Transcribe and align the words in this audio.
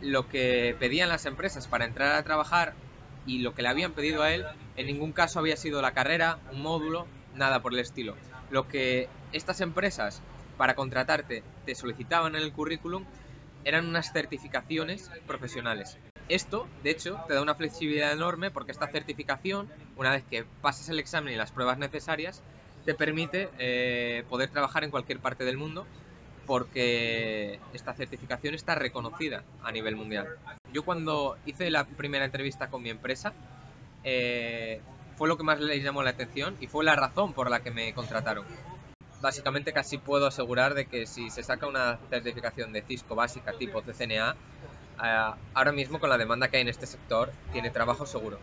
lo 0.00 0.28
que 0.28 0.76
pedían 0.78 1.08
las 1.08 1.26
empresas 1.26 1.66
para 1.66 1.84
entrar 1.84 2.14
a 2.14 2.22
trabajar 2.22 2.74
y 3.26 3.40
lo 3.40 3.54
que 3.54 3.62
le 3.62 3.68
habían 3.68 3.92
pedido 3.92 4.22
a 4.22 4.32
él 4.32 4.46
en 4.76 4.86
ningún 4.86 5.12
caso 5.12 5.38
había 5.38 5.56
sido 5.56 5.82
la 5.82 5.92
carrera, 5.92 6.38
un 6.50 6.62
módulo, 6.62 7.06
nada 7.34 7.60
por 7.60 7.74
el 7.74 7.80
estilo. 7.80 8.16
Lo 8.48 8.66
que 8.66 9.08
estas 9.32 9.60
empresas 9.60 10.22
para 10.56 10.74
contratarte 10.74 11.44
te 11.66 11.74
solicitaban 11.74 12.34
en 12.34 12.42
el 12.42 12.52
currículum 12.52 13.04
eran 13.64 13.86
unas 13.86 14.10
certificaciones 14.10 15.10
profesionales. 15.26 15.98
Esto, 16.28 16.66
de 16.82 16.90
hecho, 16.90 17.20
te 17.28 17.34
da 17.34 17.42
una 17.42 17.54
flexibilidad 17.54 18.12
enorme 18.12 18.50
porque 18.50 18.72
esta 18.72 18.86
certificación, 18.86 19.68
una 19.96 20.12
vez 20.12 20.24
que 20.24 20.44
pasas 20.62 20.88
el 20.88 20.98
examen 20.98 21.34
y 21.34 21.36
las 21.36 21.52
pruebas 21.52 21.76
necesarias, 21.76 22.42
te 22.86 22.94
permite 22.94 23.50
eh, 23.58 24.24
poder 24.28 24.48
trabajar 24.50 24.84
en 24.84 24.90
cualquier 24.90 25.20
parte 25.20 25.44
del 25.44 25.58
mundo 25.58 25.86
porque 26.50 27.60
esta 27.72 27.94
certificación 27.94 28.56
está 28.56 28.74
reconocida 28.74 29.44
a 29.62 29.70
nivel 29.70 29.94
mundial. 29.94 30.26
Yo 30.72 30.82
cuando 30.82 31.36
hice 31.46 31.70
la 31.70 31.84
primera 31.84 32.24
entrevista 32.24 32.66
con 32.70 32.82
mi 32.82 32.90
empresa, 32.90 33.32
eh, 34.02 34.80
fue 35.14 35.28
lo 35.28 35.36
que 35.36 35.44
más 35.44 35.60
les 35.60 35.84
llamó 35.84 36.02
la 36.02 36.10
atención 36.10 36.56
y 36.60 36.66
fue 36.66 36.84
la 36.84 36.96
razón 36.96 37.34
por 37.34 37.48
la 37.50 37.60
que 37.60 37.70
me 37.70 37.94
contrataron. 37.94 38.44
Básicamente 39.22 39.72
casi 39.72 39.98
puedo 39.98 40.26
asegurar 40.26 40.74
de 40.74 40.86
que 40.86 41.06
si 41.06 41.30
se 41.30 41.44
saca 41.44 41.68
una 41.68 42.00
certificación 42.10 42.72
de 42.72 42.82
Cisco 42.82 43.14
básica 43.14 43.52
tipo 43.52 43.82
CCNA, 43.82 44.34
eh, 45.04 45.34
ahora 45.54 45.70
mismo 45.70 46.00
con 46.00 46.10
la 46.10 46.18
demanda 46.18 46.48
que 46.48 46.56
hay 46.56 46.62
en 46.62 46.68
este 46.68 46.86
sector, 46.86 47.30
tiene 47.52 47.70
trabajo 47.70 48.06
seguro. 48.06 48.40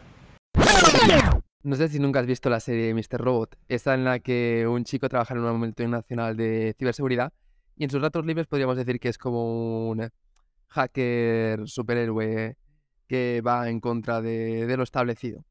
No 1.62 1.76
sé 1.76 1.90
si 1.90 2.00
nunca 2.00 2.22
has 2.22 2.26
visto 2.26 2.50
la 2.50 2.62
serie 2.62 2.94
Mr. 2.94 3.20
Robot, 3.20 3.58
esa 3.68 3.96
en 3.96 4.06
la 4.06 4.20
que 4.20 4.66
un 4.66 4.86
chico 4.86 5.10
trabaja 5.10 5.34
en 5.34 5.42
una 5.42 5.52
multinacional 5.52 6.38
de 6.38 6.74
ciberseguridad 6.80 7.34
y 7.78 7.84
en 7.84 7.90
sus 7.90 8.02
ratos 8.02 8.26
libres 8.26 8.48
podríamos 8.48 8.76
decir 8.76 9.00
que 9.00 9.10
es 9.10 9.18
como 9.18 9.90
un 9.90 10.10
hacker 10.70 11.68
superhéroe 11.68 12.58
que 13.08 13.42
va 13.46 13.70
en 13.70 13.80
contra 13.80 14.22
de, 14.22 14.76
lo 14.76 14.84
establecido. 14.84 15.46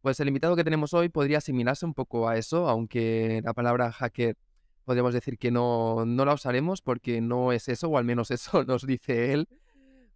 Pues 0.00 0.18
el 0.20 0.28
invitado 0.28 0.56
que 0.56 0.64
tenemos 0.64 0.94
hoy 0.94 1.08
podría 1.08 1.38
asimilarse 1.38 1.84
un 1.84 1.94
poco 1.94 2.28
a 2.28 2.36
eso, 2.36 2.68
aunque 2.68 3.40
la 3.44 3.52
palabra 3.52 3.92
hacker 3.92 4.36
podríamos 4.84 5.14
decir 5.14 5.38
que 5.38 5.50
no, 5.50 6.04
no 6.06 6.24
la 6.24 6.34
usaremos 6.34 6.82
porque 6.82 7.20
no 7.20 7.52
es 7.52 7.68
eso, 7.68 7.88
o 7.88 7.98
al 7.98 8.04
menos 8.04 8.30
eso 8.30 8.64
nos 8.64 8.86
dice 8.86 9.32
él, 9.32 9.48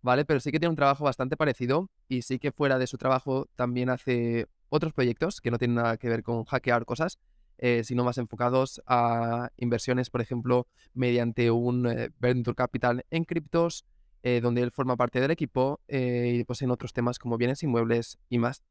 ¿vale? 0.03 0.25
Pero 0.25 0.41
sí 0.41 0.51
que 0.51 0.59
tiene 0.59 0.71
un 0.71 0.77
trabajo 0.77 1.05
bastante 1.05 1.37
parecido 1.37 1.89
y 2.09 2.23
sí 2.23 2.39
que 2.39 2.53
fuera 2.53 2.79
de 2.79 2.87
su 2.87 2.97
trabajo 2.97 3.49
también 3.55 3.91
hace 3.91 4.47
otros 4.69 4.93
proyectos 4.93 5.41
que 5.41 5.51
no 5.51 5.59
tienen 5.59 5.77
nada 5.77 5.97
que 5.97 6.09
ver 6.09 6.23
con 6.23 6.45
hackear 6.45 6.85
cosas, 6.85 7.19
eh, 7.59 7.83
sino 7.85 8.05
más 8.05 8.19
enfocados 8.19 8.83
a 8.87 9.51
inversiones, 9.57 10.11
por 10.11 10.21
ejemplo, 10.21 10.67
mediante 10.95 11.51
un 11.51 11.87
eh, 11.87 12.11
Venture 12.19 12.55
Capital 12.55 13.05
en 13.11 13.25
criptos, 13.25 13.85
eh, 14.23 14.41
donde 14.41 14.63
él 14.63 14.71
forma 14.71 14.97
parte 14.97 15.21
del 15.21 15.31
equipo, 15.31 15.81
y 15.89 16.45
pues 16.45 16.63
en 16.63 16.71
otros 16.71 16.93
temas 16.93 17.19
como 17.19 17.37
bienes 17.37 17.63
inmuebles 17.63 18.19
y 18.29 18.39
más. 18.39 18.63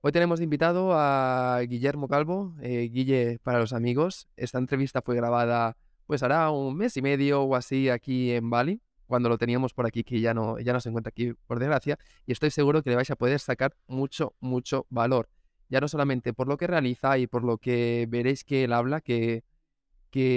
Hoy 0.00 0.12
tenemos 0.12 0.40
invitado 0.40 0.92
a 0.92 1.60
Guillermo 1.66 2.06
Calvo, 2.06 2.54
Guille 2.60 3.40
para 3.42 3.58
los 3.58 3.72
amigos. 3.72 4.28
Esta 4.36 4.58
entrevista 4.58 5.02
fue 5.02 5.16
grabada 5.16 5.76
pues 6.06 6.22
hará 6.22 6.50
un 6.50 6.76
mes 6.76 6.96
y 6.96 7.02
medio 7.02 7.42
o 7.42 7.54
así 7.56 7.88
aquí 7.88 8.32
en 8.32 8.48
Bali, 8.48 8.80
cuando 9.06 9.28
lo 9.28 9.38
teníamos 9.38 9.74
por 9.74 9.86
aquí, 9.86 10.04
que 10.04 10.20
ya 10.20 10.34
no 10.34 10.56
se 10.80 10.88
encuentra 10.88 11.10
aquí 11.10 11.32
por 11.46 11.58
desgracia, 11.58 11.98
y 12.26 12.32
estoy 12.32 12.50
seguro 12.50 12.82
que 12.82 12.90
le 12.90 12.96
vais 12.96 13.10
a 13.10 13.16
poder 13.16 13.40
sacar 13.40 13.74
mucho, 13.86 14.34
mucho 14.40 14.86
valor. 14.88 15.28
Ya 15.68 15.80
no 15.80 15.88
solamente 15.88 16.32
por 16.32 16.48
lo 16.48 16.56
que 16.56 16.66
realiza 16.66 17.18
y 17.18 17.26
por 17.26 17.44
lo 17.44 17.58
que 17.58 18.06
veréis 18.08 18.44
que 18.44 18.64
él 18.64 18.72
habla, 18.72 19.00
que, 19.00 19.44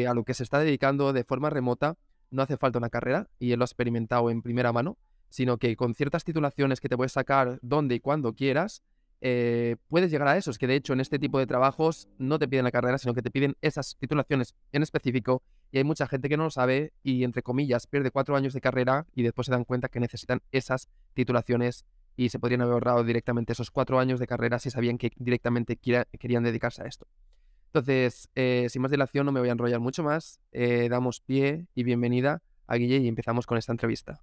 a 0.08 0.14
lo 0.14 0.24
que 0.24 0.34
se 0.34 0.44
está 0.44 0.60
dedicando 0.60 1.14
de 1.14 1.24
forma 1.24 1.50
remota 1.50 1.98
no 2.30 2.42
hace 2.42 2.58
falta 2.58 2.80
una 2.80 2.90
carrera, 2.90 3.30
y 3.40 3.52
él 3.52 3.60
lo 3.60 3.64
ha 3.64 3.66
experimentado 3.66 4.30
en 4.30 4.42
primera 4.42 4.72
mano, 4.72 4.98
sino 5.30 5.58
que 5.58 5.76
con 5.76 5.96
ciertas 5.96 6.24
titulaciones 6.24 6.80
que 6.80 6.88
te 6.88 6.96
puedes 6.96 7.12
sacar 7.12 7.60
donde 7.62 7.96
y 7.96 8.00
cuando 8.00 8.34
quieras, 8.34 8.84
eh, 9.24 9.76
puedes 9.88 10.10
llegar 10.12 10.28
a 10.28 10.38
eso. 10.38 10.52
Es 10.52 10.58
que 10.58 10.68
de 10.68 10.76
hecho 10.76 10.94
en 10.94 11.00
este 11.00 11.20
tipo 11.20 11.40
de 11.40 11.48
trabajos 11.48 12.10
no 12.18 12.40
te 12.40 12.48
piden 12.48 12.66
la 12.66 12.72
carrera, 12.72 12.98
sino 12.98 13.14
que 13.14 13.22
te 13.22 13.32
piden 13.32 13.56
esas 13.62 13.96
titulaciones 13.98 14.56
en 14.72 14.84
específico. 14.84 15.44
Y 15.72 15.78
hay 15.78 15.84
mucha 15.84 16.08
gente 16.08 16.28
que 16.28 16.38
no 16.38 16.44
lo 16.46 16.52
sabe 16.52 16.92
y, 17.04 17.24
entre 17.24 17.44
comillas, 17.44 17.88
pierde 17.88 18.12
cuatro 18.12 18.36
años 18.36 18.54
de 18.54 18.62
carrera 18.62 19.06
y 19.14 19.24
después 19.24 19.46
se 19.46 19.52
dan 19.52 19.64
cuenta 19.64 19.88
que 19.88 20.00
necesitan 20.00 20.42
esas 20.52 20.90
titulaciones 21.14 21.86
y 22.16 22.30
se 22.30 22.40
podrían 22.40 22.62
haber 22.62 22.74
ahorrado 22.74 23.04
directamente 23.04 23.54
esos 23.54 23.72
cuatro 23.72 24.00
años 24.00 24.20
de 24.20 24.28
carrera 24.28 24.60
si 24.60 24.70
sabían 24.70 24.98
que 24.98 25.12
directamente 25.16 25.78
querían 25.78 26.44
dedicarse 26.44 26.84
a 26.84 26.86
esto. 26.86 27.08
Entonces, 27.68 28.30
eh, 28.36 28.68
sin 28.70 28.82
más 28.82 28.92
dilación, 28.92 29.26
no 29.26 29.32
me 29.32 29.40
voy 29.40 29.50
a 29.50 29.54
enrollar 29.54 29.80
mucho 29.80 30.04
más. 30.04 30.42
Eh, 30.52 30.88
damos 30.90 31.22
pie 31.22 31.68
y 31.74 31.84
bienvenida 31.84 32.42
a 32.68 32.76
Guille 32.76 32.98
y 32.98 33.08
empezamos 33.08 33.46
con 33.46 33.58
esta 33.58 33.72
entrevista. 33.72 34.22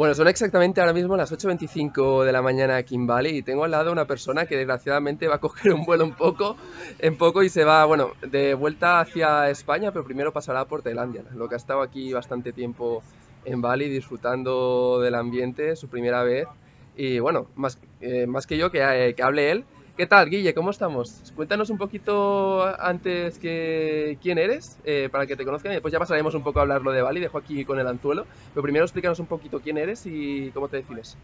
Bueno, 0.00 0.14
son 0.14 0.28
exactamente 0.28 0.80
ahora 0.80 0.94
mismo 0.94 1.14
las 1.14 1.30
8.25 1.30 2.24
de 2.24 2.32
la 2.32 2.40
mañana 2.40 2.76
aquí 2.76 2.94
en 2.94 3.06
Bali 3.06 3.36
y 3.36 3.42
tengo 3.42 3.64
al 3.64 3.72
lado 3.72 3.92
una 3.92 4.06
persona 4.06 4.46
que 4.46 4.56
desgraciadamente 4.56 5.28
va 5.28 5.34
a 5.34 5.38
coger 5.40 5.74
un 5.74 5.84
vuelo 5.84 6.04
un 6.04 6.14
poco, 6.14 6.56
en 6.98 7.18
poco 7.18 7.42
y 7.42 7.50
se 7.50 7.64
va, 7.64 7.84
bueno, 7.84 8.12
de 8.22 8.54
vuelta 8.54 9.00
hacia 9.00 9.50
España, 9.50 9.92
pero 9.92 10.04
primero 10.04 10.32
pasará 10.32 10.64
por 10.64 10.80
Tailandia, 10.80 11.24
lo 11.34 11.50
que 11.50 11.54
ha 11.54 11.58
estado 11.58 11.82
aquí 11.82 12.14
bastante 12.14 12.52
tiempo 12.52 13.02
en 13.44 13.60
Bali 13.60 13.88
disfrutando 13.88 15.00
del 15.00 15.14
ambiente, 15.14 15.76
su 15.76 15.88
primera 15.88 16.22
vez 16.22 16.46
y 16.96 17.18
bueno, 17.18 17.46
más, 17.54 17.78
eh, 18.00 18.26
que 18.46 18.58
yo 18.58 18.70
que, 18.70 18.80
eh, 18.80 19.14
hable 19.22 19.50
él, 19.50 19.64
¿Qué 20.00 20.06
tal, 20.06 20.30
Guille? 20.30 20.54
¿Cómo 20.54 20.70
estamos? 20.70 21.30
Cuéntanos 21.36 21.68
un 21.68 21.76
poquito 21.76 22.64
antes 22.80 23.38
que 23.38 24.16
quién 24.22 24.38
eres, 24.38 24.78
eh, 24.84 25.10
para 25.12 25.26
que 25.26 25.36
te 25.36 25.44
conozcan, 25.44 25.72
y 25.72 25.74
después 25.74 25.92
ya 25.92 25.98
pasaremos 25.98 26.34
un 26.34 26.42
poco 26.42 26.58
a 26.58 26.62
hablar 26.62 26.80
lo 26.80 26.90
de 26.90 27.02
Bali, 27.02 27.20
dejo 27.20 27.36
aquí 27.36 27.66
con 27.66 27.78
el 27.78 27.86
anzuelo. 27.86 28.24
Pero 28.54 28.62
primero 28.62 28.86
explícanos 28.86 29.18
un 29.18 29.26
poquito 29.26 29.60
quién 29.60 29.76
eres 29.76 30.06
y 30.06 30.52
cómo 30.52 30.68
te 30.68 30.78
defines. 30.78 31.18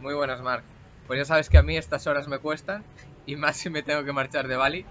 Muy 0.00 0.14
buenas, 0.14 0.42
Marc. 0.42 0.64
Pues 1.06 1.20
ya 1.20 1.24
sabes 1.24 1.48
que 1.48 1.58
a 1.58 1.62
mí 1.62 1.76
estas 1.76 2.08
horas 2.08 2.26
me 2.26 2.38
cuestan, 2.38 2.82
y 3.24 3.36
más 3.36 3.56
si 3.56 3.70
me 3.70 3.84
tengo 3.84 4.02
que 4.04 4.12
marchar 4.12 4.48
de 4.48 4.56
Bali, 4.56 4.84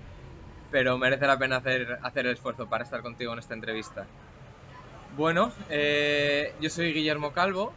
pero 0.71 0.97
merece 0.97 1.27
la 1.27 1.37
pena 1.37 1.57
hacer, 1.57 1.99
hacer 2.03 2.27
el 2.27 2.31
esfuerzo 2.31 2.67
para 2.67 2.85
estar 2.85 3.01
contigo 3.01 3.33
en 3.33 3.39
esta 3.39 3.55
entrevista. 3.55 4.05
Bueno, 5.13 5.53
eh, 5.69 6.55
yo 6.61 6.69
soy 6.69 6.93
Guillermo 6.93 7.33
Calvo. 7.33 7.75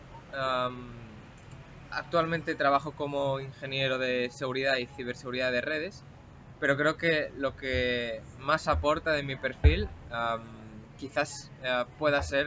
Actualmente 1.90 2.54
trabajo 2.54 2.92
como 2.92 3.40
ingeniero 3.40 3.98
de 3.98 4.30
seguridad 4.30 4.76
y 4.76 4.86
ciberseguridad 4.86 5.50
de 5.50 5.60
redes, 5.60 6.04
pero 6.60 6.76
creo 6.76 6.96
que 6.96 7.30
lo 7.36 7.56
que 7.56 8.22
más 8.38 8.68
aporta 8.68 9.12
de 9.12 9.24
mi 9.24 9.34
perfil 9.34 9.88
quizás 10.96 11.50
eh, 11.64 11.84
pueda 11.98 12.22
ser 12.22 12.46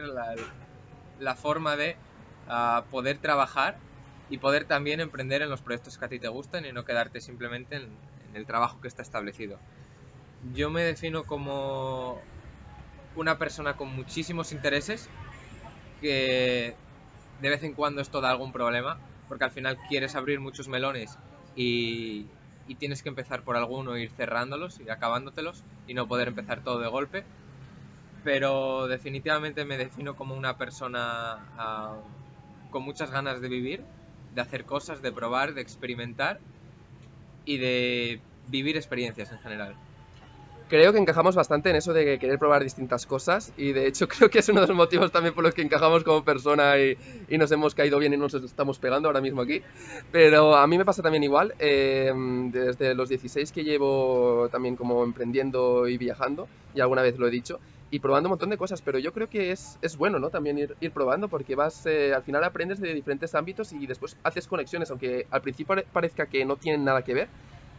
la, 1.18 1.36
forma 1.36 1.76
de 1.76 1.96
ah, 2.46 2.86
poder 2.90 3.18
trabajar 3.18 3.78
y 4.30 4.38
poder 4.38 4.64
también 4.64 5.00
emprender 5.00 5.42
en 5.42 5.50
los 5.50 5.60
proyectos 5.60 5.98
que 5.98 6.04
a 6.06 6.08
ti 6.08 6.18
te 6.18 6.28
gustan 6.28 6.64
y 6.64 6.72
no 6.72 6.84
quedarte 6.84 7.20
simplemente 7.20 7.76
en, 7.76 8.00
en 8.24 8.36
el 8.36 8.46
trabajo 8.46 8.80
que 8.80 8.88
está 8.88 9.02
establecido. 9.02 9.60
Yo 10.54 10.70
me 10.70 10.82
defino 10.82 11.24
como 11.24 12.24
una 13.18 13.36
persona 13.36 13.76
con 13.76 13.94
muchísimos 13.94 14.52
intereses 14.52 15.08
que 16.00 16.76
de 17.40 17.48
vez 17.50 17.62
en 17.64 17.74
cuando 17.74 18.00
esto 18.00 18.20
da 18.20 18.30
algún 18.30 18.52
problema, 18.52 18.98
porque 19.28 19.44
al 19.44 19.50
final 19.50 19.76
quieres 19.88 20.14
abrir 20.14 20.38
muchos 20.40 20.68
melones 20.68 21.18
y, 21.56 22.26
tienes 22.78 23.02
que 23.02 23.08
empezar 23.08 23.42
por 23.42 23.56
alguno, 23.56 23.96
ir 23.96 24.10
cerrándolos 24.10 24.78
y 24.78 24.90
acabándotelos 24.90 25.64
y 25.86 25.94
no 25.94 26.06
poder 26.06 26.28
empezar 26.28 26.62
todo 26.62 26.78
de 26.80 26.88
golpe. 26.88 27.24
Pero 28.22 28.86
definitivamente 28.88 29.64
me 29.64 29.78
defino 29.78 30.14
como 30.14 30.36
una 30.36 30.58
persona 30.58 31.38
ah, 31.56 31.96
con 32.70 32.82
muchas 32.82 33.10
ganas 33.10 33.40
de 33.40 33.48
vivir, 33.48 33.82
de 34.34 34.40
hacer 34.42 34.64
cosas, 34.64 35.00
de 35.00 35.10
probar, 35.10 35.54
de 35.54 35.62
experimentar 35.62 36.40
y 37.46 37.56
de 37.56 38.20
vivir 38.48 38.76
experiencias 38.76 39.32
en 39.32 39.38
general 39.38 39.74
creo 40.68 40.92
que 40.92 40.98
encajamos 40.98 41.34
bastante 41.34 41.70
en 41.70 41.76
eso 41.76 41.92
de 41.92 42.18
querer 42.18 42.38
probar 42.38 42.62
distintas 42.62 43.06
cosas 43.06 43.52
y 43.56 43.72
de 43.72 43.86
hecho 43.86 44.06
creo 44.08 44.30
que 44.30 44.40
es 44.40 44.48
uno 44.48 44.60
de 44.60 44.68
los 44.68 44.76
motivos 44.76 45.10
también 45.10 45.34
por 45.34 45.44
los 45.44 45.54
que 45.54 45.62
encajamos 45.62 46.04
como 46.04 46.24
persona 46.24 46.78
y, 46.78 46.96
nos 47.38 47.50
hemos 47.52 47.74
caído 47.74 47.98
bien 47.98 48.12
y 48.14 48.16
nos 48.16 48.34
estamos 48.34 48.78
pegando 48.78 49.08
ahora 49.08 49.20
mismo 49.20 49.42
aquí. 49.42 49.62
Pero 50.10 50.56
a 50.56 50.66
mí 50.66 50.76
me 50.76 50.84
pasa 50.84 51.02
también 51.02 51.22
igual, 51.22 51.54
eh, 51.58 52.12
desde 52.52 52.94
los 52.94 53.08
16 53.08 53.52
que 53.52 53.64
llevo 53.64 54.48
también 54.50 54.76
como 54.76 55.04
emprendiendo 55.04 55.88
y 55.88 55.98
viajando, 55.98 56.48
y 56.74 56.80
alguna 56.80 57.02
vez 57.02 57.16
lo 57.18 57.28
he 57.28 57.30
dicho, 57.30 57.60
y 57.90 58.00
probando 58.00 58.28
un 58.28 58.32
montón 58.32 58.50
de 58.50 58.56
cosas, 58.56 58.82
pero 58.82 58.98
yo 58.98 59.12
creo 59.12 59.28
que 59.28 59.52
es, 59.52 59.78
es 59.82 59.96
bueno, 59.96 60.18
¿no? 60.18 60.30
También 60.30 60.58
ir, 60.58 60.76
ir 60.80 60.90
probando 60.90 61.28
porque 61.28 61.54
vas, 61.54 61.86
eh, 61.86 62.12
al 62.12 62.22
final 62.22 62.44
aprendes 62.44 62.80
de 62.80 62.92
diferentes 62.92 63.34
ámbitos 63.34 63.72
y 63.72 63.86
después 63.86 64.16
haces 64.24 64.46
conexiones, 64.46 64.90
aunque 64.90 65.26
al 65.30 65.40
principio 65.40 65.76
parezca 65.92 66.26
que 66.26 66.44
no 66.44 66.56
tienen 66.56 66.84
nada 66.84 67.02
que 67.02 67.14
ver, 67.14 67.28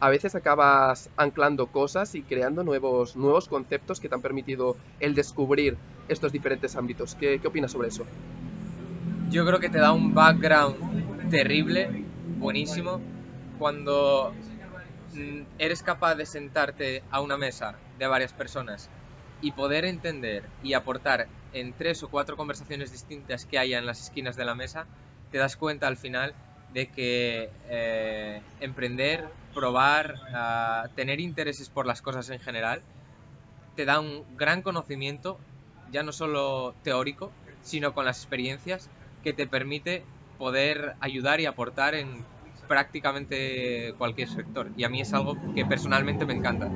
a 0.00 0.08
veces 0.08 0.34
acabas 0.34 1.10
anclando 1.16 1.66
cosas 1.66 2.14
y 2.14 2.22
creando 2.22 2.64
nuevos, 2.64 3.16
nuevos 3.16 3.48
conceptos 3.48 4.00
que 4.00 4.08
te 4.08 4.14
han 4.14 4.22
permitido 4.22 4.76
el 4.98 5.14
descubrir 5.14 5.76
estos 6.08 6.32
diferentes 6.32 6.74
ámbitos. 6.74 7.14
¿Qué, 7.14 7.38
qué 7.38 7.46
opinas 7.46 7.70
sobre 7.70 7.88
eso? 7.88 8.04
Yo 9.30 9.46
creo 9.46 9.60
que 9.60 9.68
te 9.68 9.78
da 9.78 9.92
un 9.92 10.14
background 10.14 11.30
terrible, 11.30 12.04
buenísimo, 12.38 13.00
cuando 13.58 14.34
mm, 15.12 15.42
eres 15.58 15.82
capaz 15.82 16.14
de 16.14 16.24
sentarte 16.24 17.04
a 17.10 17.20
una 17.20 17.36
mesa 17.36 17.78
de 17.98 18.06
varias 18.06 18.32
personas 18.32 18.90
y 19.42 19.52
poder 19.52 19.84
entender 19.84 20.48
y 20.62 20.72
aportar 20.72 21.28
en 21.52 21.74
tres 21.74 22.02
o 22.02 22.08
cuatro 22.08 22.36
conversaciones 22.36 22.90
distintas 22.90 23.44
que 23.44 23.58
haya 23.58 23.78
en 23.78 23.86
las 23.86 24.00
esquinas 24.00 24.36
de 24.36 24.44
la 24.46 24.54
mesa, 24.54 24.86
te 25.30 25.38
das 25.38 25.56
cuenta 25.56 25.86
al 25.88 25.96
final 25.96 26.34
de 26.72 26.88
que 26.88 27.50
eh, 27.68 28.42
emprender, 28.60 29.28
probar, 29.54 30.14
ah, 30.34 30.88
tener 30.94 31.20
intereses 31.20 31.68
por 31.68 31.86
las 31.86 32.02
cosas 32.02 32.30
en 32.30 32.40
general, 32.40 32.82
te 33.74 33.84
da 33.84 34.00
un 34.00 34.24
gran 34.36 34.62
conocimiento, 34.62 35.40
ya 35.92 36.02
no 36.02 36.12
solo 36.12 36.74
teórico, 36.82 37.32
sino 37.62 37.92
con 37.94 38.04
las 38.04 38.18
experiencias 38.18 38.90
que 39.22 39.32
te 39.32 39.46
permite 39.46 40.04
poder 40.38 40.94
ayudar 41.00 41.40
y 41.40 41.46
aportar 41.46 41.94
en 41.94 42.26
prácticamente 42.68 43.94
cualquier 43.98 44.28
sector. 44.28 44.70
Y 44.76 44.84
a 44.84 44.88
mí 44.88 45.00
es 45.00 45.12
algo 45.14 45.36
que 45.54 45.64
personalmente 45.64 46.24
me 46.24 46.34
encanta. 46.34 46.70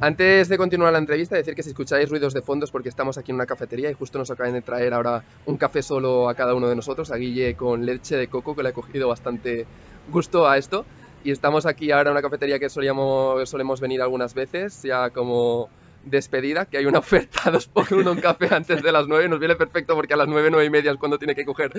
Antes 0.00 0.48
de 0.48 0.58
continuar 0.58 0.92
la 0.92 0.98
entrevista, 0.98 1.36
decir 1.36 1.54
que 1.54 1.62
si 1.62 1.70
escucháis 1.70 2.10
ruidos 2.10 2.34
de 2.34 2.42
fondos 2.42 2.70
porque 2.70 2.88
estamos 2.88 3.16
aquí 3.16 3.30
en 3.30 3.36
una 3.36 3.46
cafetería 3.46 3.90
y 3.90 3.94
justo 3.94 4.18
nos 4.18 4.30
acaban 4.30 4.52
de 4.52 4.60
traer 4.60 4.92
ahora 4.92 5.22
un 5.46 5.56
café 5.56 5.82
solo 5.82 6.28
a 6.28 6.34
cada 6.34 6.54
uno 6.54 6.68
de 6.68 6.74
nosotros, 6.74 7.10
a 7.10 7.16
Guille 7.16 7.54
con 7.54 7.86
leche 7.86 8.16
de 8.16 8.26
coco, 8.28 8.56
que 8.56 8.62
le 8.62 8.70
ha 8.70 8.72
cogido 8.72 9.08
bastante 9.08 9.66
gusto 10.10 10.48
a 10.48 10.58
esto. 10.58 10.84
Y 11.22 11.30
estamos 11.30 11.64
aquí 11.64 11.90
ahora 11.90 12.10
en 12.10 12.16
una 12.16 12.22
cafetería 12.22 12.58
que 12.58 12.68
solíamos, 12.68 13.48
solemos 13.48 13.80
venir 13.80 14.02
algunas 14.02 14.34
veces, 14.34 14.82
ya 14.82 15.10
como 15.10 15.70
despedida, 16.04 16.66
que 16.66 16.76
hay 16.76 16.86
una 16.86 16.98
oferta 16.98 17.50
dos 17.50 17.66
por 17.66 17.94
uno 17.94 18.12
un 18.12 18.20
café 18.20 18.54
antes 18.54 18.82
de 18.82 18.92
las 18.92 19.06
9, 19.06 19.28
nos 19.28 19.38
viene 19.38 19.54
perfecto 19.54 19.94
porque 19.94 20.12
a 20.12 20.18
las 20.18 20.28
9, 20.28 20.50
9 20.50 20.66
y 20.66 20.70
media 20.70 20.90
es 20.90 20.98
cuando 20.98 21.18
tiene 21.18 21.34
que 21.34 21.46
coger 21.46 21.72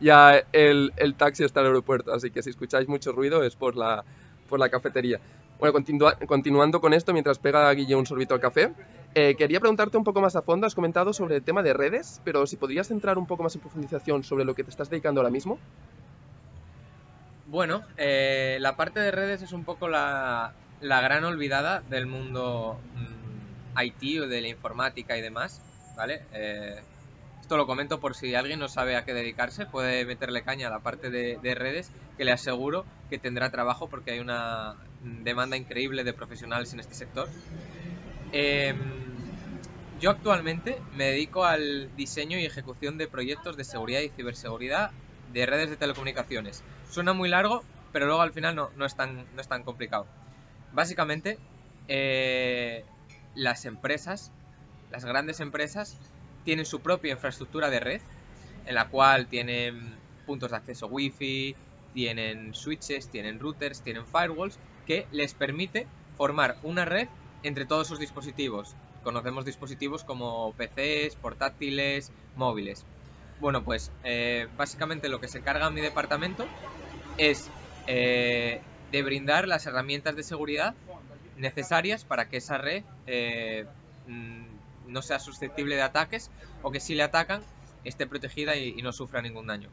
ya 0.00 0.42
el, 0.52 0.92
el 0.96 1.14
taxi 1.14 1.44
hasta 1.44 1.60
el 1.60 1.68
aeropuerto, 1.68 2.12
así 2.12 2.30
que 2.30 2.42
si 2.42 2.50
escucháis 2.50 2.88
mucho 2.88 3.12
ruido 3.12 3.42
es 3.42 3.56
por 3.56 3.76
la, 3.76 4.04
por 4.50 4.58
la 4.58 4.68
cafetería. 4.68 5.18
Bueno, 5.60 5.74
continuando 6.26 6.80
con 6.80 6.94
esto, 6.94 7.12
mientras 7.12 7.38
pega 7.38 7.70
Guille 7.74 7.94
un 7.94 8.06
sorbito 8.06 8.32
al 8.32 8.40
café, 8.40 8.72
eh, 9.14 9.34
quería 9.36 9.60
preguntarte 9.60 9.98
un 9.98 10.04
poco 10.04 10.22
más 10.22 10.34
a 10.34 10.40
fondo. 10.40 10.66
Has 10.66 10.74
comentado 10.74 11.12
sobre 11.12 11.36
el 11.36 11.42
tema 11.42 11.62
de 11.62 11.74
redes, 11.74 12.22
pero 12.24 12.46
si 12.46 12.56
podrías 12.56 12.90
entrar 12.90 13.18
un 13.18 13.26
poco 13.26 13.42
más 13.42 13.54
en 13.54 13.60
profundización 13.60 14.24
sobre 14.24 14.46
lo 14.46 14.54
que 14.54 14.64
te 14.64 14.70
estás 14.70 14.88
dedicando 14.88 15.20
ahora 15.20 15.30
mismo. 15.30 15.58
Bueno, 17.46 17.82
eh, 17.98 18.56
la 18.60 18.74
parte 18.76 19.00
de 19.00 19.10
redes 19.10 19.42
es 19.42 19.52
un 19.52 19.64
poco 19.64 19.86
la, 19.86 20.54
gran 20.80 21.24
olvidada 21.24 21.82
del 21.90 22.06
mundo 22.06 22.80
mm, 22.94 23.80
IT 23.82 24.22
o 24.22 24.28
de 24.28 24.40
la 24.40 24.48
informática 24.48 25.18
y 25.18 25.20
demás, 25.20 25.60
¿vale? 25.94 26.22
Eh, 26.32 26.80
esto 27.42 27.58
lo 27.58 27.66
comento 27.66 28.00
por 28.00 28.14
si 28.14 28.34
alguien 28.34 28.60
no 28.60 28.68
sabe 28.68 28.96
a 28.96 29.04
qué 29.04 29.12
dedicarse, 29.12 29.66
puede 29.66 30.06
meterle 30.06 30.42
caña 30.42 30.68
a 30.68 30.70
la 30.70 30.78
parte 30.78 31.10
de, 31.10 31.54
redes, 31.54 31.90
que 32.16 32.24
le 32.24 32.32
aseguro 32.32 32.86
que 33.10 33.18
tendrá 33.18 33.50
trabajo 33.50 33.88
porque 33.88 34.12
hay 34.12 34.20
una 34.20 34.76
demanda 35.02 35.56
increíble 35.56 36.04
de 36.04 36.12
profesionales 36.12 36.72
en 36.72 36.80
este 36.80 36.94
sector. 36.94 37.28
Em, 38.32 38.76
yo 40.00 40.10
actualmente 40.10 40.78
me 40.96 41.04
dedico 41.04 41.44
al 41.44 41.94
diseño 41.96 42.38
y 42.38 42.44
ejecución 42.44 42.98
de 42.98 43.06
proyectos 43.06 43.56
de 43.56 43.64
seguridad 43.64 44.00
y 44.00 44.08
ciberseguridad 44.08 44.90
de 45.32 45.46
redes 45.46 45.70
de 45.70 45.76
telecomunicaciones. 45.76 46.62
Suena 46.90 47.12
muy 47.12 47.28
largo, 47.28 47.62
pero 47.92 48.06
luego 48.06 48.22
al 48.22 48.32
final 48.32 48.54
no, 48.56 48.86
es, 48.86 48.94
tan, 48.96 49.26
no 49.34 49.40
es 49.40 49.48
tan 49.48 49.62
complicado. 49.62 50.06
Básicamente, 50.72 51.38
eh, 51.88 52.84
las 53.34 53.64
empresas, 53.64 54.32
las 54.90 55.04
grandes 55.04 55.40
empresas, 55.40 55.96
tienen 56.44 56.64
su 56.64 56.80
propia 56.80 57.12
infraestructura 57.12 57.68
de 57.70 57.80
red, 57.80 58.00
en 58.66 58.74
la 58.74 58.88
cual 58.88 59.26
tienen 59.26 59.98
puntos 60.26 60.50
de 60.52 60.56
acceso 60.56 60.86
wifi, 60.86 61.54
tienen 61.92 62.54
switches, 62.54 63.08
tienen 63.08 63.38
routers, 63.38 63.82
tienen 63.82 64.06
firewalls, 64.06 64.58
que 64.86 65.06
les 65.12 65.34
permite 65.34 65.86
formar 66.16 66.56
una 66.62 66.84
red 66.84 67.08
entre 67.42 67.64
todos 67.64 67.88
sus 67.88 67.98
dispositivos. 67.98 68.74
Conocemos 69.02 69.44
dispositivos 69.44 70.04
como 70.04 70.52
PCs, 70.52 71.16
portátiles, 71.16 72.12
móviles. 72.36 72.84
Bueno, 73.40 73.64
pues 73.64 73.90
eh, 74.04 74.48
básicamente 74.56 75.08
lo 75.08 75.20
que 75.20 75.28
se 75.28 75.40
carga 75.40 75.68
en 75.68 75.74
mi 75.74 75.80
departamento 75.80 76.46
es 77.16 77.48
eh, 77.86 78.60
de 78.92 79.02
brindar 79.02 79.48
las 79.48 79.66
herramientas 79.66 80.16
de 80.16 80.22
seguridad 80.22 80.74
necesarias 81.36 82.04
para 82.04 82.28
que 82.28 82.36
esa 82.36 82.58
red 82.58 82.84
eh, 83.06 83.64
mm, 84.06 84.44
no 84.88 85.02
sea 85.02 85.18
susceptible 85.18 85.76
de 85.76 85.82
ataques 85.82 86.30
o 86.62 86.70
que 86.70 86.80
si 86.80 86.94
le 86.94 87.02
atacan 87.02 87.42
esté 87.84 88.06
protegida 88.06 88.56
y, 88.56 88.82
no 88.82 88.92
sufra 88.92 89.22
ningún 89.22 89.46
daño. 89.46 89.70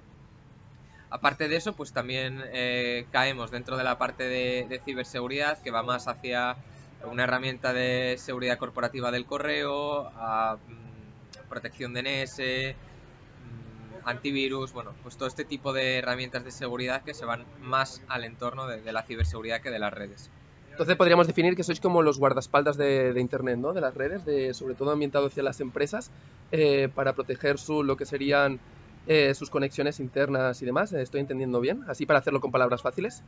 Aparte 1.10 1.48
de 1.48 1.56
eso, 1.56 1.74
pues 1.74 1.94
también 1.94 2.44
eh, 2.52 3.06
caemos 3.12 3.52
dentro 3.52 3.78
de 3.78 3.84
la 3.84 3.98
parte 3.98 4.28
de, 4.28 4.82
ciberseguridad 4.84 5.62
que 5.62 5.72
va 5.72 5.84
más 5.84 6.08
hacia 6.08 6.58
una 7.06 7.24
herramienta 7.24 7.74
de 7.74 8.16
seguridad 8.18 8.58
corporativa 8.58 9.12
del 9.12 9.26
correo, 9.26 10.10
mm, 10.10 11.48
protección 11.50 11.94
de 11.94 12.02
NS, 12.02 12.76
mm, 12.76 14.08
antivirus, 14.08 14.74
bueno, 14.74 14.94
pues 15.04 15.16
todo 15.18 15.28
este 15.28 15.46
tipo 15.46 15.72
de 15.72 16.00
herramientas 16.00 16.44
de 16.44 16.52
seguridad 16.52 17.04
que 17.04 17.14
se 17.14 17.26
van 17.26 17.46
más 17.62 18.02
al 18.10 18.26
entorno 18.26 18.68
de 18.68 18.92
la 18.92 19.04
ciberseguridad 19.04 19.62
que 19.62 19.70
de 19.70 19.80
las 19.80 19.94
redes. 19.94 20.30
Entonces 20.78 20.96
podríamos 20.96 21.26
definir 21.26 21.56
que 21.56 21.64
sois 21.64 21.80
como 21.80 22.04
los 22.04 22.20
guardaespaldas 22.20 22.78
de, 22.78 23.12
Internet, 23.18 23.58
¿no? 23.58 23.74
De 23.74 23.82
las 23.82 23.96
redes, 23.96 24.24
de, 24.26 24.54
sobre 24.54 24.76
todo 24.76 24.92
ambientado 24.92 25.26
hacia 25.26 25.42
las 25.42 25.60
empresas, 25.60 26.12
eh, 26.52 26.88
para 26.94 27.14
proteger 27.14 27.58
su, 27.58 27.82
lo 27.82 27.98
que 27.98 28.06
serían 28.06 28.60
eh, 29.08 29.34
sus 29.34 29.50
conexiones 29.50 30.00
internas 30.00 30.62
y 30.62 30.66
demás. 30.66 30.94
¿Estoy 30.94 31.22
entendiendo 31.22 31.60
bien? 31.60 31.84
Así 31.88 32.06
para 32.06 32.20
hacerlo 32.20 32.42
con 32.42 32.52
palabras 32.52 32.82
fáciles. 32.82 33.24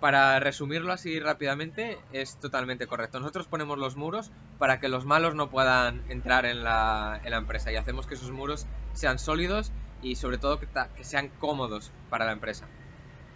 Para 0.00 0.38
resumirlo 0.40 0.92
así 0.92 1.18
rápidamente, 1.20 1.98
es 2.12 2.36
totalmente 2.36 2.86
correcto. 2.86 3.18
Nosotros 3.18 3.46
ponemos 3.46 3.78
los 3.78 3.96
muros 3.96 4.30
para 4.58 4.78
que 4.78 4.88
los 4.88 5.06
malos 5.06 5.34
no 5.34 5.48
puedan 5.48 6.04
entrar 6.10 6.44
en 6.44 6.62
la, 6.62 7.20
en 7.24 7.30
la 7.30 7.38
empresa 7.38 7.72
y 7.72 7.76
hacemos 7.76 8.06
que 8.06 8.14
esos 8.14 8.30
muros 8.30 8.66
sean 8.92 9.18
sólidos 9.18 9.72
y 10.02 10.16
sobre 10.16 10.36
todo 10.36 10.60
que 10.60 11.04
sean 11.04 11.30
cómodos 11.38 11.92
para 12.10 12.26
la 12.26 12.32
empresa. 12.32 12.68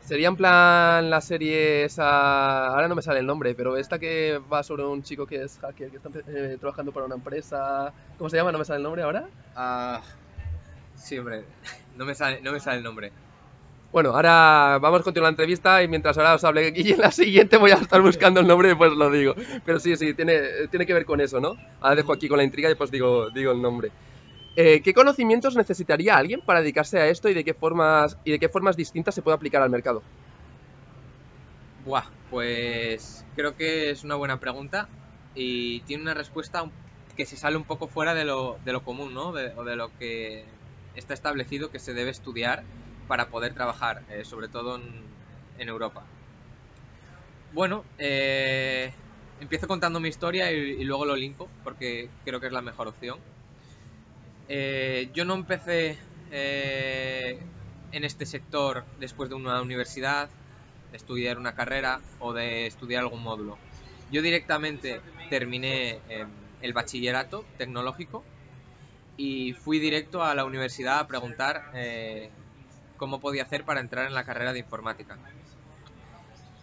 Sería 0.01 0.29
en 0.29 0.37
plan 0.37 1.09
la 1.09 1.21
serie 1.21 1.85
esa. 1.85 2.67
Ahora 2.69 2.89
no 2.89 2.95
me 2.95 3.03
sale 3.03 3.21
el 3.21 3.27
nombre, 3.27 3.55
pero 3.55 3.77
esta 3.77 3.99
que 3.99 4.41
va 4.53 4.63
sobre 4.63 4.85
un 4.85 5.03
chico 5.03 5.27
que 5.27 5.43
es 5.43 5.59
hacker, 5.59 5.91
que 5.91 5.97
está 5.97 6.11
eh, 6.27 6.57
trabajando 6.59 6.93
para 6.93 7.07
una 7.07 7.15
empresa. 7.15 7.93
¿Cómo 8.19 8.29
se 8.29 8.37
llama? 8.37 8.51
¿No 8.51 8.59
me 8.59 8.65
sale 8.65 8.79
el 8.79 8.83
nombre 8.83 9.03
ahora? 9.03 9.29
Ah. 9.55 10.03
Sí, 11.01 11.19
hombre. 11.19 11.45
No 11.97 12.07
me 12.07 12.15
sale, 12.15 12.41
no 12.41 12.53
me 12.53 12.61
sale 12.61 12.79
el 12.79 12.85
nombre. 12.85 13.13
Bueno, 13.93 14.11
ahora 14.11 14.79
vamos 14.81 15.01
a 15.01 15.05
continuar 15.05 15.27
la 15.27 15.33
entrevista 15.33 15.83
y 15.83 15.89
mientras 15.89 16.17
ahora 16.17 16.37
os 16.37 16.45
hable 16.45 16.69
aquí 16.69 16.93
en 16.93 17.01
la 17.01 17.11
siguiente 17.11 17.57
voy 17.59 17.73
a 17.73 17.75
estar 17.75 18.01
buscando 18.01 18.41
el 18.41 18.47
nombre 18.47 18.69
y 18.69 18.71
después 18.71 18.93
lo 18.93 19.11
digo. 19.11 19.35
Pero 19.67 19.81
sí, 19.81 19.97
sí, 19.97 20.15
tiene, 20.15 20.41
tiene 20.71 20.87
que 20.87 20.95
ver 20.95 21.05
con 21.05 21.21
eso, 21.21 21.41
¿no? 21.41 21.57
Ahora 21.81 21.97
dejo 21.97 22.13
aquí 22.13 22.29
con 22.29 22.39
la 22.39 22.45
intriga 22.45 22.69
y 22.69 22.71
después 22.71 22.91
digo, 22.91 23.29
digo 23.31 23.53
el 23.53 23.61
nombre. 23.61 23.91
Eh, 24.57 24.81
¿Qué 24.83 24.95
conocimientos 24.95 25.57
necesitaría 25.57 26.17
alguien 26.17 26.41
para 26.41 26.61
dedicarse 26.61 26.99
a 27.01 27.09
esto 27.09 27.29
y 27.29 27.35
de 27.35 27.45
qué 27.45 27.55
formas 27.55 28.17
y 28.25 28.31
de 28.31 28.39
qué 28.39 28.49
formas 28.49 28.77
distintas 28.77 29.15
se 29.15 29.21
puede 29.21 29.35
aplicar 29.35 29.61
al 29.61 29.71
mercado? 29.71 30.03
Buah, 31.85 32.05
pues 32.31 33.27
creo 33.35 33.57
que 33.57 33.91
es 33.91 34.05
una 34.05 34.15
buena 34.15 34.39
pregunta 34.39 34.89
y 35.35 35.81
tiene 35.81 36.05
una 36.05 36.15
respuesta 36.15 36.65
que 37.17 37.27
se 37.27 37.37
sale 37.37 37.57
un 37.57 37.65
poco 37.65 37.89
fuera 37.89 38.15
de 38.15 38.25
lo, 38.25 38.59
común, 38.85 39.13
¿no? 39.13 39.29
o 39.31 39.65
de 39.65 39.77
lo 39.77 39.91
que 39.99 40.60
está 40.95 41.15
establecido 41.15 41.71
que 41.71 41.79
se 41.79 41.95
debe 41.95 42.11
estudiar 42.11 42.65
para 43.09 43.29
poder 43.29 43.55
trabajar, 43.55 44.05
eh, 44.11 44.25
sobre 44.25 44.49
todo 44.49 44.77
en, 44.77 45.69
Europa. 45.69 46.05
Bueno, 47.53 47.85
eh, 47.99 48.93
empiezo 49.41 49.69
contando 49.69 50.01
mi 50.01 50.09
historia 50.09 50.51
y, 50.53 50.83
luego 50.85 51.05
lo 51.05 51.17
linko 51.17 51.49
porque 51.65 52.09
creo 52.25 52.41
que 52.41 52.47
es 52.47 52.53
la 52.53 52.63
mejor 52.63 52.89
opción. 52.89 53.19
Eh, 54.49 55.11
yo 55.13 55.25
no 55.25 55.35
empecé 55.35 55.99
en 56.31 58.05
este 58.05 58.25
sector 58.25 58.85
después 59.01 59.29
de 59.29 59.35
una 59.35 59.61
universidad, 59.61 60.31
de 60.93 60.97
estudiar 60.97 61.37
una 61.37 61.55
carrera 61.55 62.01
o 62.21 62.33
de 62.33 62.67
estudiar 62.67 63.03
algún 63.03 63.23
módulo. 63.23 63.59
Yo 64.11 64.23
directamente 64.23 65.01
terminé 65.29 65.99
el 66.63 66.73
bachillerato 66.73 67.45
tecnológico 67.59 68.25
y 69.21 69.53
fui 69.53 69.79
directo 69.79 70.25
a 70.25 70.35
la 70.35 70.47
universidad 70.47 70.99
a 70.99 71.07
preguntar 71.07 71.71
eh, 71.75 72.31
cómo 72.97 73.21
podía 73.21 73.43
hacer 73.43 73.65
para 73.65 73.81
entrar 73.81 74.07
en 74.07 74.15
la 74.15 74.25
carrera 74.25 74.55
de 74.55 74.61
informática. 74.61 75.19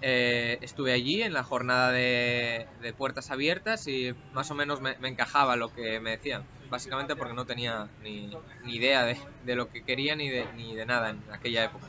estuve 0.02 0.92
allí 0.92 1.22
en 1.22 1.34
la 1.34 1.44
jornada 1.44 1.92
de, 1.92 2.66
puertas 2.98 3.30
abiertas 3.30 3.88
y 3.88 4.16
más 4.34 4.50
o 4.50 4.56
menos 4.56 4.82
me, 4.82 4.96
encajaba 5.04 5.56
lo 5.56 5.72
que 5.72 6.00
me 6.00 6.12
decían 6.12 6.44
básicamente 6.72 7.16
porque 7.16 7.36
no 7.36 7.46
tenía 7.46 7.90
ni, 8.02 8.32
idea 8.66 9.06
de, 9.06 9.56
lo 9.56 9.70
que 9.70 9.84
quería 9.84 10.16
ni 10.16 10.28
de, 10.28 10.46
ni 10.56 10.74
de 10.74 10.86
nada 10.88 11.12
en 11.12 11.22
aquella 11.32 11.64
época. 11.64 11.86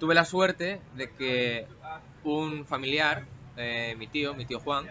Tuve 0.00 0.16
la 0.16 0.24
suerte 0.24 0.80
de 0.96 1.10
que 1.12 1.66
un 2.24 2.66
familiar, 2.66 3.24
eh, 3.56 3.94
mi 3.96 4.08
tío, 4.08 4.34
mi 4.34 4.46
tío 4.46 4.58
Juan, 4.58 4.86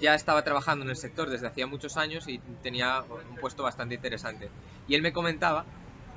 ya 0.00 0.14
estaba 0.14 0.42
trabajando 0.42 0.84
en 0.84 0.90
el 0.90 0.96
sector 0.96 1.30
desde 1.30 1.46
hacía 1.46 1.66
muchos 1.66 1.96
años 1.96 2.28
y 2.28 2.38
tenía 2.62 3.02
un 3.02 3.36
puesto 3.36 3.62
bastante 3.62 3.94
interesante. 3.94 4.50
Y 4.86 4.94
él 4.94 5.02
me 5.02 5.12
comentaba 5.12 5.64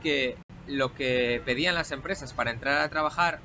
que 0.01 0.37
lo 0.67 0.93
que 0.93 1.41
pedían 1.45 1.75
las 1.75 1.91
empresas 1.91 2.33
para 2.33 2.51
entrar 2.51 2.81
a 2.81 2.89
trabajar 2.89 3.39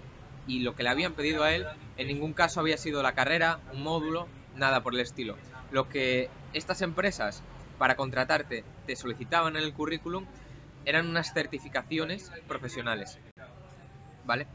y 0.46 0.60
lo 0.60 0.74
que 0.74 0.82
le 0.82 0.90
habían 0.90 1.14
pedido 1.14 1.42
a 1.42 1.52
él 1.52 1.66
en 1.96 2.08
ningún 2.08 2.32
caso 2.32 2.60
había 2.60 2.76
sido 2.76 3.02
la 3.02 3.14
carrera, 3.14 3.58
un 3.72 3.82
módulo, 3.82 4.28
nada 4.54 4.82
por 4.82 4.94
el 4.94 5.00
estilo. 5.00 5.36
Lo 5.70 5.88
que 5.88 6.28
estas 6.52 6.82
empresas 6.82 7.42
para 7.78 7.96
contratarte 7.96 8.64
te 8.86 8.96
solicitaban 8.96 9.56
en 9.56 9.62
el 9.62 9.72
currículum 9.72 10.26
eran 10.84 11.08
unas 11.08 11.32
certificaciones 11.32 12.30
profesionales. 12.46 13.18
¿Vale? 14.24 14.46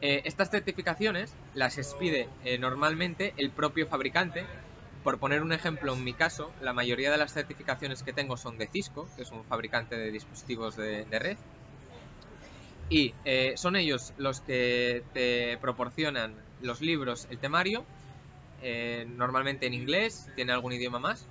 Eh, 0.00 0.22
estas 0.24 0.50
certificaciones 0.50 1.34
las 1.54 1.78
expide 1.78 2.28
eh, 2.44 2.58
normalmente 2.58 3.34
el 3.36 3.50
propio 3.50 3.86
fabricante. 3.86 4.46
Por 5.06 5.20
poner 5.20 5.40
un 5.40 5.52
ejemplo, 5.52 5.94
en 5.94 6.02
mi 6.02 6.14
caso, 6.14 6.52
la 6.60 6.72
mayoría 6.72 7.12
de 7.12 7.16
las 7.16 7.32
certificaciones 7.32 8.02
que 8.02 8.12
tengo 8.12 8.36
son 8.36 8.58
de 8.58 8.66
Cisco, 8.66 9.08
que 9.14 9.22
es 9.22 9.30
un 9.30 9.44
fabricante 9.44 9.96
de 9.96 10.10
dispositivos 10.10 10.74
de, 10.74 11.06
red. 11.20 11.36
Y 12.90 13.14
eh, 13.24 13.54
son 13.56 13.76
ellos 13.76 14.12
los 14.16 14.40
que 14.40 15.04
te 15.12 15.58
proporcionan 15.58 16.34
los 16.60 16.80
libros, 16.80 17.28
el 17.30 17.38
temario, 17.38 17.84
normalmente 19.16 19.66
en 19.66 19.74
inglés, 19.74 20.28
tiene 20.34 20.52
algún 20.52 20.72
idioma 20.72 20.98
más. 20.98 21.24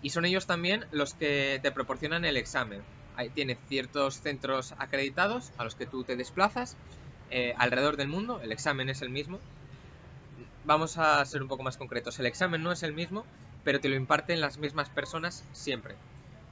Y 0.00 0.10
son 0.10 0.24
ellos 0.24 0.46
también 0.46 0.84
los 0.92 1.14
que 1.14 1.58
te 1.60 1.72
proporcionan 1.72 2.24
el 2.24 2.36
examen. 2.36 2.82
tiene 3.34 3.58
ciertos 3.66 4.20
centros 4.20 4.76
acreditados 4.78 5.50
a 5.58 5.64
los 5.64 5.74
que 5.74 5.86
tú 5.86 6.04
te 6.04 6.14
desplazas 6.14 6.76
eh, 7.30 7.52
alrededor 7.58 7.96
del 7.96 8.06
mundo, 8.06 8.40
el 8.40 8.52
examen 8.52 8.88
es 8.88 9.02
el 9.02 9.10
mismo. 9.10 9.40
Vamos 10.68 10.98
a 10.98 11.24
ser 11.24 11.40
un 11.40 11.48
poco 11.48 11.62
más 11.62 11.78
concretos, 11.78 12.18
el 12.18 12.26
examen 12.26 12.62
no 12.62 12.70
es 12.72 12.82
el 12.82 12.92
mismo, 12.92 13.24
pero 13.64 13.80
te 13.80 13.88
lo 13.88 13.96
imparten 13.96 14.42
las 14.42 14.58
mismas 14.58 14.90
personas 14.90 15.42
siempre, 15.54 15.94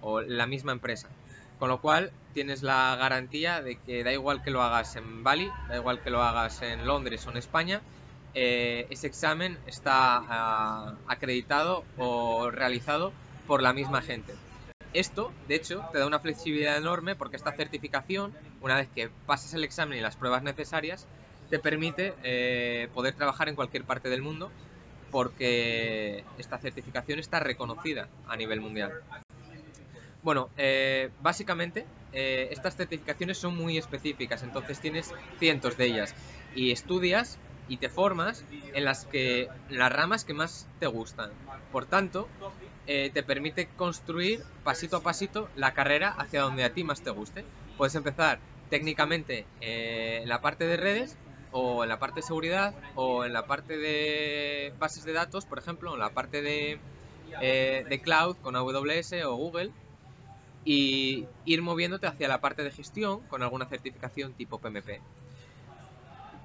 o 0.00 0.22
la 0.22 0.46
misma 0.46 0.72
empresa. 0.72 1.10
Con 1.58 1.68
lo 1.68 1.82
cual 1.82 2.10
tienes 2.32 2.62
la 2.62 2.96
garantía 2.96 3.60
de 3.60 3.76
que 3.76 4.04
da 4.04 4.14
igual 4.14 4.42
que 4.42 4.50
lo 4.50 4.62
hagas 4.62 4.96
en 4.96 5.22
Bali, 5.22 5.50
da 5.68 5.76
igual 5.76 6.00
que 6.00 6.08
lo 6.08 6.22
hagas 6.22 6.62
en 6.62 6.86
Londres 6.86 7.26
o 7.26 7.30
en 7.30 7.36
España, 7.36 7.82
eh, 8.32 8.86
ese 8.88 9.06
examen 9.06 9.58
está 9.66 10.16
ah, 10.16 10.94
acreditado 11.08 11.84
o 11.98 12.50
realizado 12.50 13.12
por 13.46 13.60
la 13.60 13.74
misma 13.74 14.00
gente. 14.00 14.32
Esto, 14.94 15.30
de 15.46 15.56
hecho, 15.56 15.84
te 15.92 15.98
da 15.98 16.06
una 16.06 16.20
flexibilidad 16.20 16.78
enorme 16.78 17.16
porque 17.16 17.36
esta 17.36 17.52
certificación, 17.52 18.32
una 18.62 18.76
vez 18.76 18.88
que 18.94 19.10
pasas 19.26 19.52
el 19.52 19.62
examen 19.62 19.98
y 19.98 20.00
las 20.00 20.16
pruebas 20.16 20.42
necesarias, 20.42 21.06
te 21.48 21.58
permite 21.58 22.14
eh, 22.22 22.88
poder 22.92 23.14
trabajar 23.14 23.48
en 23.48 23.54
cualquier 23.54 23.84
parte 23.84 24.08
del 24.08 24.22
mundo 24.22 24.50
porque 25.10 26.24
esta 26.38 26.58
certificación 26.58 27.18
está 27.18 27.40
reconocida 27.40 28.08
a 28.26 28.36
nivel 28.36 28.60
mundial. 28.60 28.92
Bueno, 30.22 30.50
eh, 30.56 31.10
básicamente 31.22 31.86
eh, 32.12 32.48
estas 32.50 32.76
certificaciones 32.76 33.38
son 33.38 33.56
muy 33.56 33.78
específicas, 33.78 34.42
entonces 34.42 34.80
tienes 34.80 35.14
cientos 35.38 35.76
de 35.76 35.86
ellas 35.86 36.14
y 36.54 36.72
estudias 36.72 37.38
y 37.68 37.76
te 37.76 37.88
formas 37.88 38.44
en 38.50 38.84
las 38.84 39.04
que 39.04 39.48
las 39.68 39.92
ramas 39.92 40.24
que 40.24 40.34
más 40.34 40.66
te 40.80 40.86
gustan. 40.86 41.30
Por 41.70 41.86
tanto, 41.86 42.28
te 42.86 43.22
permite 43.24 43.68
construir 43.76 44.42
pasito 44.62 44.96
a 44.96 45.02
pasito 45.02 45.50
la 45.56 45.74
carrera 45.74 46.10
hacia 46.10 46.42
donde 46.42 46.64
a 46.64 46.72
ti 46.72 46.84
más 46.84 47.02
te 47.02 47.10
guste. 47.10 47.44
Puedes 47.76 47.94
empezar 47.94 48.38
técnicamente 48.70 49.46
en 49.60 50.28
la 50.28 50.40
parte 50.40 50.66
de 50.66 50.76
redes 50.76 51.16
o 51.58 51.82
en 51.82 51.88
la 51.88 51.98
parte 51.98 52.20
de 52.20 52.26
seguridad 52.26 52.74
o 52.96 53.24
en 53.24 53.32
la 53.32 53.46
parte 53.46 53.78
de 53.78 54.74
bases 54.78 55.04
de 55.04 55.14
datos, 55.14 55.46
por 55.46 55.58
ejemplo, 55.58 55.94
en 55.94 56.00
la 56.00 56.10
parte 56.10 56.42
de, 56.42 56.78
eh, 57.40 57.84
de 57.88 58.02
cloud 58.02 58.36
con 58.42 58.56
AWS 58.56 59.24
o 59.24 59.36
Google 59.36 59.70
y 60.66 61.24
ir 61.46 61.62
moviéndote 61.62 62.06
hacia 62.06 62.28
la 62.28 62.42
parte 62.42 62.62
de 62.62 62.70
gestión 62.70 63.20
con 63.28 63.42
alguna 63.42 63.64
certificación 63.66 64.34
tipo 64.34 64.58
PMP. 64.58 65.00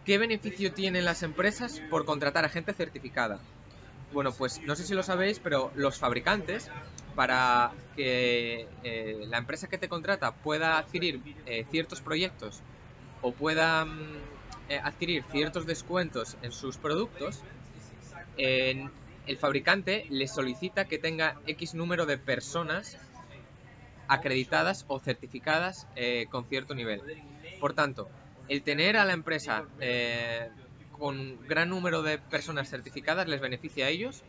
¿Qué 0.05 0.17
beneficio 0.17 0.71
tienen 0.71 1.03
las 1.03 1.23
empresas 1.23 1.81
por 1.89 2.05
contratar 2.05 2.45
a 2.45 2.49
gente 2.49 2.73
certificada? 2.73 3.41
Bueno, 4.13 4.31
pues 4.31 4.61
no 4.61 4.75
sé 4.75 4.85
si 4.85 4.93
lo 4.93 5.03
sabéis, 5.03 5.39
pero 5.39 5.71
los 5.75 5.99
fabricantes, 5.99 6.69
para 7.15 7.71
que 7.95 8.67
eh, 8.83 9.25
la 9.27 9.37
empresa 9.37 9.67
que 9.67 9.77
te 9.77 9.89
contrata 9.89 10.31
pueda 10.31 10.77
adquirir 10.77 11.21
eh, 11.45 11.65
ciertos 11.69 12.01
proyectos 12.01 12.61
o 13.21 13.33
pueda 13.33 13.85
mm, 13.85 14.40
adquirir 14.77 15.23
ciertos 15.31 15.65
descuentos 15.65 16.37
en 16.41 16.51
sus 16.51 16.77
productos, 16.77 17.43
el 18.37 19.37
fabricante 19.37 20.05
le 20.09 20.27
solicita 20.27 20.85
que 20.85 20.97
tenga 20.97 21.35
X 21.47 21.73
número 21.73 22.05
de 22.05 22.17
personas 22.17 22.97
acreditadas 24.07 24.85
o 24.87 24.99
certificadas 24.99 25.87
con 26.29 26.45
cierto 26.45 26.73
nivel. 26.73 27.01
Por 27.59 27.73
tanto, 27.73 28.09
el 28.51 28.63
tener 28.63 28.97
a 28.97 29.05
la 29.05 29.13
empresa 29.13 29.65
eh, 29.79 30.49
con 30.91 31.47
gran 31.47 31.69
número 31.69 32.01
de 32.01 32.17
personas 32.17 32.69
certificadas 32.69 33.27
les 33.27 33.39
beneficia 33.39 33.85
a 33.85 33.89
ellos, 33.89 34.23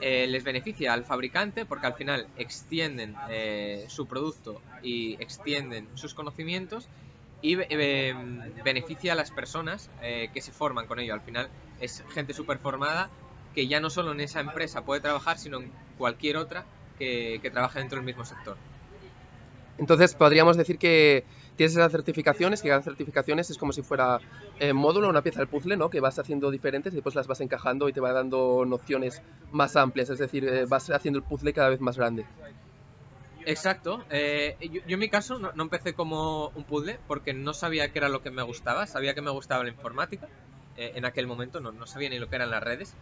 eh, 0.00 0.26
les 0.26 0.42
beneficia 0.42 0.92
al 0.92 1.04
fabricante 1.04 1.64
porque 1.64 1.86
al 1.86 1.94
final 1.94 2.26
extienden 2.36 3.14
eh, 3.30 3.86
su 3.88 4.06
producto 4.06 4.60
y 4.82 5.14
extienden 5.22 5.88
sus 5.94 6.14
conocimientos 6.14 6.88
y 7.40 7.54
beneficia 7.54 9.12
a 9.12 9.16
las 9.16 9.30
personas 9.30 9.90
que 10.00 10.40
se 10.40 10.52
forman 10.52 10.86
con 10.86 10.98
ello. 10.98 11.14
Al 11.14 11.20
final 11.20 11.48
es 11.80 12.04
gente 12.10 12.34
súper 12.34 12.58
formada 12.58 13.10
que 13.54 13.66
ya 13.66 13.80
no 13.80 13.90
solo 13.90 14.12
en 14.12 14.20
esa 14.20 14.40
empresa 14.40 14.82
puede 14.82 15.00
trabajar, 15.00 15.38
sino 15.38 15.58
en 15.58 15.70
cualquier 15.96 16.36
otra 16.36 16.64
que, 16.98 17.38
que 17.42 17.50
trabaje 17.50 17.78
dentro 17.78 17.96
del 17.96 18.06
mismo 18.06 18.24
sector. 18.24 18.56
Entonces 19.78 20.14
podríamos 20.14 20.56
decir 20.56 20.78
que 20.78 21.24
tienes 21.54 21.72
esas 21.72 21.92
certificaciones, 21.92 22.60
que 22.60 22.68
cada 22.68 22.82
certificación 22.82 23.38
es 23.38 23.56
como 23.56 23.72
si 23.72 23.82
fuera 23.82 24.20
eh, 24.58 24.72
módulo, 24.72 25.08
una 25.08 25.22
pieza 25.22 25.38
del 25.38 25.48
puzzle, 25.48 25.76
¿no? 25.76 25.88
Que 25.88 26.00
vas 26.00 26.18
haciendo 26.18 26.50
diferentes 26.50 26.92
y 26.92 26.96
después 26.96 27.14
las 27.14 27.28
vas 27.28 27.40
encajando 27.40 27.88
y 27.88 27.92
te 27.92 28.00
va 28.00 28.12
dando 28.12 28.64
nociones 28.66 29.22
más 29.52 29.76
amplias, 29.76 30.10
es 30.10 30.18
decir, 30.18 30.44
eh, 30.44 30.66
vas 30.66 30.90
haciendo 30.90 31.18
el 31.18 31.24
puzzle 31.24 31.52
cada 31.52 31.68
vez 31.68 31.80
más 31.80 31.96
grande. 31.96 32.26
Exacto. 33.48 34.04
Eh, 34.10 34.56
yo, 34.70 34.82
en 34.86 34.98
mi 34.98 35.08
caso 35.08 35.38
no, 35.38 35.50
empecé 35.62 35.94
como 35.94 36.48
un 36.48 36.64
puzzle 36.64 36.98
porque 37.06 37.32
no 37.32 37.54
sabía 37.54 37.90
qué 37.90 37.98
era 37.98 38.10
lo 38.10 38.22
que 38.22 38.30
me 38.30 38.42
gustaba. 38.42 38.86
Sabía 38.86 39.14
que 39.14 39.22
me 39.22 39.30
gustaba 39.30 39.64
la 39.64 39.70
informática. 39.70 40.28
en 40.76 41.04
aquel 41.06 41.26
momento 41.26 41.58
no, 41.58 41.72
no, 41.72 41.86
sabía 41.86 42.10
ni 42.10 42.18
lo 42.18 42.28
que 42.28 42.36
eran 42.36 42.50
las 42.50 42.62
redes. 42.62 42.94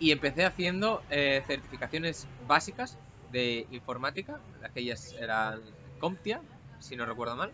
Y 0.00 0.10
empecé 0.10 0.44
haciendo 0.44 1.02
certificaciones 1.08 2.26
básicas 2.48 2.98
de 3.30 3.68
informática. 3.70 4.40
Aquellas 4.64 5.12
eran 5.20 5.60
CompTIA, 6.00 6.40
si 6.80 6.96
no 6.96 7.06
recuerdo 7.06 7.36
mal. 7.36 7.52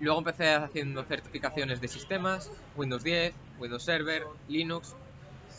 Luego 0.00 0.18
empecé 0.18 0.54
haciendo 0.54 1.04
certificaciones 1.04 1.82
de 1.82 1.88
sistemas, 1.88 2.50
Windows 2.76 3.02
10, 3.02 3.34
Windows 3.58 3.82
Server, 3.82 4.24
Linux. 4.48 4.94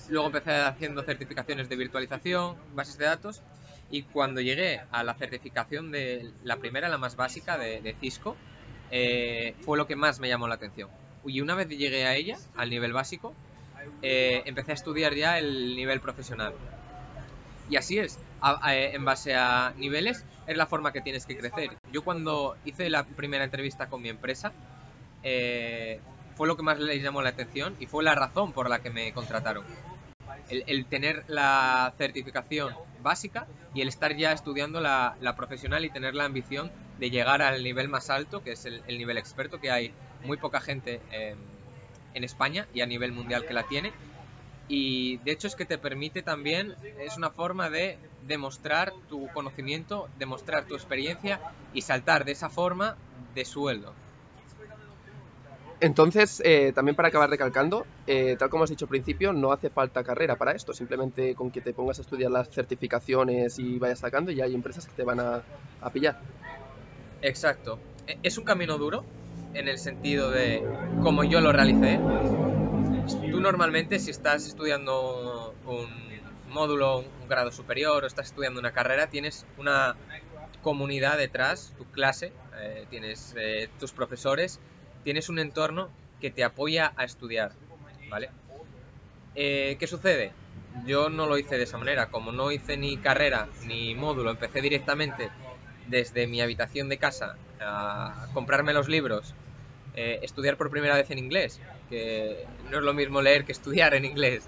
Luego 0.10 0.28
empecé 0.28 0.56
haciendo 0.62 1.04
certificaciones 1.04 1.70
de 1.70 1.76
virtualización, 1.76 2.56
bases 2.74 2.98
de 2.98 3.06
datos. 3.06 3.44
Y 3.90 4.04
cuando 4.04 4.42
llegué 4.42 4.82
a 4.92 5.04
la 5.04 5.14
certificación 5.14 5.92
de 5.92 6.32
la 6.44 6.58
primera, 6.58 6.90
la 6.90 6.98
más 6.98 7.16
básica 7.16 7.58
de, 7.58 7.96
Cisco, 8.00 8.36
eh, 8.92 9.56
fue 9.62 9.78
lo 9.78 9.88
que 9.88 9.96
más 9.96 10.20
me 10.20 10.28
llamó 10.28 10.48
la 10.48 10.56
atención. 10.56 10.90
Y 11.26 11.42
una 11.42 11.56
vez 11.56 11.70
llegué 11.70 12.06
a 12.06 12.16
ella, 12.16 12.38
al 12.56 12.70
nivel 12.70 12.94
básico, 12.94 13.34
eh, 14.02 14.44
empecé 14.46 14.72
a 14.72 14.76
estudiar 14.76 15.14
ya 15.14 15.40
el 15.40 15.76
nivel 15.76 16.02
profesional. 16.02 16.54
Y 17.70 17.76
así 17.76 18.00
es, 18.00 18.20
en 18.64 19.06
base 19.06 19.36
a 19.36 19.74
niveles, 19.78 20.26
es 20.48 20.58
la 20.58 20.68
forma 20.68 20.94
que 20.94 21.02
tienes 21.02 21.26
que 21.26 21.38
crecer. 21.38 21.72
Yo 21.92 22.04
cuando 22.04 22.56
hice 22.66 22.90
la 22.90 23.04
primera 23.04 23.44
entrevista 23.44 23.88
con 23.88 24.02
mi 24.02 24.10
empresa, 24.10 24.54
eh, 25.24 26.00
fue 26.36 26.48
lo 26.48 26.56
que 26.56 26.64
más 26.64 26.80
les 26.80 27.04
llamó 27.04 27.22
la 27.22 27.30
atención 27.30 27.76
y 27.80 27.88
fue 27.88 28.04
la 28.04 28.16
razón 28.16 28.54
por 28.54 28.70
la 28.70 28.80
que 28.80 28.90
me 28.90 29.12
contrataron. 29.12 29.66
El, 30.50 30.86
tener 30.86 31.24
la 31.28 31.94
certificación 31.98 32.74
básica 33.02 33.48
y 33.74 33.82
el 33.82 33.88
estar 33.88 34.16
ya 34.16 34.32
estudiando 34.32 34.80
la, 34.80 35.16
profesional 35.36 35.86
y 35.86 35.90
tener 35.90 36.16
la 36.16 36.26
ambición 36.26 36.72
de 37.00 37.10
llegar 37.10 37.42
al 37.42 37.64
nivel 37.64 37.90
más 37.90 38.10
alto, 38.10 38.44
que 38.44 38.54
es 38.54 38.66
el, 38.66 38.82
nivel 38.98 39.18
experto, 39.18 39.60
que 39.60 39.72
hay 39.72 39.94
muy 40.24 40.38
poca 40.38 40.62
gente 40.62 41.02
en 42.14 42.24
España 42.24 42.68
y 42.74 42.82
a 42.82 42.86
nivel 42.86 43.12
mundial 43.12 43.46
que 43.46 43.54
la 43.54 43.64
tiene 43.64 43.94
y 44.68 45.18
de 45.18 45.32
hecho 45.32 45.48
es 45.48 45.56
que 45.56 45.66
te 45.66 45.78
permite 45.78 46.22
también, 46.22 46.76
es 47.00 47.16
una 47.18 47.30
forma 47.30 47.70
de 47.70 47.98
demostrar 48.28 48.92
tu 49.08 49.28
conocimiento, 49.30 50.10
demostrar 50.20 50.66
tu 50.66 50.76
experiencia 50.76 51.40
y 51.74 51.82
saltar 51.82 52.26
de 52.26 52.34
esa 52.34 52.50
forma 52.50 52.98
de 53.34 53.46
sueldo. 53.46 53.94
Entonces, 55.80 56.42
eh, 56.44 56.72
también 56.74 56.96
para 56.96 57.10
acabar 57.10 57.30
recalcando, 57.30 57.86
eh, 58.08 58.36
tal 58.40 58.50
como 58.50 58.64
has 58.64 58.70
dicho 58.70 58.86
al 58.86 58.90
principio, 58.90 59.32
no 59.32 59.52
hace 59.52 59.70
falta 59.70 60.04
carrera 60.04 60.36
para 60.36 60.54
esto, 60.54 60.74
simplemente 60.74 61.36
con 61.36 61.52
que 61.52 61.62
te 61.62 61.74
pongas 61.74 62.00
a 62.00 62.02
estudiar 62.02 62.32
las 62.32 62.50
certificaciones 62.50 63.60
y 63.60 63.78
vayas 63.78 64.00
sacando, 64.00 64.32
ya 64.32 64.46
hay 64.46 64.56
empresas 64.56 64.88
que 64.88 64.94
te 64.94 65.04
van 65.04 65.20
a, 65.20 65.44
a 65.82 65.90
pillar. 65.92 66.20
Exacto. 67.22 67.80
E, 68.08 68.18
es 68.24 68.38
un 68.38 68.44
camino 68.44 68.78
duro, 68.78 69.04
en 69.54 69.68
el 69.68 69.78
sentido 69.78 70.32
de 70.32 70.64
como 71.04 71.24
yo 71.24 71.42
lo 71.42 71.52
realicé, 71.52 72.00
Tú 73.32 73.40
normalmente 73.40 74.00
si 74.00 74.12
estás 74.12 74.46
estudiando 74.48 75.56
un 75.66 75.88
módulo, 76.50 77.00
un 77.00 77.28
grado 77.30 77.52
superior 77.52 78.04
o 78.04 78.08
estás 78.08 78.28
estudiando 78.28 78.60
una 78.60 78.72
carrera, 78.72 79.08
tienes 79.08 79.46
una 79.58 79.96
comunidad 80.62 81.18
detrás, 81.18 81.74
tu 81.78 81.86
clase, 81.86 82.34
eh, 82.60 82.86
tienes 82.90 83.34
eh, 83.38 83.70
tus 83.80 83.94
profesores, 83.94 84.60
tienes 85.08 85.30
un 85.30 85.40
entorno 85.40 85.90
que 86.20 86.32
te 86.32 86.44
apoya 86.44 86.92
a 86.98 87.06
estudiar, 87.06 87.54
¿vale? 88.10 88.30
Eh, 89.36 89.78
¿Qué 89.80 89.88
sucede? 89.88 90.34
yo 90.86 91.10
no 91.10 91.28
lo 91.28 91.38
hice 91.38 91.56
de 91.56 91.64
esa 91.64 91.78
manera. 91.78 92.10
Como 92.10 92.34
no 92.34 92.52
hice 92.52 92.76
ni 92.76 92.98
carrera 92.98 93.48
ni 93.66 93.96
módulo, 93.96 94.32
empecé 94.32 94.62
directamente 94.62 95.30
desde 95.88 96.28
mi 96.28 96.42
habitación 96.42 96.90
de 96.90 96.98
casa 96.98 97.38
a 97.62 98.28
comprarme 98.34 98.74
los 98.74 98.90
libros, 98.90 99.34
eh, 99.96 100.20
estudiar 100.24 100.58
por 100.58 100.70
primera 100.70 100.98
vez 100.98 101.10
en 101.10 101.20
inglés, 101.20 101.62
que 101.90 102.46
no 102.70 102.80
es 102.80 102.84
lo 102.84 102.94
mismo 102.94 103.22
leer 103.22 103.46
que 103.46 103.54
estudiar 103.54 103.94
en 103.94 104.04
inglés, 104.04 104.46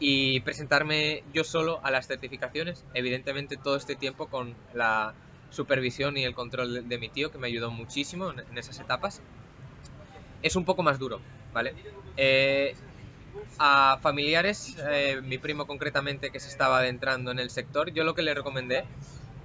y 0.00 0.40
presentarme 0.40 1.22
yo 1.32 1.44
solo 1.44 1.78
a 1.84 1.92
las 1.92 2.08
certificaciones, 2.08 2.84
evidentemente 2.92 3.56
todo 3.56 3.76
este 3.76 3.94
tiempo 3.94 4.26
con 4.26 4.56
la 4.74 5.14
supervisión 5.50 6.16
y 6.16 6.24
el 6.24 6.34
control 6.34 6.88
de, 6.88 6.98
mi 6.98 7.08
tío, 7.08 7.30
que 7.30 7.38
me 7.38 7.46
ayudó 7.46 7.70
muchísimo 7.70 8.30
en, 8.30 8.58
esas 8.58 8.80
etapas, 8.80 9.22
es 10.46 10.56
un 10.56 10.64
poco 10.64 10.82
más 10.82 10.98
duro, 10.98 11.20
¿vale? 11.52 11.74
Eh, 12.16 12.74
a 13.58 13.98
familiares, 14.02 14.76
eh, 14.90 15.20
mi 15.22 15.38
primo 15.38 15.66
concretamente 15.66 16.30
que 16.30 16.40
se 16.40 16.48
estaba 16.48 16.78
adentrando 16.78 17.30
en 17.30 17.38
el 17.38 17.50
sector, 17.50 17.92
yo 17.92 18.04
lo 18.04 18.14
que 18.14 18.22
le 18.22 18.34
recomendé 18.34 18.84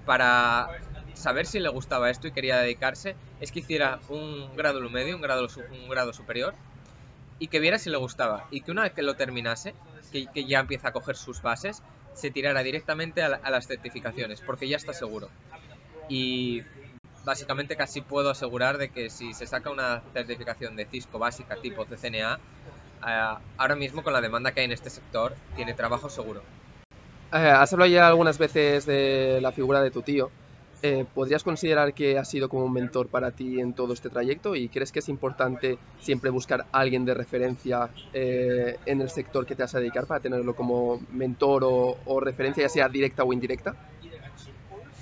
para 0.06 0.70
saber 1.14 1.46
si 1.46 1.60
le 1.60 1.70
gustaba 1.70 2.10
esto 2.10 2.28
y 2.28 2.32
quería 2.32 2.58
dedicarse 2.58 3.16
es 3.40 3.52
que 3.52 3.60
hiciera 3.60 4.00
un 4.10 4.56
grado 4.56 4.82
medio, 4.90 5.16
un 5.16 5.22
grado, 5.22 5.48
un 5.72 5.90
grado 5.90 6.14
superior 6.14 6.56
y 7.40 7.48
que 7.48 7.60
viera 7.60 7.80
si 7.80 7.90
le 7.90 7.98
gustaba 7.98 8.48
y 8.52 8.62
que 8.62 8.72
una 8.72 8.84
vez 8.84 8.94
que 8.94 9.02
lo 9.02 9.16
terminase, 9.16 9.74
que, 10.12 10.28
ya 10.46 10.60
empieza 10.60 10.90
a 10.90 10.92
coger 10.92 11.16
sus 11.16 11.42
bases, 11.42 11.82
se 12.14 12.32
tirara 12.32 12.64
directamente 12.64 13.24
a, 13.24 13.50
las 13.50 13.68
certificaciones 13.68 14.42
porque 14.42 14.68
ya 14.68 14.78
está 14.78 14.94
seguro. 14.94 15.30
Y 16.10 16.64
básicamente 17.24 17.76
casi 17.76 18.02
puedo 18.02 18.30
asegurar 18.30 18.78
de 18.78 18.90
que 18.90 19.10
si 19.10 19.34
se 19.34 19.46
saca 19.46 19.70
una 19.70 20.02
certificación 20.14 20.76
de 20.76 20.86
Cisco 20.86 21.20
básica 21.20 21.56
tipo 21.58 21.86
CCNA, 21.86 22.40
eh, 23.08 23.38
ahora 23.58 23.76
mismo 23.76 24.04
con 24.04 24.14
la 24.14 24.22
demanda 24.22 24.52
que 24.52 24.62
hay 24.62 24.66
en 24.66 24.72
este 24.72 24.90
sector, 24.90 25.36
tiene 25.56 25.74
trabajo 25.74 26.10
seguro. 26.10 26.42
Eh, 27.34 27.38
has 27.38 27.72
hablado 27.74 27.92
ya 27.92 28.08
algunas 28.08 28.38
veces 28.38 28.86
de 28.86 29.40
la 29.42 29.52
figura 29.52 29.82
de 29.82 29.92
tu 29.92 30.02
tío. 30.02 30.32
Eh, 30.84 31.06
¿Podrías 31.14 31.44
considerar 31.44 31.94
que 31.94 32.18
ha 32.18 32.26
sido 32.26 32.50
como 32.50 32.66
un 32.66 32.74
mentor 32.74 33.08
para 33.08 33.30
ti 33.30 33.60
en 33.60 33.74
todo 33.74 33.94
este 33.94 34.10
trayecto 34.10 34.56
y 34.56 34.68
crees 34.68 34.92
que 34.92 34.98
es 34.98 35.10
importante 35.10 35.78
siempre 36.00 36.32
buscar 36.32 36.62
a 36.72 36.80
alguien 36.80 37.06
de 37.06 37.14
referencia 37.14 37.92
en 38.14 39.02
el 39.02 39.10
sector 39.12 39.46
que 39.46 39.56
te 39.56 39.62
vas 39.62 39.76
a 39.76 39.80
dedicar 39.80 40.08
para 40.08 40.22
tenerlo 40.22 40.56
como 40.56 41.00
mentor 41.12 41.62
o, 41.64 42.20
referencia, 42.20 42.64
ya 42.64 42.70
sea 42.70 42.90
directa 42.90 43.24
o 43.24 43.32
indirecta? 43.32 43.76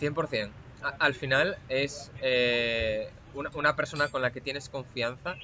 100%. 0.02 0.50
Al 0.82 1.14
final 1.14 1.58
es 1.68 2.12
una, 3.34 3.50
una, 3.54 3.76
persona 3.76 4.08
con 4.08 4.22
la 4.22 4.32
que 4.32 4.42
tienes 4.42 4.70
confianza 4.70 5.36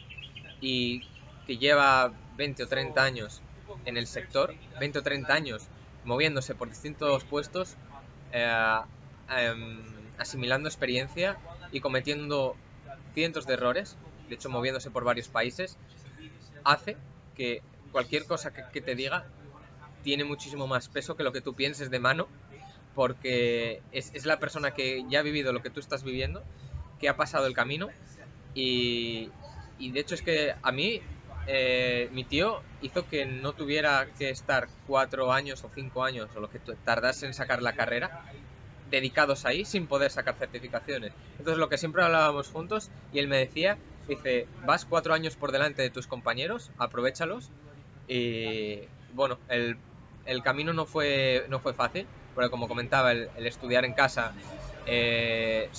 y 0.61 1.03
que 1.45 1.57
lleva 1.57 2.11
20 2.37 2.63
o 2.63 2.67
30 2.67 3.03
años 3.03 3.41
en 3.85 3.97
el 3.97 4.07
sector, 4.07 4.53
20 4.79 4.99
o 4.99 5.03
30 5.03 5.33
años 5.33 5.67
moviéndose 6.03 6.55
por 6.55 6.69
distintos 6.69 7.23
puestos, 7.25 7.75
eh, 8.31 8.79
em, 9.29 9.83
asimilando 10.17 10.69
experiencia 10.69 11.37
y 11.71 11.81
cometiendo 11.81 12.55
cientos 13.13 13.45
de 13.45 13.53
errores, 13.53 13.97
de 14.29 14.35
hecho 14.35 14.49
moviéndose 14.49 14.91
por 14.91 15.03
varios 15.03 15.27
países, 15.27 15.77
hace 16.63 16.95
que 17.35 17.61
cualquier 17.91 18.25
cosa 18.25 18.53
que, 18.53 18.81
te 18.81 18.95
diga 18.95 19.25
tiene 20.03 20.23
muchísimo 20.23 20.67
más 20.67 20.87
peso 20.87 21.15
que 21.15 21.23
lo 21.23 21.31
que 21.31 21.41
tú 21.41 21.55
pienses 21.55 21.89
de 21.89 21.99
mano, 21.99 22.27
porque 22.95 23.81
es, 23.91 24.25
la 24.25 24.39
persona 24.39 24.71
que 24.71 25.03
ya 25.09 25.19
ha 25.19 25.23
vivido 25.23 25.53
lo 25.53 25.61
que 25.61 25.69
tú 25.69 25.79
estás 25.79 26.03
viviendo, 26.03 26.43
que 26.99 27.09
ha 27.09 27.17
pasado 27.17 27.45
el 27.45 27.53
camino 27.53 27.89
y, 28.53 29.29
de 29.79 29.99
hecho 29.99 30.15
es 30.15 30.21
que 30.21 30.55
a 30.61 30.71
mí 30.71 31.01
eh, 31.47 32.09
mi 32.13 32.23
tío 32.23 32.61
hizo 32.81 33.07
que 33.07 33.25
no 33.25 33.53
tuviera 33.53 34.07
que 34.17 34.29
estar 34.29 34.69
cuatro 34.87 35.31
años 35.31 35.63
o 35.63 35.69
cinco 35.75 36.03
años 36.03 36.29
o 36.35 36.39
lo 36.39 36.49
que 36.49 36.59
tardase 36.83 37.25
en 37.25 37.33
sacar 37.33 37.61
la 37.61 37.73
carrera 37.73 38.25
dedicados 38.89 39.45
ahí 39.45 39.65
sin 39.65 39.87
poder 39.87 40.09
sacar 40.11 40.35
certificaciones. 40.35 41.11
Entonces 41.37 41.57
lo 41.57 41.69
que 41.69 41.77
siempre 41.77 42.03
hablábamos 42.03 42.49
juntos 42.49 42.89
y 43.11 43.19
él 43.19 43.27
me 43.27 43.37
decía, 43.37 43.77
dice, 44.07 44.47
vas 44.65 44.85
cuatro 44.85 45.13
años 45.13 45.35
por 45.35 45.51
delante 45.51 45.81
de 45.81 45.89
tus 45.89 46.07
compañeros, 46.07 46.71
aprovechalos 46.77 47.51
y 48.07 48.81
bueno, 49.13 49.39
el, 49.49 49.77
camino 50.43 50.73
no 50.73 50.85
fue, 50.85 51.45
no 51.49 51.59
fue 51.59 51.73
fácil, 51.73 52.07
porque 52.35 52.49
como 52.49 52.67
comentaba, 52.67 53.13
el, 53.13 53.29
estudiar 53.37 53.85
en 53.85 53.93
casa 53.93 54.33
eh, 54.85 55.69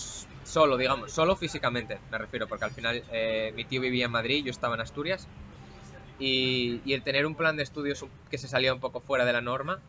solo, 0.42 0.78
digamos, 0.78 1.12
solo 1.12 1.36
físicamente, 1.36 1.98
me 2.10 2.18
refiero, 2.18 2.48
porque 2.48 2.64
al 2.64 2.70
final 2.70 3.04
eh, 3.12 3.52
mi 3.54 3.64
tío 3.64 3.80
vivía 3.80 4.06
en 4.06 4.10
Madrid, 4.10 4.42
yo 4.44 4.50
estaba 4.50 4.74
en 4.74 4.80
Asturias 4.80 5.28
y, 6.18 6.80
el 6.92 7.02
tener 7.02 7.26
un 7.26 7.34
plan 7.34 7.56
de 7.56 7.62
estudios 7.62 8.04
que 8.30 8.38
se 8.38 8.48
salía 8.48 8.72
un 8.72 8.80
poco 8.80 9.00
fuera 9.00 9.26
de 9.26 9.34
la 9.34 9.42
norma, 9.42 9.80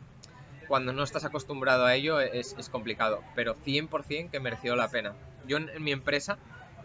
cuando 0.67 0.91
no 0.91 1.03
estás 1.03 1.23
acostumbrado 1.23 1.86
a 1.86 1.95
ello 1.95 2.19
es, 2.19 2.53
complicado, 2.69 3.23
pero 3.34 3.56
100% 3.65 4.30
que 4.30 4.39
mereció 4.41 4.75
la 4.75 4.89
pena. 4.89 5.13
Yo 5.47 5.58
en, 5.58 5.82
mi 5.82 5.93
empresa 5.93 6.38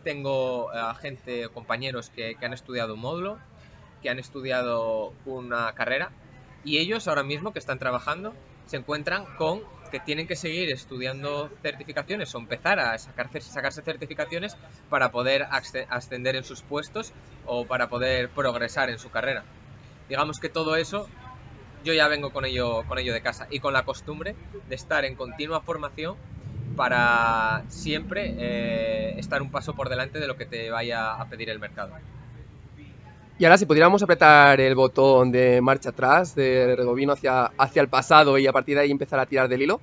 tengo 0.04 0.70
a 0.70 0.94
gente, 0.94 1.48
compañeros 1.48 2.10
que, 2.10 2.36
que 2.36 2.46
han 2.46 2.52
estudiado 2.52 2.94
un 2.94 3.00
módulo, 3.00 3.38
que 4.00 4.10
han 4.10 4.20
estudiado 4.20 5.12
una 5.24 5.72
carrera 5.72 6.10
y 6.64 6.78
ellos 6.78 7.08
ahora 7.08 7.24
mismo 7.24 7.52
que 7.52 7.58
están 7.58 7.80
trabajando 7.80 8.32
se 8.66 8.76
encuentran 8.76 9.24
con 9.36 9.60
que 9.90 10.00
tienen 10.00 10.26
que 10.26 10.36
seguir 10.36 10.72
estudiando 10.72 11.50
certificaciones 11.62 12.34
o 12.34 12.38
empezar 12.38 12.80
a 12.80 12.96
sacarse 12.98 13.82
certificaciones 13.82 14.56
para 14.88 15.10
poder 15.10 15.46
ascender 15.90 16.34
en 16.34 16.44
sus 16.44 16.62
puestos 16.62 17.12
o 17.44 17.66
para 17.66 17.88
poder 17.88 18.30
progresar 18.30 18.88
en 18.88 18.98
su 18.98 19.10
carrera. 19.10 19.44
Digamos 20.08 20.40
que 20.40 20.48
todo 20.48 20.76
eso 20.76 21.08
yo 21.84 21.92
ya 21.92 22.08
vengo 22.08 22.30
con 22.30 22.46
ello, 22.46 22.84
con 22.84 22.98
ello 22.98 23.12
de 23.12 23.20
casa 23.20 23.46
y 23.50 23.60
con 23.60 23.74
la 23.74 23.82
costumbre 23.82 24.34
de 24.68 24.74
estar 24.74 25.04
en 25.04 25.14
continua 25.14 25.60
formación 25.60 26.16
para 26.74 27.64
siempre 27.68 28.34
eh, 28.38 29.14
estar 29.18 29.42
un 29.42 29.50
paso 29.50 29.74
por 29.74 29.90
delante 29.90 30.20
de 30.20 30.26
lo 30.26 30.36
que 30.36 30.46
te 30.46 30.70
vaya 30.70 31.12
a 31.12 31.28
pedir 31.28 31.50
el 31.50 31.58
mercado. 31.58 31.92
Y 33.42 33.44
ahora 33.44 33.58
si 33.58 33.66
pudiéramos 33.66 34.00
apretar 34.04 34.60
el 34.60 34.76
botón 34.76 35.32
de 35.32 35.60
marcha 35.60 35.88
atrás, 35.88 36.32
de 36.36 36.76
redobino 36.76 37.12
hacia, 37.12 37.50
el 37.74 37.88
pasado 37.88 38.38
y 38.38 38.46
a 38.46 38.52
partir 38.52 38.76
de 38.76 38.82
ahí 38.82 38.92
empezar 38.92 39.18
a 39.18 39.26
tirar 39.26 39.48
del 39.48 39.62
hilo, 39.62 39.80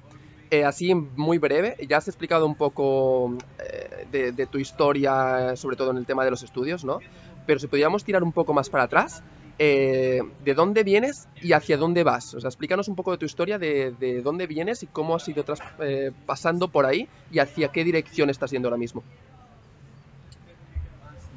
eh, 0.49 0.63
así 0.63 0.95
muy 0.95 1.39
breve, 1.39 1.75
ya 1.85 1.97
has 1.97 2.07
explicado 2.07 2.45
un 2.45 2.55
poco 2.55 3.35
eh, 3.59 4.31
de, 4.31 4.45
tu 4.45 4.59
historia, 4.59 5.57
sobre 5.57 5.75
todo 5.75 5.91
en 5.91 5.97
el 5.97 6.05
tema 6.05 6.23
de 6.23 6.31
los 6.31 6.41
estudios, 6.41 6.85
¿no? 6.85 6.99
Pero 7.45 7.59
si 7.59 7.67
pudiéramos 7.67 8.05
tirar 8.05 8.23
un 8.23 8.31
poco 8.31 8.53
más 8.53 8.69
para 8.69 8.85
atrás, 8.85 9.23
eh, 9.57 10.21
¿de 10.45 10.53
dónde 10.53 10.83
vienes 10.85 11.27
y 11.41 11.51
hacia 11.51 11.75
dónde 11.75 12.03
vas? 12.05 12.33
O 12.35 12.39
sea, 12.39 12.47
explícanos 12.47 12.87
un 12.87 12.95
poco 12.95 13.11
de 13.11 13.17
tu 13.17 13.25
historia, 13.25 13.59
de, 13.59 13.91
de 13.91 14.21
dónde 14.21 14.47
vienes 14.47 14.83
y 14.83 14.87
cómo 14.87 15.17
has 15.17 15.27
ido 15.27 15.43
pasando 16.25 16.69
por 16.69 16.85
ahí 16.85 17.09
y 17.29 17.39
hacia 17.39 17.67
qué 17.67 17.83
dirección 17.83 18.29
estás 18.29 18.51
yendo 18.51 18.69
ahora 18.69 18.77
mismo 18.77 19.03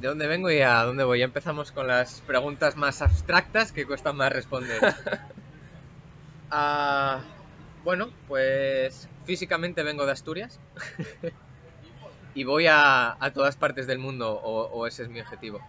de 0.03 0.09
dónde 0.09 0.27
vengo 0.27 0.51
y 0.51 0.59
a 0.59 0.83
dónde 0.83 1.05
voy. 1.05 1.19
Ya 1.19 1.25
empezamos 1.25 1.71
con 1.71 1.87
las 1.87 2.19
preguntas 2.27 2.75
más 2.75 3.01
abstractas 3.01 3.71
que 3.71 3.85
cuestan 3.85 4.17
más 4.17 4.31
responder. 4.31 4.79
Ah, 6.55 7.23
bueno, 7.83 8.11
pues 8.27 9.09
físicamente 9.25 9.81
vengo 9.81 10.05
de 10.05 10.11
Asturias 10.11 10.59
y 12.35 12.43
voy 12.43 12.67
a, 12.69 13.17
todas 13.33 13.55
partes 13.55 13.87
del 13.87 13.97
mundo, 13.97 14.39
o, 14.39 14.85
ese 14.85 15.01
es 15.01 15.09
mi 15.09 15.19
objetivo. 15.19 15.59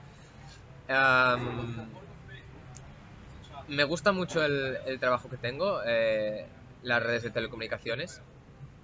me 3.68 3.85
gusta 3.85 4.12
mucho 4.12 4.44
el, 4.44 4.99
trabajo 5.01 5.31
que 5.31 5.38
tengo, 5.38 5.81
eh, 5.87 6.47
las 6.83 7.03
redes 7.03 7.23
de 7.23 7.31
telecomunicaciones, 7.31 8.20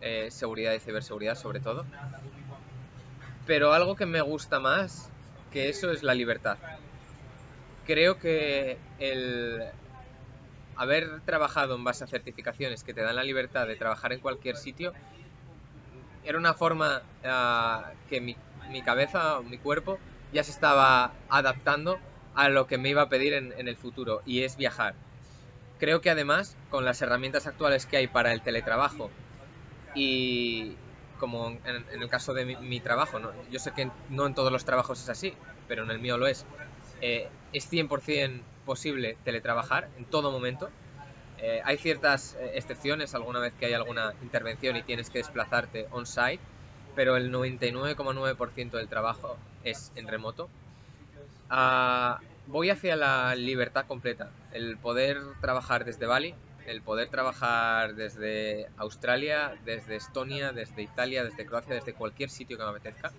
eh, 0.00 0.30
seguridad 0.30 0.72
y 0.72 0.80
ciberseguridad 0.80 1.34
sobre 1.34 1.60
todo. 1.60 1.84
Pero 3.46 3.74
algo 3.74 3.94
que 3.94 4.06
me 4.06 4.22
gusta 4.22 4.58
más 4.58 5.10
que 5.52 5.68
eso 5.68 5.90
es 5.90 6.02
la 6.02 6.14
libertad. 6.14 6.58
Creo 7.86 8.18
que 8.18 8.78
el 8.98 9.64
haber 10.76 11.20
trabajado 11.22 11.74
en 11.76 11.84
base 11.84 12.04
a 12.04 12.06
certificaciones 12.06 12.84
que 12.84 12.94
te 12.94 13.02
dan 13.02 13.16
la 13.16 13.24
libertad 13.24 13.66
de 13.66 13.76
trabajar 13.76 14.12
en 14.12 14.20
cualquier 14.20 14.56
sitio 14.56 14.92
era 16.24 16.38
una 16.38 16.54
forma 16.54 17.02
ah, 17.24 17.92
que 18.08 18.20
mi, 18.20 18.36
mi, 18.70 18.82
cabeza, 18.82 19.40
mi 19.40 19.58
cuerpo, 19.58 19.98
ya 20.32 20.44
se 20.44 20.50
estaba 20.50 21.12
adaptando 21.28 21.98
a 22.34 22.48
lo 22.48 22.66
que 22.66 22.78
me 22.78 22.88
iba 22.90 23.02
a 23.02 23.08
pedir 23.08 23.32
en, 23.34 23.68
el 23.68 23.76
futuro, 23.76 24.22
y 24.24 24.42
es 24.42 24.56
viajar. 24.56 24.94
Creo 25.78 26.00
que 26.00 26.10
además, 26.10 26.56
con 26.70 26.84
las 26.84 27.02
herramientas 27.02 27.46
actuales 27.46 27.86
que 27.86 27.96
hay 27.96 28.06
para 28.06 28.32
el 28.32 28.42
teletrabajo 28.42 29.10
y, 29.94 30.76
como 31.20 31.50
en, 31.50 31.84
el 31.92 32.08
caso 32.08 32.34
de 32.34 32.44
mi, 32.44 32.80
trabajo, 32.80 33.20
¿no? 33.20 33.30
yo 33.50 33.60
sé 33.60 33.70
que 33.72 33.90
no 34.08 34.26
en 34.26 34.34
todos 34.34 34.50
los 34.50 34.64
trabajos 34.64 35.00
es 35.00 35.08
así, 35.08 35.34
pero 35.68 35.84
en 35.84 35.90
el 35.90 36.00
mío 36.00 36.18
lo 36.18 36.26
es, 36.26 36.44
eh, 37.00 37.28
es 37.52 37.70
100% 37.70 38.42
posible 38.64 39.16
teletrabajar 39.24 39.88
en 39.98 40.04
todo 40.06 40.32
momento. 40.32 40.70
Eh, 41.38 41.60
hay 41.64 41.76
ciertas 41.76 42.34
eh, 42.34 42.52
excepciones, 42.54 43.14
alguna 43.14 43.40
vez 43.40 43.52
que 43.58 43.66
hay 43.66 43.72
alguna 43.74 44.14
intervención 44.22 44.76
y 44.76 44.82
tienes 44.82 45.10
que 45.10 45.18
desplazarte 45.18 45.86
on-site, 45.90 46.40
pero 46.94 47.16
el 47.16 47.32
99,9% 47.32 48.70
del 48.70 48.88
trabajo 48.88 49.36
es 49.64 49.92
en 49.96 50.08
remoto. 50.08 50.48
Ah, 51.48 52.20
voy 52.46 52.70
hacia 52.70 52.96
la 52.96 53.34
libertad 53.34 53.86
completa, 53.86 54.30
el 54.52 54.76
poder 54.76 55.18
trabajar 55.40 55.84
desde 55.84 56.06
Bali, 56.06 56.34
el 56.70 56.82
poder 56.82 57.08
trabajar 57.08 57.94
desde 57.96 58.68
Australia, 58.76 59.54
desde 59.64 59.96
Estonia, 59.96 60.52
desde 60.52 60.82
Italia, 60.82 61.24
desde 61.24 61.44
Croacia, 61.44 61.74
desde 61.74 61.94
cualquier 61.94 62.30
sitio 62.30 62.56
que 62.56 62.62
me 62.62 62.70
apetezca. 62.70 63.12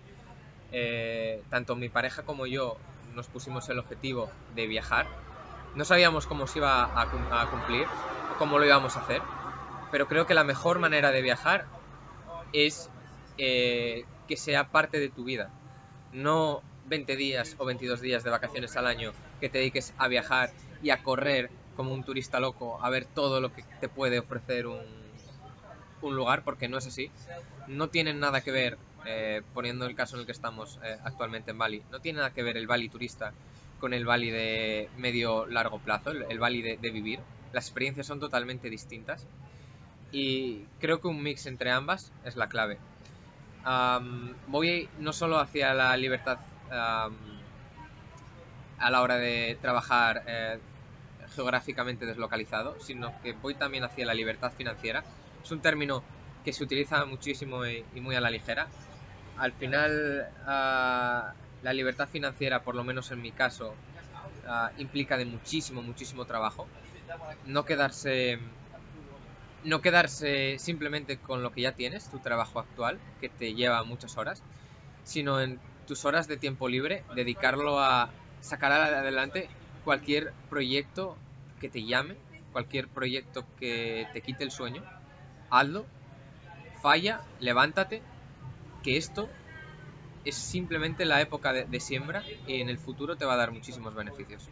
Eh, 0.72 1.44
tanto 1.50 1.76
mi 1.76 1.90
pareja 1.90 2.24
como 2.24 2.48
yo 2.48 2.78
nos 3.14 3.28
pusimos 3.28 3.68
el 3.68 3.80
objetivo 3.80 4.32
de 4.56 4.68
viajar. 4.68 5.08
No 5.76 5.84
sabíamos 5.84 6.28
cómo 6.28 6.48
se 6.48 6.60
iba 6.60 6.84
a, 6.84 7.50
cumplir, 7.50 7.88
cómo 8.38 8.58
lo 8.58 8.66
íbamos 8.66 8.96
a 8.96 9.02
hacer, 9.02 9.22
pero 9.92 10.08
creo 10.08 10.26
que 10.26 10.34
la 10.34 10.46
mejor 10.46 10.80
manera 10.80 11.12
de 11.12 11.22
viajar 11.22 11.66
es 12.54 12.90
eh, 13.38 14.06
que 14.30 14.38
sea 14.38 14.70
parte 14.70 14.98
de 15.00 15.10
tu 15.10 15.26
vida. 15.26 15.50
No 16.14 16.64
20 16.86 17.18
días 17.18 17.56
o 17.58 17.66
22 17.66 18.00
días 18.00 18.24
de 18.24 18.30
vacaciones 18.30 18.78
al 18.78 18.88
año 18.88 19.12
que 19.42 19.50
te 19.50 19.58
dediques 19.58 19.94
a 19.98 20.08
viajar 20.08 20.52
y 20.82 20.90
a 20.90 21.04
correr 21.04 21.50
como 21.76 21.94
un 21.94 22.04
turista 22.04 22.40
loco, 22.40 22.84
a 22.84 22.90
ver 22.90 23.06
todo 23.06 23.42
lo 23.42 23.54
que 23.54 23.64
te 23.80 23.90
puede 23.90 24.20
ofrecer 24.20 24.68
un, 24.68 25.02
un 26.02 26.16
lugar, 26.16 26.44
porque 26.44 26.68
no 26.68 26.78
es 26.78 26.88
así. 26.88 27.12
No 27.68 27.90
tienen 27.90 28.20
nada 28.20 28.42
que 28.42 28.52
ver, 28.52 28.78
eh, 29.06 29.42
poniendo 29.54 29.86
el 29.86 29.96
caso 29.96 30.16
en 30.16 30.22
el 30.22 30.26
que 30.26 30.32
estamos 30.32 30.80
eh, 30.84 30.98
actualmente 31.04 31.52
en 31.52 31.58
Bali, 31.58 31.84
no 31.92 32.00
tiene 32.00 32.18
nada 32.18 32.32
que 32.32 32.44
ver 32.44 32.58
el 32.58 32.68
Bali 32.68 32.90
turista 32.90 33.34
con 33.80 33.94
el 33.94 34.06
Bali 34.06 34.30
de 34.30 34.90
medio 34.98 35.48
largo 35.48 35.80
plazo, 35.80 36.12
el, 36.12 36.40
Bali 36.40 36.62
de, 36.62 36.92
vivir. 36.92 37.20
Las 37.52 37.66
experiencias 37.66 38.06
son 38.06 38.20
totalmente 38.20 38.70
distintas 38.70 39.26
y 40.12 40.66
creo 40.80 41.02
que 41.02 41.08
un 41.08 41.24
mix 41.24 41.48
entre 41.48 41.72
ambas 41.72 42.12
es 42.24 42.36
la 42.36 42.48
clave. 42.48 42.78
voy 44.48 44.88
no 45.00 45.14
solo 45.14 45.40
hacia 45.40 45.74
la 45.74 45.98
libertad 45.98 46.38
a 46.70 47.10
la 48.90 49.02
hora 49.02 49.18
de 49.18 49.58
trabajar 49.62 50.24
eh, 50.28 50.60
geográficamente 51.36 52.06
deslocalizado, 52.06 52.80
sino 52.80 53.14
que 53.22 53.34
voy 53.34 53.56
también 53.56 53.84
hacia 53.84 54.06
la 54.06 54.14
libertad 54.14 54.52
financiera. 54.52 55.04
Es 55.44 55.52
un 55.52 55.62
término 55.62 56.04
que 56.44 56.54
se 56.54 56.64
utiliza 56.64 57.06
muchísimo 57.06 57.66
y, 57.66 57.84
muy 57.96 58.16
a 58.16 58.22
la 58.22 58.30
ligera. 58.30 58.68
Al 59.38 59.54
final, 59.54 60.28
ah, 60.46 61.34
la 61.64 61.74
libertad 61.74 62.08
financiera, 62.08 62.64
por 62.64 62.76
lo 62.76 62.84
menos 62.84 63.12
en 63.12 63.22
mi 63.22 63.32
caso, 63.32 63.74
ah, 64.48 64.72
implica 64.78 65.18
de 65.18 65.26
muchísimo, 65.26 65.82
muchísimo 65.82 66.26
trabajo. 66.26 66.68
No 67.46 67.66
quedarse, 67.66 68.40
no 69.64 69.82
quedarse 69.82 70.58
simplemente 70.60 71.18
con 71.18 71.44
lo 71.44 71.52
que 71.52 71.62
ya 71.62 71.72
tienes, 71.74 72.10
tu 72.10 72.20
trabajo 72.20 72.60
actual, 72.60 73.00
que 73.20 73.30
te 73.30 73.54
lleva 73.54 73.84
muchas 73.84 74.18
horas, 74.18 74.44
sino 75.04 75.42
en 75.42 75.60
tus 75.88 76.06
horas 76.06 76.28
de 76.28 76.38
tiempo 76.38 76.68
libre, 76.70 77.04
dedicarlo 77.16 77.80
a 77.80 78.12
sacar 78.42 78.72
adelante 78.72 79.50
cualquier 79.84 80.34
proyecto 80.50 81.18
que 81.60 81.70
te 81.70 81.84
llame, 81.84 82.16
cualquier 82.52 82.88
proyecto 82.88 83.46
que 83.60 84.08
te 84.14 84.22
quite 84.22 84.44
el 84.44 84.52
sueño, 84.52 84.84
hazlo, 85.50 85.86
falla, 86.82 87.22
levántate, 87.40 88.02
que 88.84 88.98
esto 88.98 89.30
es 90.26 90.36
simplemente 90.36 91.06
la 91.06 91.22
época 91.22 91.54
de, 91.54 91.80
siembra 91.80 92.24
y 92.48 92.62
en 92.62 92.70
el 92.70 92.78
futuro 92.78 93.16
te 93.16 93.26
va 93.26 93.34
a 93.34 93.38
dar 93.38 93.52
muchísimos 93.52 93.96
beneficios. 93.96 94.50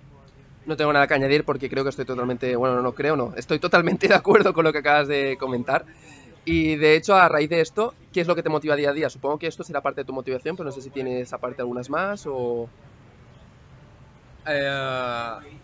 No 0.66 0.76
tengo 0.76 0.94
nada 0.94 1.08
que 1.08 1.14
añadir 1.14 1.44
porque 1.44 1.70
creo 1.70 1.84
que 1.84 1.90
estoy 1.90 2.06
totalmente, 2.06 2.56
bueno, 2.56 2.82
no 2.82 2.94
creo, 2.94 3.16
no, 3.16 3.34
estoy 3.36 3.60
totalmente 3.60 4.08
de 4.10 4.16
acuerdo 4.16 4.54
con 4.54 4.66
lo 4.66 4.72
que 4.72 4.80
acabas 4.80 5.08
de 5.08 5.38
comentar. 5.40 5.86
Y 6.46 6.78
de 6.78 6.96
hecho, 6.96 7.16
a 7.16 7.30
raíz 7.30 7.50
de 7.50 7.62
esto, 7.62 7.94
¿qué 8.12 8.22
es 8.22 8.28
lo 8.28 8.36
que 8.36 8.44
te 8.44 8.50
motiva 8.50 8.76
día 8.76 8.90
a 8.90 8.94
día? 8.94 9.10
Supongo 9.10 9.38
que 9.38 9.48
esto 9.48 9.64
será 9.64 9.82
parte 9.82 10.02
de 10.02 10.06
tu 10.06 10.14
motivación, 10.14 10.56
pero 10.56 10.66
no 10.66 10.72
sé 10.72 10.82
si 10.82 10.90
tienes 10.90 11.32
aparte 11.34 11.62
algunas 11.62 11.90
más 11.90 12.26
o... 12.26 12.70
Eh, 14.46 15.60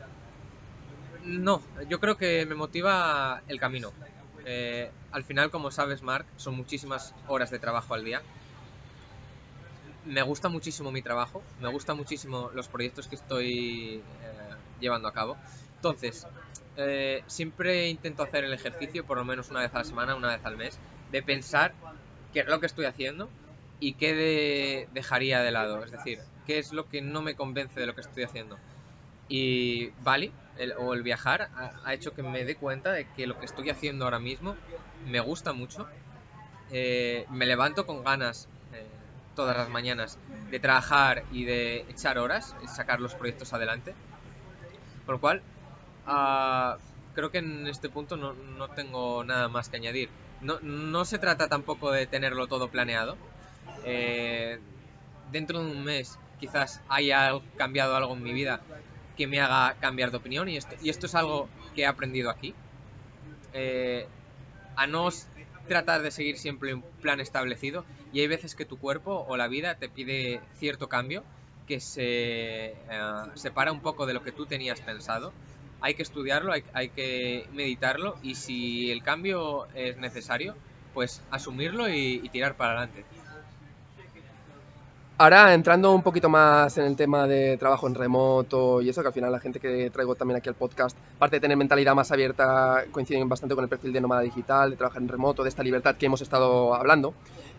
no, 1.23 1.61
yo 1.89 1.99
creo 1.99 2.17
que 2.17 2.45
me 2.45 2.55
motiva 2.55 3.43
el 3.47 3.59
camino. 3.59 3.93
Eh, 4.45 4.91
al 5.11 5.23
final, 5.23 5.49
como 5.49 5.71
sabes, 5.71 6.01
Mark, 6.01 6.27
son 6.35 6.55
muchísimas 6.55 7.15
horas 7.25 7.49
de 7.49 7.59
trabajo 7.59 7.93
al 7.93 8.03
día. 8.03 8.25
Me 10.03 10.21
gusta 10.21 10.49
muchísimo 10.49 10.91
mi 10.91 11.01
trabajo, 11.01 11.43
me 11.57 11.69
gusta 11.69 11.93
muchísimo 11.95 12.49
los 12.53 12.69
proyectos 12.69 13.07
que 13.07 13.15
estoy 13.15 14.05
eh, 14.21 14.55
llevando 14.79 15.07
a 15.07 15.13
cabo. 15.13 15.39
Entonces, 15.75 16.27
siempre 17.27 17.87
intento 17.89 18.23
hacer 18.23 18.43
el 18.43 18.53
ejercicio, 18.53 19.05
por 19.05 19.17
lo 19.17 19.25
menos 19.25 19.49
una 19.49 19.61
vez 19.61 19.73
a 19.73 19.79
la 19.79 19.83
semana, 19.83 20.15
una 20.15 20.29
vez 20.33 20.45
al 20.45 20.57
mes, 20.57 20.81
de 21.07 21.23
pensar 21.23 21.75
qué 22.31 22.41
es 22.41 22.47
lo 22.47 22.59
que 22.59 22.65
estoy 22.67 22.85
haciendo 22.85 23.31
y 23.79 23.93
qué 23.93 24.87
dejaría 24.93 25.41
de 25.41 25.51
lado. 25.51 25.83
Es 25.83 25.91
decir, 25.91 26.19
qué 26.45 26.59
es 26.59 26.71
lo 26.71 26.87
que 26.87 27.01
no 27.01 27.21
me 27.21 27.35
convence 27.35 27.79
de 27.79 27.85
lo 27.85 27.95
que 27.95 28.01
estoy 28.01 28.23
haciendo. 28.23 28.57
Y 29.27 29.89
Bali, 30.03 30.31
o 30.77 30.93
el 30.93 31.03
viajar, 31.03 31.49
ha, 31.83 31.93
hecho 31.93 32.13
que 32.13 32.23
me 32.23 32.45
dé 32.45 32.55
cuenta 32.55 32.91
de 32.91 33.07
que 33.11 33.27
lo 33.27 33.39
que 33.39 33.45
estoy 33.45 33.69
haciendo 33.69 34.05
ahora 34.05 34.19
mismo 34.19 34.55
me 35.05 35.19
gusta 35.19 35.53
mucho. 35.53 35.87
Eh, 36.71 37.25
me 37.29 37.45
levanto 37.45 37.85
con 37.85 38.03
ganas 38.03 38.47
eh, 38.73 38.87
todas 39.35 39.55
las 39.55 39.69
mañanas 39.69 40.17
de 40.49 40.59
trabajar 40.59 41.23
y 41.31 41.45
de 41.45 41.85
echar 41.89 42.17
horas, 42.17 42.55
sacar 42.67 42.99
los 42.99 43.15
proyectos 43.15 43.53
adelante. 43.53 43.93
Por 45.05 45.15
lo 45.15 45.21
cual, 45.21 45.41
ah, 46.07 46.77
creo 47.13 47.31
que 47.31 47.39
en 47.39 47.67
este 47.67 47.89
punto 47.89 48.17
no, 48.17 48.33
no, 48.33 48.67
tengo 48.69 49.23
nada 49.23 49.47
más 49.47 49.69
que 49.69 49.77
añadir. 49.77 50.09
No, 50.41 50.59
no 50.61 51.05
se 51.05 51.19
trata 51.19 51.47
tampoco 51.47 51.91
de 51.91 52.07
tenerlo 52.07 52.47
todo 52.47 52.69
planeado. 52.69 53.17
Eh, 53.85 54.59
dentro 55.31 55.63
de 55.63 55.71
un 55.71 55.83
mes 55.83 56.17
quizás 56.39 56.81
haya 56.89 57.31
cambiado 57.57 57.95
algo 57.95 58.13
en 58.13 58.23
mi 58.23 58.33
vida 58.33 58.61
que 59.15 59.27
me 59.27 59.39
haga 59.39 59.75
cambiar 59.79 60.11
de 60.11 60.17
opinión 60.17 60.49
y 60.49 60.57
esto, 60.57 60.75
y 60.81 60.89
esto 60.89 61.05
es 61.05 61.15
algo 61.15 61.49
que 61.73 61.83
he 61.83 61.85
aprendido 61.85 62.29
aquí. 62.29 62.55
Eh, 63.53 64.07
a 64.75 64.87
no 64.87 65.09
tratar 65.67 66.01
de 66.01 66.11
seguir 66.11 66.37
siempre 66.37 66.73
un 66.73 66.83
plan 67.01 67.19
establecido 67.19 67.85
y 68.11 68.19
hay 68.19 68.27
veces 68.27 68.55
que 68.55 68.65
tu 68.65 68.77
cuerpo 68.77 69.25
o 69.27 69.37
la 69.37 69.47
vida 69.47 69.75
te 69.75 69.87
pide 69.87 70.41
cierto 70.59 70.89
cambio 70.89 71.23
que 71.67 71.79
se 71.79 72.03
eh, 72.03 72.75
separa 73.35 73.71
un 73.71 73.81
poco 73.81 74.05
de 74.05 74.13
lo 74.13 74.21
que 74.21 74.31
tú 74.31 74.45
tenías 74.45 74.81
pensado. 74.81 75.33
Hay 75.81 75.93
que 75.93 76.03
estudiarlo, 76.03 76.51
hay, 76.51 76.63
hay 76.73 76.89
que 76.89 77.47
meditarlo 77.53 78.17
y 78.21 78.35
si 78.35 78.91
el 78.91 79.01
cambio 79.01 79.67
es 79.73 79.97
necesario, 79.97 80.55
pues 80.93 81.21
asumirlo 81.31 81.89
y 81.89 82.27
tirar 82.29 82.55
para 82.55 82.81
adelante. 82.81 83.05
Ahora, 85.17 85.53
entrando 85.53 85.93
un 85.93 86.01
poquito 86.03 86.27
más 86.27 86.77
en 86.77 86.83
el 86.83 86.97
tema 86.97 87.25
de 87.25 87.55
trabajo 87.55 87.87
en 87.87 87.95
remoto 87.95 88.81
y 88.81 88.89
eso, 88.89 89.01
que 89.01 89.07
al 89.07 89.13
final 89.13 89.31
la 89.31 89.39
gente 89.39 89.61
que 89.61 89.89
traigo 89.89 90.13
también 90.15 90.37
aquí 90.37 90.49
al 90.49 90.55
podcast, 90.55 90.97
aparte 91.15 91.37
de 91.37 91.39
tener 91.39 91.55
mentalidad 91.55 91.95
más 91.95 92.11
abierta, 92.11 92.83
coinciden 92.91 93.29
bastante 93.29 93.55
con 93.55 93.63
el 93.63 93.69
perfil 93.69 93.93
de 93.93 94.01
nómada 94.01 94.23
digital, 94.23 94.71
de 94.71 94.75
trabajar 94.75 95.01
en 95.01 95.07
remoto, 95.07 95.43
de 95.43 95.47
esta 95.47 95.63
libertad 95.63 95.95
que 95.95 96.07
hemos 96.07 96.19
estado 96.19 96.75
hablando. 96.75 97.13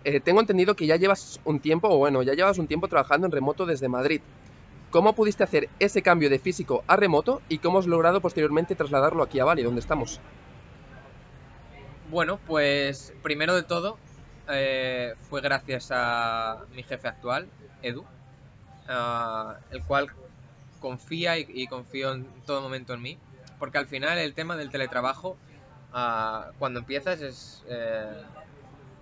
Eh, 0.04 0.20
tengo 0.20 0.40
entendido 0.40 0.76
que 0.76 0.86
ya 0.86 0.96
llevas 0.96 1.40
un 1.46 1.60
tiempo, 1.60 1.88
o 1.88 1.96
bueno, 1.96 2.22
ya 2.22 2.34
llevas 2.34 2.58
un 2.58 2.66
tiempo 2.66 2.88
trabajando 2.88 3.26
en 3.26 3.32
remoto 3.32 3.64
desde 3.64 3.88
Madrid. 3.88 4.20
¿Cómo 4.90 5.14
pudiste 5.14 5.42
hacer 5.42 5.70
ese 5.78 6.02
cambio 6.02 6.28
de 6.28 6.38
físico 6.38 6.84
a 6.86 6.96
remoto 6.96 7.40
y 7.48 7.56
cómo 7.56 7.78
has 7.78 7.86
logrado 7.86 8.20
posteriormente 8.20 8.74
trasladarlo 8.74 9.22
aquí 9.22 9.40
a 9.40 9.46
Bali, 9.46 9.62
donde 9.62 9.80
estamos? 9.80 10.20
Bueno, 12.10 12.38
pues 12.46 13.14
primero 13.22 13.54
de 13.54 13.62
todo, 13.62 13.96
eh, 14.48 15.14
fue 15.28 15.40
gracias 15.40 15.88
a 15.90 16.64
mi 16.74 16.82
jefe 16.82 17.08
actual, 17.08 17.48
Edu, 17.82 18.04
el 19.70 19.82
cual 19.84 20.08
confía 20.80 21.38
y, 21.38 21.66
confío 21.66 22.12
en 22.12 22.26
todo 22.46 22.62
momento 22.62 22.94
en 22.94 23.02
mí, 23.02 23.18
porque 23.58 23.78
al 23.78 23.86
final 23.86 24.18
el 24.18 24.34
tema 24.34 24.56
del 24.56 24.70
teletrabajo, 24.70 25.36
ah, 25.92 26.50
cuando 26.58 26.80
empiezas 26.80 27.20
es, 27.22 27.64
eh, 27.68 28.22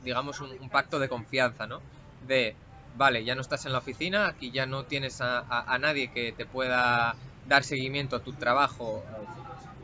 digamos, 0.03 0.41
un, 0.41 0.71
pacto 0.71 0.99
de 0.99 1.09
confianza, 1.09 1.67
¿no? 1.67 1.81
De, 2.27 2.57
vale, 2.97 3.25
ya 3.25 3.35
no 3.35 3.43
estás 3.43 3.67
en 3.67 3.73
la 3.73 3.79
oficina, 3.79 4.29
aquí 4.29 4.51
ya 4.51 4.67
no 4.67 4.85
tienes 4.85 5.21
a, 5.21 5.77
nadie 5.79 6.11
que 6.11 6.33
te 6.33 6.47
pueda 6.47 7.17
dar 7.47 7.65
seguimiento 7.65 8.17
a 8.17 8.21
tu 8.21 8.33
trabajo 8.33 9.05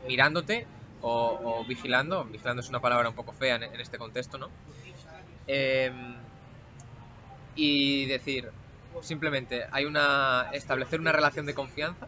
mirándote 0.07 0.65
o, 1.01 1.63
vigilando, 1.67 2.23
vigilando 2.25 2.61
es 2.61 2.69
una 2.69 2.79
palabra 2.79 3.09
un 3.09 3.15
poco 3.15 3.33
fea 3.33 3.55
en 3.55 3.79
este 3.79 3.97
contexto, 3.97 4.37
¿no? 4.39 4.49
Em, 5.47 6.17
y 7.55 8.05
decir, 8.05 8.49
simplemente, 9.01 9.65
hay 9.71 9.85
una. 9.85 10.49
establecer 10.53 10.99
una 10.99 11.11
relación 11.11 11.45
de 11.45 11.53
confianza. 11.53 12.07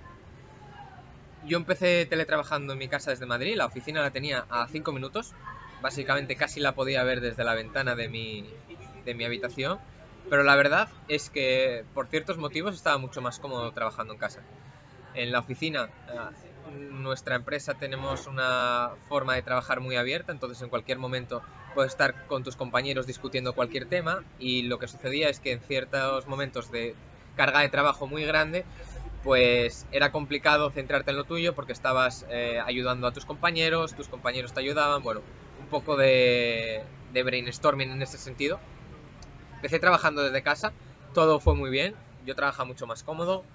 Yo 1.46 1.58
empecé 1.58 2.06
teletrabajando 2.06 2.74
en 2.74 2.80
mi 2.80 2.88
casa 2.88 3.12
desde 3.12 3.26
Madrid, 3.26 3.56
la 3.56 3.66
oficina 3.66 4.02
la 4.02 4.12
tenía 4.12 4.46
a 4.50 4.68
5 4.68 4.92
minutos. 4.94 5.34
Básicamente 5.82 6.38
casi 6.38 6.62
la 6.62 6.74
podía 6.74 7.04
ver 7.04 7.20
desde 7.20 7.44
la 7.44 7.54
ventana 7.54 7.96
de 7.96 8.08
mi, 8.08 8.50
de 9.04 9.14
mi 9.14 9.26
habitación. 9.26 9.80
Pero 10.30 10.44
la 10.44 10.56
verdad 10.56 10.88
es 11.10 11.30
que 11.30 11.84
por 11.94 12.08
ciertos 12.08 12.38
motivos 12.38 12.76
estaba 12.76 12.98
mucho 12.98 13.22
más 13.22 13.40
cómodo 13.40 13.72
trabajando 13.74 14.14
en 14.14 14.20
casa. 14.20 14.42
En 15.14 15.32
la 15.32 15.40
oficina 15.40 15.90
nuestra 16.72 17.36
empresa 17.36 17.74
tenemos 17.74 18.26
una 18.26 18.92
forma 19.08 19.36
de 19.36 19.42
trabajar 19.42 19.82
muy 19.82 19.96
abierta, 19.96 20.32
entonces 20.32 20.62
en 20.62 20.70
cualquier 20.70 20.98
momento 20.98 21.44
puedes 21.74 21.92
estar 21.92 22.16
con 22.28 22.44
tus 22.44 22.56
compañeros 22.56 23.08
discutiendo 23.08 23.54
cualquier 23.54 23.86
tema 23.86 24.24
y 24.40 24.64
lo 24.64 24.80
que 24.80 24.88
sucedía 24.88 25.30
es 25.30 25.40
que 25.40 25.52
en 25.52 25.62
ciertos 25.62 26.28
momentos 26.28 26.72
de 26.72 26.96
carga 27.36 27.62
de 27.62 27.70
trabajo 27.70 28.08
muy 28.08 28.24
grande 28.26 28.66
pues 29.24 29.88
era 29.92 30.12
complicado 30.12 30.70
centrarte 30.72 31.12
en 31.12 31.18
lo 31.18 31.24
tuyo 31.24 31.56
porque 31.56 31.72
estabas 31.72 32.26
eh, 32.30 32.60
ayudando 32.66 33.08
a 33.08 33.14
tus 33.14 33.26
compañeros, 33.26 33.96
tus 33.96 34.10
compañeros 34.10 34.54
te 34.54 34.60
ayudaban, 34.60 35.02
bueno, 35.02 35.22
un 35.60 35.68
poco 35.68 35.96
de, 35.96 36.84
de 37.14 37.24
brainstorming 37.24 37.92
en 37.92 38.02
ese 38.02 38.18
sentido. 38.18 38.60
Empecé 39.56 39.80
trabajando 39.80 40.24
desde 40.24 40.44
casa, 40.44 40.74
todo 41.14 41.40
fue 41.40 41.56
muy 41.56 41.70
bien, 41.70 41.96
yo 42.26 42.36
trabajaba 42.36 42.66
mucho 42.66 42.86
más 42.86 43.02
cómodo, 43.04 43.46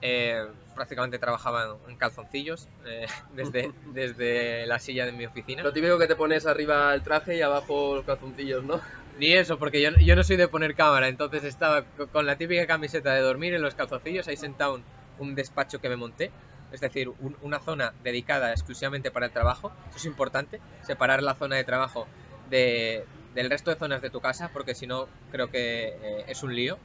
eh, 0.00 0.44
prácticamente 0.74 1.18
trabajaba 1.18 1.76
en 1.88 1.96
calzoncillos 1.96 2.68
eh, 2.86 3.06
desde, 3.34 3.72
desde 3.92 4.66
la 4.66 4.78
silla 4.78 5.06
de 5.06 5.12
mi 5.12 5.26
oficina. 5.26 5.62
Lo 5.62 5.72
típico 5.72 5.98
que 5.98 6.06
te 6.06 6.16
pones 6.16 6.46
arriba 6.46 6.94
el 6.94 7.02
traje 7.02 7.36
y 7.36 7.42
abajo 7.42 7.96
los 7.96 8.04
calzoncillos, 8.04 8.64
¿no? 8.64 8.80
Ni 9.18 9.32
eso, 9.32 9.58
porque 9.58 9.82
yo, 9.82 9.90
yo 9.90 10.16
no 10.16 10.24
soy 10.24 10.36
de 10.36 10.48
poner 10.48 10.74
cámara, 10.74 11.08
entonces 11.08 11.44
estaba 11.44 11.84
con 11.84 12.26
la 12.26 12.36
típica 12.36 12.66
camiseta 12.66 13.12
de 13.12 13.20
dormir 13.20 13.54
en 13.54 13.62
los 13.62 13.74
calzoncillos, 13.74 14.26
ahí 14.26 14.36
sentado 14.36 14.76
en 14.76 14.84
un 15.18 15.34
despacho 15.34 15.80
que 15.80 15.90
me 15.90 15.96
monté, 15.96 16.30
es 16.72 16.80
decir, 16.80 17.12
una 17.42 17.60
zona 17.60 17.92
dedicada 18.02 18.52
exclusivamente 18.52 19.10
para 19.10 19.26
el 19.26 19.32
trabajo. 19.32 19.70
Eso 19.90 19.98
es 19.98 20.06
importante, 20.06 20.60
separar 20.82 21.22
la 21.22 21.34
zona 21.34 21.56
de 21.56 21.64
trabajo 21.64 22.06
de, 22.48 23.04
del 23.34 23.50
resto 23.50 23.70
de 23.70 23.76
zonas 23.76 24.00
de 24.00 24.08
tu 24.08 24.22
casa, 24.22 24.50
porque 24.50 24.74
si 24.74 24.86
no, 24.86 25.06
creo 25.30 25.50
que 25.50 25.88
eh, 25.88 26.24
es 26.28 26.42
un 26.42 26.54
lío 26.54 26.78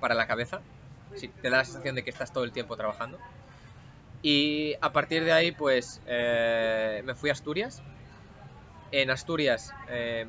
para 0.00 0.14
la 0.14 0.26
cabeza 0.26 0.60
sí, 1.16 1.28
te 1.28 1.50
da 1.50 1.58
la 1.58 1.64
sensación 1.64 1.94
de 1.94 2.04
que 2.04 2.10
estás 2.10 2.32
todo 2.32 2.44
el 2.44 2.52
tiempo 2.52 2.76
trabajando. 2.76 3.18
Y 4.22 4.74
a 4.80 4.92
partir 4.92 5.24
de 5.24 5.32
ahí, 5.32 5.52
pues 5.52 6.00
eh, 6.06 7.02
me 7.04 7.14
fui 7.14 7.30
a 7.30 7.32
Asturias. 7.32 7.82
En 8.92 9.10
Asturias, 9.10 9.72
eh, 9.88 10.26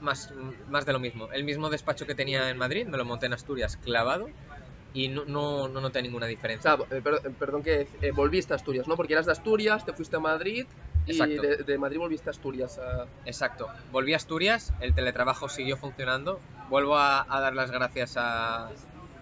más, 0.00 0.32
más 0.68 0.86
de 0.86 0.92
lo 0.92 1.00
mismo. 1.00 1.28
El 1.32 1.44
mismo 1.44 1.70
despacho 1.70 2.06
que 2.06 2.14
tenía 2.14 2.48
en 2.50 2.56
Madrid, 2.56 2.86
me 2.86 2.96
lo 2.96 3.04
monté 3.04 3.26
en 3.26 3.32
Asturias 3.32 3.76
clavado 3.76 4.28
y 4.94 5.08
no, 5.08 5.24
no, 5.24 5.66
no 5.66 5.80
noté 5.80 6.02
ninguna 6.02 6.26
diferencia. 6.26 6.78
Eh, 6.90 7.02
perdón, 7.38 7.62
que 7.62 7.88
volviste 8.14 8.52
a 8.52 8.56
Asturias, 8.56 8.86
¿no? 8.86 8.96
Porque 8.96 9.14
eras 9.14 9.26
de 9.26 9.32
Asturias, 9.32 9.84
te 9.84 9.92
fuiste 9.92 10.16
a 10.16 10.20
Madrid 10.20 10.66
y 11.06 11.18
de, 11.18 11.78
Madrid 11.78 11.98
volviste 11.98 12.28
a 12.28 12.32
Asturias. 12.32 12.78
Exacto. 13.24 13.66
Volví 13.90 14.12
a 14.12 14.16
Asturias, 14.16 14.72
el 14.80 14.94
teletrabajo 14.94 15.48
siguió 15.48 15.76
funcionando. 15.76 16.38
Vuelvo 16.68 16.96
a 16.96 17.24
dar 17.28 17.54
las 17.54 17.70
gracias 17.70 18.16
a, 18.18 18.70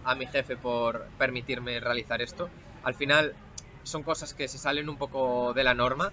a 0.07 0.14
mi 0.14 0.27
jefe 0.27 0.57
por 0.57 1.07
permitirme 1.19 1.81
realizar 1.81 2.23
esto. 2.23 2.49
Al 2.85 2.95
final 2.95 3.35
son 3.83 4.03
cosas 4.03 4.35
que 4.35 4.49
se 4.49 4.57
salen 4.57 4.88
un 4.88 4.97
poco 4.97 5.53
de 5.53 5.64
la 5.64 5.75
norma. 5.75 6.12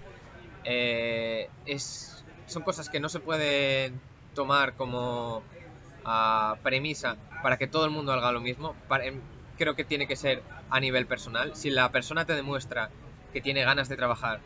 Eh, 0.64 1.48
es, 1.64 2.24
son 2.46 2.62
cosas 2.62 2.88
que 2.88 3.00
no 3.00 3.08
se 3.08 3.20
pueden 3.20 4.00
tomar 4.34 4.74
como 4.74 5.42
ah, 6.04 6.56
premisa 6.62 7.16
para 7.42 7.56
que 7.56 7.68
todo 7.68 7.84
el 7.84 7.92
mundo 7.92 8.12
haga 8.12 8.32
lo 8.32 8.40
mismo. 8.40 8.74
Em, 9.02 9.20
creo 9.56 9.76
que 9.76 9.84
tiene 9.84 10.08
que 10.08 10.16
ser 10.16 10.42
a 10.70 10.80
nivel 10.80 11.06
personal. 11.06 11.54
Si 11.54 11.70
la 11.70 11.90
persona 11.92 12.24
te 12.24 12.34
demuestra 12.34 12.90
que 13.32 13.40
tiene 13.40 13.64
ganas 13.64 13.88
de 13.88 13.96
trabajar, 13.96 14.40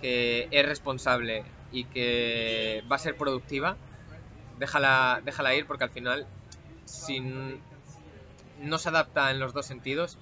que 0.00 0.48
es 0.50 0.66
responsable 0.66 1.44
y 1.70 1.84
que 1.84 2.82
va 2.90 2.96
a 2.96 2.98
ser 2.98 3.16
productiva, 3.16 3.76
déjala, 4.58 5.20
déjala 5.24 5.54
ir 5.54 5.66
porque 5.66 5.84
al 5.84 5.90
final, 5.90 6.26
sin, 6.84 7.60
no 8.60 8.78
se 8.78 8.88
adapta 8.88 9.30
en 9.30 9.40
los 9.40 9.52
dos 9.52 9.66
sentidos 9.66 10.18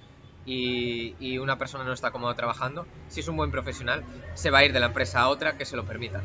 y, 0.47 1.37
una 1.39 1.57
persona 1.57 1.83
no 1.83 1.91
está 1.91 2.11
cómoda 2.11 2.35
trabajando, 2.35 2.87
si 3.09 3.19
es 3.19 3.27
un 3.27 3.35
buen 3.35 3.51
profesional, 3.51 4.03
se 4.33 4.49
va 4.49 4.59
a 4.59 4.65
ir 4.65 4.71
de 4.71 4.79
la 4.79 4.87
empresa 4.87 5.21
a 5.21 5.27
otra 5.27 5.57
que 5.57 5.65
se 5.65 5.75
lo 5.75 5.85
permita. 5.85 6.21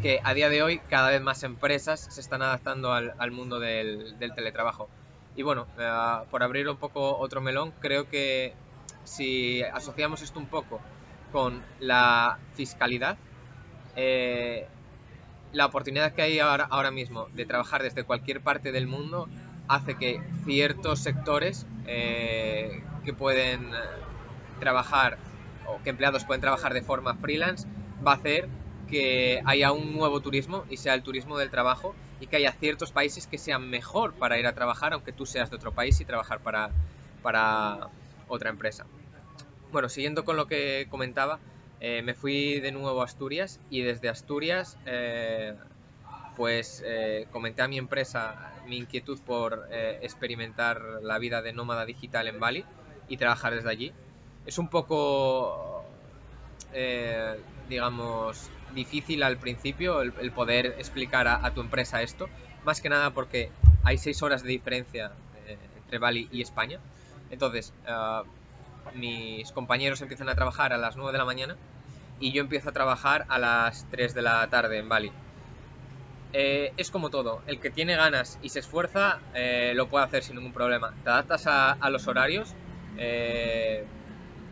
Que 0.00 0.20
a 0.22 0.32
día 0.32 0.48
de 0.48 0.62
hoy 0.62 0.78
cada 0.88 1.10
vez 1.10 1.20
más 1.20 1.42
empresas 1.42 2.00
se 2.00 2.20
están 2.20 2.42
adaptando 2.42 2.92
al, 2.92 3.30
mundo 3.32 3.58
del, 3.58 4.14
teletrabajo. 4.18 4.88
Y 5.34 5.42
bueno, 5.42 5.66
eh, 5.78 6.24
por 6.30 6.42
abrir 6.44 6.68
un 6.68 6.76
poco 6.76 7.16
otro 7.18 7.40
melón, 7.40 7.72
creo 7.80 8.08
que 8.08 8.54
si 9.02 9.62
asociamos 9.62 10.22
esto 10.22 10.38
un 10.38 10.46
poco 10.46 10.80
con 11.32 11.64
la 11.80 12.38
fiscalidad, 12.54 13.16
eh, 13.96 14.68
la 15.52 15.66
oportunidad 15.66 16.12
que 16.12 16.22
hay 16.22 16.38
ahora, 16.38 16.66
ahora 16.70 16.92
mismo 16.92 17.28
de 17.32 17.44
trabajar 17.44 17.82
desde 17.82 18.04
cualquier 18.04 18.40
parte 18.40 18.70
del 18.70 18.86
mundo 18.86 19.28
hace 19.68 19.96
que 19.96 20.20
ciertos 20.44 21.00
sectores 21.00 21.66
eh, 21.86 22.82
que 23.04 23.12
pueden 23.12 23.64
eh, 23.66 23.78
trabajar 24.60 25.18
o 25.66 25.82
que 25.82 25.90
empleados 25.90 26.24
pueden 26.24 26.40
trabajar 26.40 26.74
de 26.74 26.82
forma 26.82 27.14
freelance 27.14 27.66
va 28.06 28.12
a 28.12 28.16
hacer 28.16 28.48
que 28.88 29.40
haya 29.44 29.72
un 29.72 29.94
nuevo 29.94 30.20
turismo 30.20 30.64
y 30.68 30.76
sea 30.76 30.94
el 30.94 31.02
turismo 31.02 31.38
del 31.38 31.50
trabajo 31.50 31.94
y 32.20 32.26
que 32.26 32.36
haya 32.36 32.52
ciertos 32.52 32.92
países 32.92 33.26
que 33.26 33.38
sean 33.38 33.68
mejor 33.68 34.14
para 34.14 34.38
ir 34.38 34.46
a 34.46 34.54
trabajar 34.54 34.92
aunque 34.92 35.12
tú 35.12 35.26
seas 35.26 35.50
de 35.50 35.56
otro 35.56 35.72
país 35.72 36.00
y 36.00 36.04
trabajar 36.04 36.40
para, 36.40 36.70
para 37.22 37.88
otra 38.28 38.50
empresa. 38.50 38.86
Bueno, 39.72 39.88
siguiendo 39.88 40.24
con 40.24 40.36
lo 40.36 40.46
que 40.46 40.86
comentaba, 40.90 41.40
eh, 41.80 42.02
me 42.02 42.14
fui 42.14 42.60
de 42.60 42.70
nuevo 42.70 43.00
a 43.00 43.04
Asturias 43.04 43.58
y 43.70 43.80
desde 43.80 44.08
Asturias 44.08 44.78
pues 46.36 46.84
comenté 47.30 47.62
a 47.62 47.68
mi 47.68 47.78
empresa 47.78 48.54
mi 48.66 48.78
inquietud 48.78 49.20
por 49.20 49.68
eh, 49.70 49.98
experimentar 50.02 50.80
la 51.02 51.18
vida 51.18 51.42
de 51.42 51.52
nómada 51.52 51.84
digital 51.84 52.28
en 52.28 52.40
Bali 52.40 52.64
y 53.08 53.16
trabajar 53.16 53.54
desde 53.54 53.70
allí. 53.70 53.92
Es 54.46 54.58
un 54.58 54.68
poco, 54.68 55.84
eh, 56.72 57.38
digamos, 57.68 58.50
difícil 58.74 59.22
al 59.22 59.38
principio 59.38 60.02
el, 60.02 60.32
poder 60.32 60.66
explicar 60.78 61.28
a, 61.28 61.50
tu 61.54 61.60
empresa 61.60 62.02
esto, 62.02 62.28
más 62.64 62.80
que 62.80 62.88
nada 62.88 63.10
porque 63.10 63.50
hay 63.84 63.98
seis 63.98 64.22
horas 64.22 64.42
de 64.42 64.50
diferencia 64.50 65.12
eh, 65.46 65.58
entre 65.76 65.98
Bali 65.98 66.28
y 66.32 66.42
España. 66.42 66.80
Entonces, 67.30 67.72
mis 68.94 69.50
compañeros 69.52 70.00
empiezan 70.02 70.28
a 70.28 70.34
trabajar 70.34 70.72
a 70.72 70.76
las 70.76 70.96
9 70.96 71.10
de 71.12 71.18
la 71.18 71.24
mañana 71.24 71.56
y 72.20 72.32
yo 72.32 72.42
empiezo 72.42 72.68
a 72.68 72.72
trabajar 72.72 73.24
a 73.28 73.38
las 73.38 73.88
3 73.90 74.14
de 74.14 74.22
la 74.22 74.46
tarde 74.48 74.78
en 74.78 74.88
Bali. 74.88 75.12
Eh, 76.36 76.72
es 76.76 76.90
como 76.90 77.10
todo, 77.10 77.42
el 77.46 77.60
que 77.60 77.70
tiene 77.70 77.94
ganas 77.94 78.40
y 78.42 78.48
se 78.48 78.58
esfuerza 78.58 79.20
eh, 79.34 79.72
lo 79.76 79.88
puede 79.88 80.04
hacer 80.04 80.24
sin 80.24 80.34
ningún 80.34 80.52
problema. 80.52 80.92
Te 81.04 81.10
adaptas 81.10 81.46
a, 81.46 81.90
los 81.90 82.08
horarios. 82.08 82.52
Eh, 82.98 83.84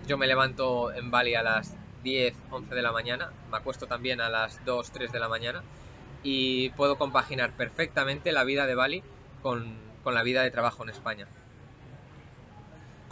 yo 0.07 0.17
me 0.17 0.29
levanto 0.29 0.93
en 0.93 1.11
Bali 1.11 1.35
a 1.35 1.43
las 1.43 1.75
10, 2.05 2.37
11 2.53 2.73
de 2.73 2.83
la 2.83 2.93
mañana, 2.93 3.33
me 3.51 3.57
acuesto 3.57 3.87
también 3.87 4.21
a 4.21 4.29
las 4.29 4.65
2, 4.65 4.93
3 4.93 5.11
de 5.11 5.19
la 5.19 5.29
mañana 5.29 5.63
y 6.23 6.71
puedo 6.71 6.97
compaginar 6.97 7.51
perfectamente 7.57 8.31
la 8.31 8.45
vida 8.45 8.67
de 8.67 8.77
Bali 8.77 9.03
con, 9.43 9.77
la 10.05 10.23
vida 10.23 10.43
de 10.43 10.53
trabajo 10.53 10.85
en 10.85 10.91
España. 10.91 11.27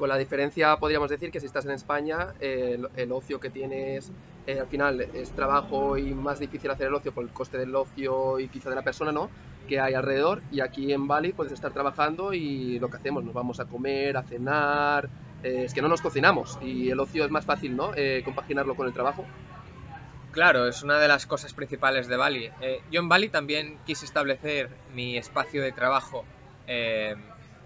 Con 0.01 0.09
la 0.09 0.17
diferencia 0.17 0.79
podríamos 0.79 1.11
decir 1.11 1.31
que 1.31 1.41
si 1.41 1.45
estás 1.45 1.67
en 1.67 1.73
España, 1.73 2.29
el 2.41 3.13
ocio 3.13 3.39
que 3.39 3.51
tienes 3.51 4.11
eh, 4.47 4.59
al 4.59 4.67
final 4.67 4.99
es 5.03 5.31
trabajo 5.33 5.99
y 5.99 6.15
más 6.15 6.39
difícil 6.39 6.71
hacer 6.71 6.87
el 6.87 6.95
ocio 6.95 7.13
por 7.13 7.23
el 7.23 7.29
coste 7.29 7.59
del 7.59 7.77
ocio 7.77 8.41
y 8.41 8.49
quizá 8.49 8.71
de 8.71 8.77
la 8.77 8.83
persona, 8.83 9.13
¿no? 9.13 9.29
Que 9.69 9.79
hay 9.79 9.93
alrededor. 9.93 10.41
Y 10.51 10.63
aquí 10.63 10.91
en 10.95 11.07
Bali 11.07 11.35
puedes 11.35 11.53
estar 11.53 11.71
trabajando 11.75 12.33
y 12.33 12.79
lo 12.79 12.89
que 12.89 12.97
hacemos, 12.97 13.25
nos 13.25 13.35
vamos 13.35 13.61
a 13.61 13.67
comer, 13.67 14.17
a 14.17 14.23
cenar. 14.23 15.11
Eh, 15.43 15.65
es 15.67 15.75
que 15.75 15.83
no 15.83 15.89
nos 15.89 16.01
cocinamos 16.01 16.59
y 16.63 16.89
el 16.89 16.99
ocio 16.99 17.27
es 17.27 17.31
más 17.31 17.45
fácil, 17.45 17.77
¿no? 17.77 17.93
Eh, 17.95 18.23
compaginarlo 18.25 18.77
con 18.77 18.87
el 18.87 18.95
trabajo. 18.95 19.27
Claro, 20.31 20.67
es 20.67 20.83
una 20.83 20.99
de 20.99 21.09
las 21.09 21.27
cosas 21.27 21.53
principales 21.53 22.09
de 22.09 22.17
Bali. 22.17 22.51
yo 22.91 23.01
en 23.01 23.11
Bali 23.11 23.29
también 23.29 23.77
quise 23.85 24.07
establecer 24.07 24.71
mi 24.95 25.19
espacio 25.19 25.61
de 25.63 25.73
trabajo 25.73 26.25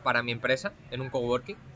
para 0.03 0.25
mi 0.25 0.33
empresa 0.33 0.73
en 0.91 1.01
un 1.01 1.11
coworking 1.11 1.74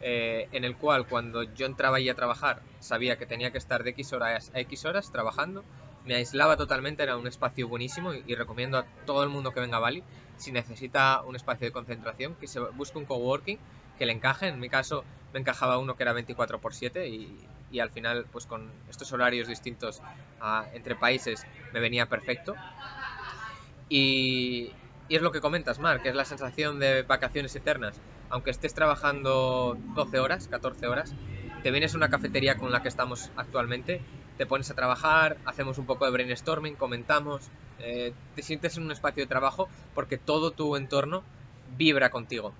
eh, 0.00 0.48
en 0.52 0.64
el 0.64 0.76
cual 0.76 1.06
cuando 1.08 1.42
yo 1.42 1.66
entraba 1.66 1.96
ahí 1.96 2.08
a 2.08 2.14
trabajar 2.14 2.62
sabía 2.78 3.18
que 3.18 3.26
tenía 3.26 3.50
que 3.50 3.58
estar 3.58 3.82
de 3.82 3.90
X 3.90 4.12
horas 4.12 4.52
a 4.54 4.60
X 4.60 4.84
horas 4.84 5.10
trabajando, 5.10 5.64
me 6.04 6.14
aislaba 6.14 6.56
totalmente, 6.56 7.02
era 7.02 7.16
un 7.16 7.26
espacio 7.26 7.66
buenísimo 7.68 8.14
y, 8.14 8.34
recomiendo 8.34 8.78
a 8.78 8.86
todo 9.06 9.24
el 9.24 9.28
mundo 9.28 9.52
que 9.52 9.60
venga 9.60 9.78
a 9.78 9.80
Bali, 9.80 10.04
si 10.36 10.52
necesita 10.52 11.22
un 11.22 11.34
espacio 11.34 11.66
de 11.66 11.72
concentración, 11.72 12.36
que 12.36 12.46
se 12.46 12.60
busque 12.60 12.98
un 12.98 13.06
coworking 13.06 13.58
que 13.98 14.06
le 14.06 14.12
encaje, 14.12 14.46
en 14.46 14.60
mi 14.60 14.68
caso 14.68 15.04
me 15.32 15.40
encajaba 15.40 15.78
uno 15.78 15.96
que 15.96 16.04
era 16.04 16.12
24 16.12 16.58
x 16.58 16.76
7 16.78 17.08
y, 17.08 17.80
al 17.80 17.90
final 17.90 18.24
pues 18.32 18.46
con 18.46 18.70
estos 18.88 19.12
horarios 19.12 19.48
distintos 19.48 20.00
entre 20.72 20.94
países 20.94 21.44
me 21.72 21.80
venía 21.80 22.06
perfecto. 22.06 22.54
Y, 23.90 24.70
y 25.08 25.16
es 25.16 25.22
lo 25.22 25.32
que 25.32 25.40
comentas, 25.40 25.78
Mark, 25.78 26.02
que 26.02 26.10
es 26.10 26.14
la 26.14 26.24
sensación 26.24 26.78
de 26.78 27.02
vacaciones 27.02 27.54
eternas 27.56 28.00
aunque 28.30 28.50
estés 28.50 28.74
trabajando 28.74 29.76
12 29.94 30.18
horas, 30.18 30.48
14 30.48 30.86
horas, 30.86 31.14
te 31.62 31.70
vienes 31.70 31.94
a 31.94 31.96
una 31.96 32.08
cafetería 32.08 32.56
con 32.56 32.70
la 32.70 32.82
que 32.82 32.88
estamos 32.88 33.30
actualmente, 33.36 34.00
te 34.36 34.46
pones 34.46 34.70
a 34.70 34.74
trabajar, 34.74 35.38
hacemos 35.44 35.78
un 35.78 35.86
poco 35.86 36.04
de 36.04 36.12
brainstorming, 36.12 36.76
comentamos, 36.76 37.50
eh, 37.80 38.12
te 38.34 38.42
sientes 38.42 38.76
en 38.76 38.84
un 38.84 38.92
espacio 38.92 39.22
de 39.22 39.26
trabajo 39.26 39.68
porque 39.94 40.18
todo 40.18 40.52
tu 40.52 40.76
entorno 40.76 41.24
vibra 41.76 42.10
contigo. 42.10 42.54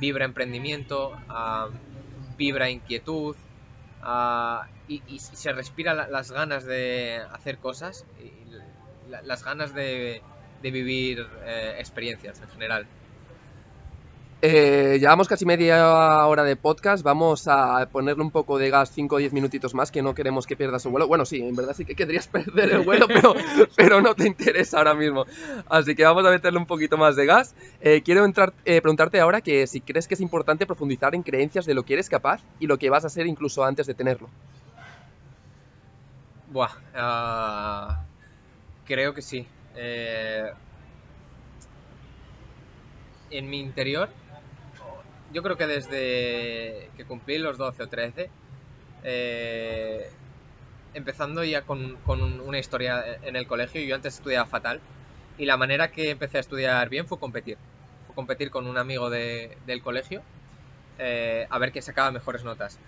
Vibra 0.00 0.24
emprendimiento, 0.24 1.16
ah, 1.28 1.68
vibra 2.36 2.68
inquietud 2.68 3.36
ah, 4.02 4.66
y, 4.88 5.18
se 5.18 5.52
respira 5.52 5.94
las 5.94 6.32
ganas 6.32 6.64
de 6.64 7.22
hacer 7.32 7.58
cosas 7.58 8.04
y 8.20 8.32
las 9.24 9.44
ganas 9.44 9.72
de, 9.74 10.22
vivir 10.60 11.26
eh, 11.44 11.76
experiencias 11.78 12.40
en 12.40 12.48
general. 12.48 12.86
Eh, 14.46 14.98
llevamos 15.00 15.26
casi 15.26 15.46
media 15.46 16.26
hora 16.26 16.44
de 16.44 16.54
podcast, 16.54 17.02
vamos 17.02 17.48
a 17.48 17.88
ponerle 17.90 18.22
un 18.22 18.30
poco 18.30 18.58
de 18.58 18.68
gas 18.68 18.90
5 18.92 19.14
o 19.14 19.18
10 19.18 19.32
minutitos 19.32 19.72
más, 19.72 19.90
que 19.90 20.02
no 20.02 20.14
queremos 20.14 20.46
que 20.46 20.54
pierdas 20.54 20.84
el 20.84 20.90
vuelo. 20.90 21.08
Bueno, 21.08 21.24
sí, 21.24 21.40
en 21.40 21.56
verdad 21.56 21.72
sí 21.74 21.86
que 21.86 21.94
querrías 21.94 22.26
perder 22.32 22.72
el 22.72 22.82
vuelo, 22.82 23.08
pero, 23.08 23.34
pero 23.74 24.02
no 24.02 24.14
te 24.14 24.26
interesa 24.26 24.76
ahora 24.76 24.92
mismo. 24.92 25.24
Así 25.66 25.94
que 25.94 26.04
vamos 26.04 26.26
a 26.26 26.30
meterle 26.30 26.58
un 26.58 26.66
poquito 26.66 26.98
más 26.98 27.16
de 27.16 27.24
gas. 27.24 27.54
Eh, 27.80 28.02
quiero 28.04 28.26
entrar, 28.26 28.52
eh, 28.66 28.82
preguntarte 28.82 29.18
ahora 29.18 29.40
que 29.40 29.66
si 29.66 29.80
crees 29.80 30.06
que 30.06 30.12
es 30.12 30.20
importante 30.20 30.66
profundizar 30.66 31.14
en 31.14 31.22
creencias 31.22 31.64
de 31.64 31.72
lo 31.72 31.84
que 31.84 31.94
eres 31.94 32.10
capaz 32.10 32.42
y 32.60 32.66
lo 32.66 32.76
que 32.76 32.90
vas 32.90 33.04
a 33.04 33.06
hacer 33.06 33.26
incluso 33.26 33.64
antes 33.64 33.86
de 33.86 33.94
tenerlo. 33.94 34.28
Buah, 36.50 36.72
ah, 36.94 38.04
creo 38.84 39.14
que 39.14 39.22
sí. 39.22 39.46
en 43.30 43.48
mi 43.48 43.58
interior 43.58 44.10
yo 45.34 45.42
creo 45.42 45.56
que 45.56 45.66
desde 45.66 46.90
que 46.96 47.04
cumplí 47.04 47.38
los 47.38 47.58
12 47.58 47.82
o 47.82 47.88
13, 47.88 48.30
eh, 49.02 50.08
empezando 50.94 51.42
ya 51.42 51.62
con, 51.62 51.98
una 52.06 52.58
historia 52.58 53.04
en 53.22 53.34
el 53.34 53.46
colegio, 53.48 53.82
yo 53.82 53.96
antes 53.96 54.14
estudiaba 54.14 54.46
fatal, 54.46 54.80
y 55.36 55.44
la 55.44 55.56
manera 55.56 55.90
que 55.90 56.10
empecé 56.10 56.36
a 56.36 56.40
estudiar 56.40 56.88
bien 56.88 57.08
fue 57.08 57.18
competir. 57.18 57.58
Fue 58.06 58.14
competir 58.14 58.50
con 58.50 58.68
un 58.68 58.78
amigo 58.78 59.10
del 59.10 59.82
colegio 59.82 60.22
eh, 60.98 61.48
a 61.50 61.58
ver 61.58 61.72
quién 61.72 61.82
sacaba 61.82 62.12
mejores 62.12 62.44
notas. 62.44 62.78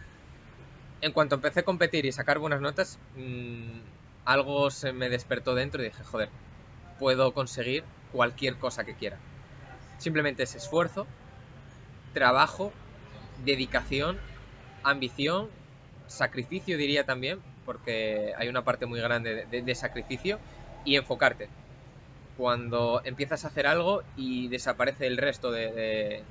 En 1.00 1.11
cuanto 1.11 1.35
empecé 1.35 1.61
a 1.61 1.64
competir 1.64 2.06
y 2.06 2.12
sacar 2.12 2.38
buenas 2.38 2.61
notas, 2.61 3.00
mm, 3.16 3.80
algo 4.24 4.70
se 4.70 4.92
me 4.92 5.09
despertó 5.09 5.56
dentro 5.56 5.82
y 5.82 5.87
dije, 5.87 6.04
joder, 6.04 6.28
puedo 7.00 7.35
conseguir 7.35 7.82
cualquier 8.12 8.56
cosa 8.56 8.85
que 8.85 8.94
quiera. 8.94 9.18
Simplemente 9.98 10.44
es 10.44 10.54
esfuerzo, 10.54 11.09
trabajo, 12.16 12.72
dedicación, 13.44 14.18
ambición, 14.83 15.50
sacrificio 16.07 16.79
diría 16.79 17.05
también, 17.05 17.40
porque 17.66 18.33
hay 18.38 18.48
una 18.48 18.64
parte 18.64 18.87
muy 18.87 19.00
grande 19.00 19.44
de, 19.44 19.74
sacrificio, 19.74 20.38
y 20.87 20.96
enfocarte. 20.96 21.50
Cuando 22.38 23.02
empiezas 23.05 23.44
a 23.44 23.48
hacer 23.48 23.66
algo 23.66 24.02
y 24.16 24.48
desaparece 24.48 25.07
el 25.07 25.18
resto 25.18 25.50
de, 25.50 26.22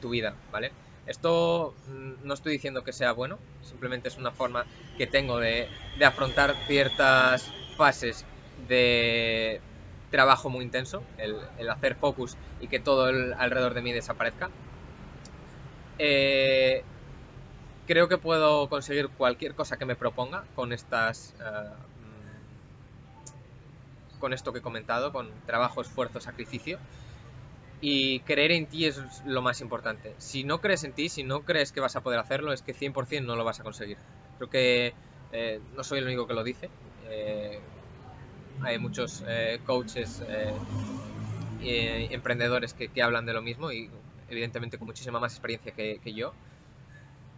tu 0.00 0.08
vida, 0.08 0.34
¿vale? 0.50 0.72
Esto 1.06 1.74
mm, 1.88 2.26
no 2.26 2.32
estoy 2.32 2.52
diciendo 2.52 2.82
que 2.82 2.94
sea 2.94 3.12
bueno, 3.12 3.38
simplemente 3.62 4.08
es 4.08 4.16
una 4.16 4.30
forma 4.30 4.64
que 4.96 5.06
tengo 5.06 5.40
de, 5.40 5.68
afrontar 6.02 6.54
ciertas 6.66 7.52
fases 7.76 8.24
de 8.66 9.60
trabajo 10.10 10.48
muy 10.48 10.64
intenso, 10.64 11.02
el, 11.18 11.68
hacer 11.68 11.96
focus 11.96 12.34
y 12.62 12.68
que 12.68 12.78
todo 12.80 13.04
alrededor 13.36 13.74
de 13.74 13.82
mí 13.82 13.92
desaparezca. 13.92 14.48
Eh, 16.02 16.82
creo 17.86 18.08
que 18.08 18.16
puedo 18.16 18.70
conseguir 18.70 19.10
cualquier 19.10 19.54
cosa 19.54 19.76
que 19.76 19.84
me 19.84 19.96
proponga 19.96 20.44
con 20.54 20.72
estas. 20.72 21.34
Eh, 21.38 21.70
con 24.18 24.32
esto 24.32 24.52
que 24.52 24.60
he 24.60 24.62
comentado, 24.62 25.12
con 25.12 25.30
trabajo, 25.44 25.82
esfuerzo, 25.82 26.20
sacrificio. 26.20 26.78
Y 27.82 28.20
creer 28.20 28.52
en 28.52 28.66
ti 28.66 28.86
es 28.86 29.22
lo 29.26 29.42
más 29.42 29.60
importante. 29.60 30.14
Si 30.18 30.42
no 30.42 30.60
crees 30.60 30.84
en 30.84 30.92
ti, 30.92 31.10
si 31.10 31.22
no 31.22 31.42
crees 31.42 31.70
que 31.70 31.80
vas 31.80 31.96
a 31.96 32.02
poder 32.02 32.18
hacerlo, 32.18 32.52
es 32.52 32.62
que 32.62 32.74
100% 32.74 33.22
no 33.24 33.36
lo 33.36 33.44
vas 33.44 33.60
a 33.60 33.62
conseguir. 33.62 33.98
Creo 34.38 34.50
que 34.50 34.94
eh, 35.32 35.60
no 35.74 35.84
soy 35.84 35.98
el 35.98 36.06
único 36.06 36.26
que 36.26 36.34
lo 36.34 36.44
dice. 36.44 36.70
hay 38.62 38.78
muchos 38.78 39.22
coaches, 39.66 40.22
emprendedores 41.60 42.74
que, 42.74 42.88
que 42.88 43.02
hablan 43.02 43.26
de 43.26 43.32
lo 43.32 43.42
mismo 43.42 43.72
y 43.72 43.90
evidentemente 44.30 44.78
con 44.78 44.86
muchísima 44.86 45.20
más 45.20 45.32
experiencia 45.32 45.72
que, 45.72 46.14
yo, 46.14 46.32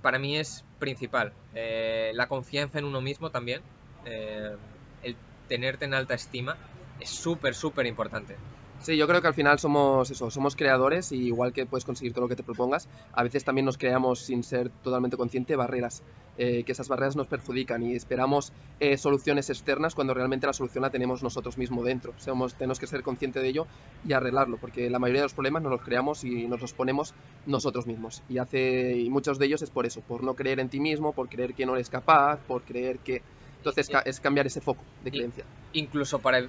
para 0.02 0.18
mí 0.18 0.37
es 0.37 0.64
principal. 0.78 1.33
Eh, 1.55 2.12
la 2.14 2.28
confianza 2.28 2.78
en 2.78 2.85
uno 2.85 3.00
mismo 3.00 3.31
también, 3.31 3.62
eh, 4.05 4.57
el 5.02 5.16
tenerte 5.48 5.85
en 5.85 5.94
alta 5.94 6.14
estima, 6.14 6.57
es 7.00 7.11
súper, 7.11 7.55
súper 7.55 7.87
importante. 7.87 8.37
Sí, 8.83 8.97
yo 8.97 9.07
creo 9.07 9.23
que 9.23 9.29
al 9.29 9.35
final 9.35 9.61
somos 9.61 10.11
eso, 10.11 10.29
somos 10.29 10.57
creadores 10.57 11.12
y 11.12 11.27
igual 11.27 11.53
que 11.53 11.66
puedes 11.66 11.85
conseguir 11.85 12.12
todo 12.12 12.23
lo 12.23 12.29
que 12.29 12.35
te 12.35 12.42
propongas, 12.42 12.88
a 13.12 13.23
veces 13.23 13.45
también 13.45 13.64
nos 13.64 13.79
creamos 13.79 14.18
sin 14.18 14.42
ser 14.42 14.71
totalmente 14.71 15.16
consciente 15.16 15.55
barreras, 15.55 16.03
eh, 16.37 16.64
que 16.64 16.73
esas 16.73 16.88
barreras 16.88 17.14
nos 17.14 17.29
perjudican 17.29 17.85
y 17.85 17.95
esperamos 17.95 18.53
eh, 18.81 18.99
soluciones 18.99 19.51
externas 19.51 19.95
cuando 19.95 20.14
realmente 20.14 20.49
la 20.49 20.53
solución 20.53 20.83
la 20.83 20.90
tenemos 20.90 21.23
nosotros 21.23 21.59
mismos 21.59 21.85
dentro. 21.85 22.12
Somos, 22.16 22.55
tenemos 22.55 22.81
que 22.81 22.88
ser 22.88 23.05
conscientes 23.05 23.40
de 23.40 23.51
ello 23.51 23.68
y 24.05 24.14
arreglarlo, 24.14 24.57
porque 24.57 24.90
la 24.90 24.99
mayoría 24.99 25.21
de 25.21 25.27
los 25.27 25.35
problemas 25.35 25.62
nos 25.62 25.71
los 25.71 25.83
creamos 25.83 26.25
y 26.25 26.49
nos 26.49 26.61
los 26.61 26.73
ponemos 26.73 27.14
nosotros 27.47 27.87
mismos. 27.87 28.25
Y, 28.29 28.38
hace, 28.38 28.97
y 28.97 29.11
muchos 29.11 29.38
de 29.38 29.47
ellos 29.47 29.62
es 29.62 29.71
por 29.71 29.87
eso, 29.87 30.01
por 30.01 30.25
no 30.25 30.35
creer 30.35 30.59
en 30.59 30.68
ti 30.68 30.81
mismo, 30.81 31.12
por 31.12 31.29
creer 31.29 31.55
que 31.55 31.66
no 31.66 31.77
eres 31.77 31.88
capaz, 31.88 32.40
por 32.49 32.62
creer 32.62 32.99
que... 32.99 33.23
Entonces 33.59 33.88
es 34.07 34.18
cambiar 34.18 34.49
ese 34.49 34.61
foco 34.61 34.83
de 35.05 35.12
creencia. 35.12 35.45
Incluso 35.73 36.18
para 36.18 36.40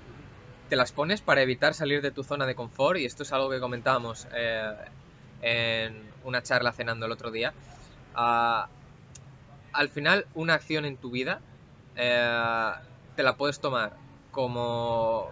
te 0.74 0.78
las 0.78 0.92
pones 0.92 1.22
para 1.22 1.44
evitar 1.44 1.76
salir 1.76 2.02
de 2.02 2.10
tu 2.10 2.24
zona 2.24 2.48
de 2.48 2.56
confort 2.56 2.98
y 2.98 3.06
esto 3.06 3.22
es 3.22 3.32
algo 3.32 3.48
que 3.52 3.60
comentábamos 3.60 4.28
eh, 4.34 4.74
en 5.44 6.02
una 6.24 6.42
charla 6.42 6.72
cenando 6.72 7.06
el 7.06 7.12
otro 7.12 7.30
día. 7.30 7.54
Ah, 8.16 8.68
al 9.72 9.90
final, 9.90 10.26
una 10.34 10.56
acción 10.56 10.86
en 10.86 10.98
tu 10.98 11.12
vida 11.12 11.42
eh, 11.96 12.72
te 13.16 13.22
la 13.22 13.36
puedes 13.36 13.60
tomar 13.60 13.98
como 14.32 15.30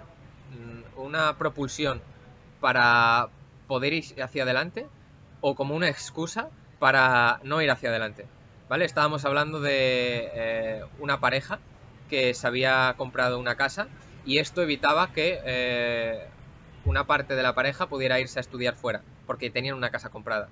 mm, 0.51 0.99
una 0.99 1.35
propulsión 1.39 2.03
para 2.59 3.29
poder 3.65 3.93
ir 3.93 4.21
hacia 4.21 4.43
adelante 4.43 4.85
o 5.41 5.55
como 5.55 5.75
una 5.75 5.89
excusa 5.89 6.49
para 6.77 7.39
no 7.41 7.63
ir 7.63 7.71
hacia 7.71 7.89
adelante. 7.89 8.27
¿Vale? 8.69 8.85
Estábamos 8.85 9.25
hablando 9.25 9.59
de 9.59 10.29
eh, 10.35 10.83
una 10.99 11.19
pareja 11.19 11.57
que 12.11 12.35
se 12.35 12.45
había 12.45 12.93
comprado 12.95 13.39
una 13.39 13.55
casa 13.55 13.87
y 14.25 14.37
esto 14.37 14.61
evitaba 14.61 15.11
que 15.13 15.39
eh, 15.45 16.27
una 16.85 17.05
parte 17.05 17.35
de 17.35 17.43
la 17.43 17.55
pareja 17.55 17.87
pudiera 17.87 18.19
irse 18.19 18.39
a 18.39 18.41
estudiar 18.41 18.75
fuera, 18.75 19.01
porque 19.25 19.49
tenían 19.49 19.75
una 19.75 19.91
casa 19.91 20.09
comprada. 20.09 20.49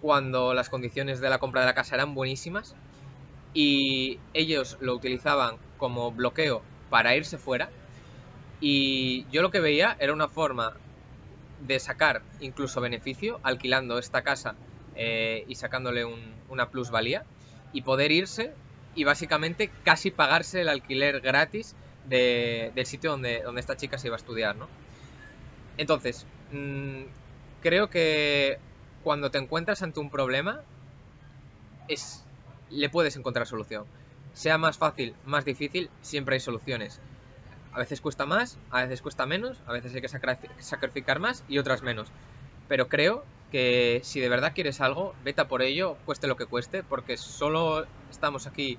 Cuando 0.00 0.54
las 0.54 0.68
condiciones 0.68 1.20
de 1.20 1.30
la 1.30 1.38
compra 1.38 1.62
de 1.62 1.66
la 1.66 1.74
casa 1.74 1.94
eran 1.94 2.14
buenísimas 2.14 2.74
y 3.54 4.18
ellos 4.34 4.76
lo 4.80 4.94
utilizaban 4.94 5.56
como 5.78 6.12
bloqueo 6.12 6.62
para 6.90 7.16
irse 7.16 7.38
fuera, 7.38 7.70
y 8.60 9.26
yo 9.30 9.42
lo 9.42 9.50
que 9.50 9.60
veía 9.60 9.96
era 10.00 10.12
una 10.12 10.28
forma 10.28 10.72
de 11.66 11.78
sacar 11.80 12.22
incluso 12.40 12.80
beneficio 12.80 13.40
alquilando 13.42 13.98
esta 13.98 14.22
casa 14.22 14.54
eh, 14.96 15.44
y 15.48 15.54
sacándole 15.56 16.04
una 16.48 16.70
plusvalía 16.70 17.24
y 17.72 17.82
poder 17.82 18.12
irse 18.12 18.52
y 18.94 19.04
básicamente 19.04 19.70
casi 19.84 20.10
pagarse 20.10 20.60
el 20.60 20.68
alquiler 20.68 21.20
gratis 21.20 21.74
del 22.08 22.86
sitio 22.86 23.10
donde, 23.10 23.42
donde 23.42 23.60
esta 23.60 23.76
chica 23.76 23.98
se 23.98 24.08
iba 24.08 24.16
a 24.16 24.18
estudiar, 24.18 24.56
¿no? 24.56 24.68
Entonces, 25.76 26.26
mm, 26.52 27.02
creo 27.62 27.88
que 27.90 28.58
cuando 29.02 29.30
te 29.30 29.38
encuentras 29.38 29.82
ante 29.82 30.00
un 30.00 30.10
problema, 30.10 30.60
es, 31.88 32.24
le 32.70 32.88
puedes 32.88 33.16
encontrar 33.16 33.46
solución. 33.46 33.84
Sea 34.32 34.58
más 34.58 34.78
fácil, 34.78 35.14
más 35.24 35.44
difícil, 35.44 35.90
siempre 36.02 36.34
hay 36.34 36.40
soluciones. 36.40 37.00
A 37.72 37.78
veces 37.78 38.00
cuesta 38.00 38.26
más, 38.26 38.58
a 38.70 38.82
veces 38.82 39.02
cuesta 39.02 39.26
menos, 39.26 39.60
a 39.66 39.72
veces 39.72 39.94
hay 39.94 40.00
que 40.00 40.08
sacrificar 40.58 41.18
más 41.20 41.44
y 41.48 41.58
otras 41.58 41.82
menos. 41.82 42.08
Pero 42.68 42.88
creo 42.88 43.24
que 43.50 44.00
si 44.04 44.20
de 44.20 44.28
verdad 44.28 44.52
quieres 44.54 44.80
algo, 44.80 45.14
vete 45.24 45.44
por 45.44 45.62
ello, 45.62 45.96
cueste 46.04 46.26
lo 46.26 46.36
que 46.36 46.46
cueste, 46.46 46.82
porque 46.82 47.16
solo 47.16 47.86
estamos 48.10 48.46
aquí 48.46 48.78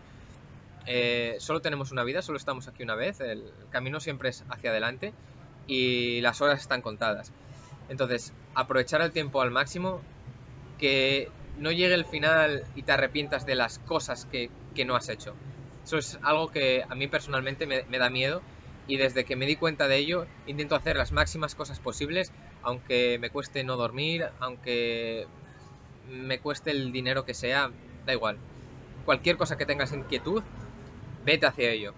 eh, 0.88 1.36
solo 1.40 1.62
tenemos 1.62 1.92
una 1.92 2.04
vida, 2.04 2.22
solo 2.22 2.38
estamos 2.38 2.68
aquí 2.68 2.84
una 2.84 2.96
vez, 2.96 3.20
el 3.22 3.52
camino 3.72 4.00
siempre 4.00 4.30
es 4.30 4.44
hacia 4.50 4.70
adelante 4.70 5.14
y 5.68 6.22
las 6.22 6.42
horas 6.42 6.62
están 6.62 6.82
contadas. 6.82 7.32
Entonces, 7.90 8.34
aprovechar 8.54 9.02
el 9.02 9.12
tiempo 9.12 9.42
al 9.42 9.52
máximo, 9.52 10.02
que 10.78 11.30
no 11.58 11.72
llegue 11.72 11.94
el 11.94 12.06
final 12.06 12.64
y 12.76 12.84
te 12.84 12.92
arrepientas 12.92 13.46
de 13.46 13.56
las 13.56 13.80
cosas 13.80 14.26
que, 14.26 14.50
no 14.86 14.96
has 14.96 15.10
hecho. 15.10 15.34
Eso 15.86 15.98
es 15.98 16.20
algo 16.22 16.50
que 16.50 16.84
a 16.88 16.96
mí 16.96 17.08
personalmente 17.08 17.66
me, 17.66 17.84
me 17.88 17.98
da 17.98 18.10
miedo 18.10 18.42
y 18.88 18.98
desde 18.98 19.24
que 19.24 19.36
me 19.36 19.46
di 19.46 19.56
cuenta 19.56 19.88
de 19.88 19.98
ello 19.98 20.26
intento 20.46 20.76
hacer 20.76 20.98
las 20.98 21.12
máximas 21.12 21.56
cosas 21.56 21.80
posibles, 21.80 22.32
aunque 22.62 23.18
me 23.20 23.30
cueste 23.30 23.64
no 23.64 23.78
dormir, 23.78 24.28
aunque 24.40 25.26
me 26.08 26.40
cueste 26.40 26.72
el 26.72 26.92
dinero 26.92 27.24
que 27.24 27.34
sea, 27.34 27.72
da 28.06 28.14
igual. 28.14 28.38
Cualquier 29.06 29.38
cosa 29.38 29.58
que 29.58 29.66
tengas 29.66 29.94
inquietud, 29.94 30.44
vete 31.26 31.46
hacia 31.46 31.72
ello. 31.72 31.94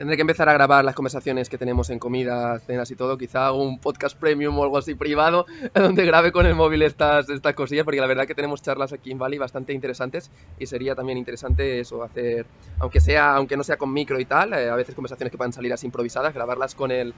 Tendré 0.00 0.16
que 0.16 0.22
empezar 0.22 0.48
a 0.48 0.54
grabar 0.54 0.82
las 0.82 0.94
conversaciones 0.94 1.50
que 1.50 1.58
tenemos 1.58 1.90
en 1.90 1.98
comidas, 1.98 2.64
cenas 2.64 2.90
y 2.90 2.96
todo. 2.96 3.18
Quizá 3.18 3.52
un 3.52 3.78
podcast 3.78 4.18
premium 4.18 4.58
o 4.58 4.62
algo 4.62 4.78
así 4.78 4.94
privado 4.94 5.44
donde 5.74 6.06
grabe 6.06 6.32
con 6.32 6.46
el 6.46 6.54
móvil 6.54 6.80
estas, 6.80 7.28
estas 7.28 7.52
cosillas, 7.52 7.84
porque 7.84 8.00
la 8.00 8.06
verdad 8.06 8.26
que 8.26 8.34
tenemos 8.34 8.62
charlas 8.62 8.94
aquí 8.94 9.10
en 9.10 9.18
Bali 9.18 9.36
bastante 9.36 9.74
interesantes 9.74 10.30
y 10.58 10.64
sería 10.64 10.94
también 10.94 11.18
interesante 11.18 11.80
eso, 11.80 12.02
hacer, 12.02 12.46
aunque, 12.78 12.98
sea, 12.98 13.34
aunque 13.34 13.58
no 13.58 13.62
sea 13.62 13.76
con 13.76 13.92
micro 13.92 14.18
y 14.18 14.24
tal, 14.24 14.54
eh, 14.54 14.70
a 14.70 14.74
veces 14.74 14.94
conversaciones 14.94 15.32
que 15.32 15.36
puedan 15.36 15.52
salir 15.52 15.70
así 15.70 15.84
improvisadas, 15.84 16.32
grabarlas 16.32 16.74
con 16.74 16.90
el, 16.92 17.12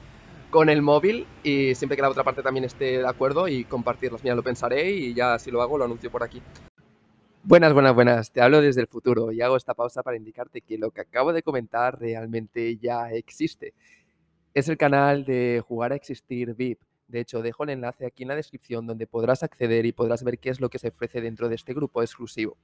con 0.50 0.68
el 0.68 0.82
móvil 0.82 1.24
y 1.44 1.76
siempre 1.76 1.94
que 1.94 2.02
la 2.02 2.10
otra 2.10 2.24
parte 2.24 2.42
también 2.42 2.64
esté 2.64 2.98
de 2.98 3.08
acuerdo 3.08 3.46
y 3.46 3.62
compartirlos. 3.62 4.24
Mira, 4.24 4.34
lo 4.34 4.42
pensaré 4.42 4.90
y 4.90 5.14
ya 5.14 5.38
si 5.38 5.52
lo 5.52 5.62
hago 5.62 5.78
lo 5.78 5.84
anuncio 5.84 6.10
por 6.10 6.24
aquí. 6.24 6.42
Buenas, 7.44 7.72
buenas, 7.72 7.92
buenas. 7.92 8.30
Te 8.30 8.40
hablo 8.40 8.60
desde 8.60 8.82
el 8.82 8.86
futuro 8.86 9.32
y 9.32 9.40
hago 9.40 9.56
esta 9.56 9.74
pausa 9.74 10.04
para 10.04 10.16
indicarte 10.16 10.60
que 10.60 10.78
lo 10.78 10.92
que 10.92 11.00
acabo 11.00 11.32
de 11.32 11.42
comentar 11.42 11.98
realmente 11.98 12.76
ya 12.76 13.10
existe. 13.10 13.74
Es 14.54 14.68
el 14.68 14.76
canal 14.76 15.24
de 15.24 15.60
Jugar 15.66 15.90
a 15.90 15.96
Existir 15.96 16.54
VIP. 16.54 16.80
De 17.08 17.18
hecho, 17.18 17.42
dejo 17.42 17.64
el 17.64 17.70
enlace 17.70 18.06
aquí 18.06 18.22
en 18.22 18.28
la 18.28 18.36
descripción 18.36 18.86
donde 18.86 19.08
podrás 19.08 19.42
acceder 19.42 19.86
y 19.86 19.92
podrás 19.92 20.22
ver 20.22 20.38
qué 20.38 20.50
es 20.50 20.60
lo 20.60 20.70
que 20.70 20.78
se 20.78 20.88
ofrece 20.88 21.20
dentro 21.20 21.48
de 21.48 21.56
este 21.56 21.74
grupo 21.74 22.00
exclusivo. 22.00 22.58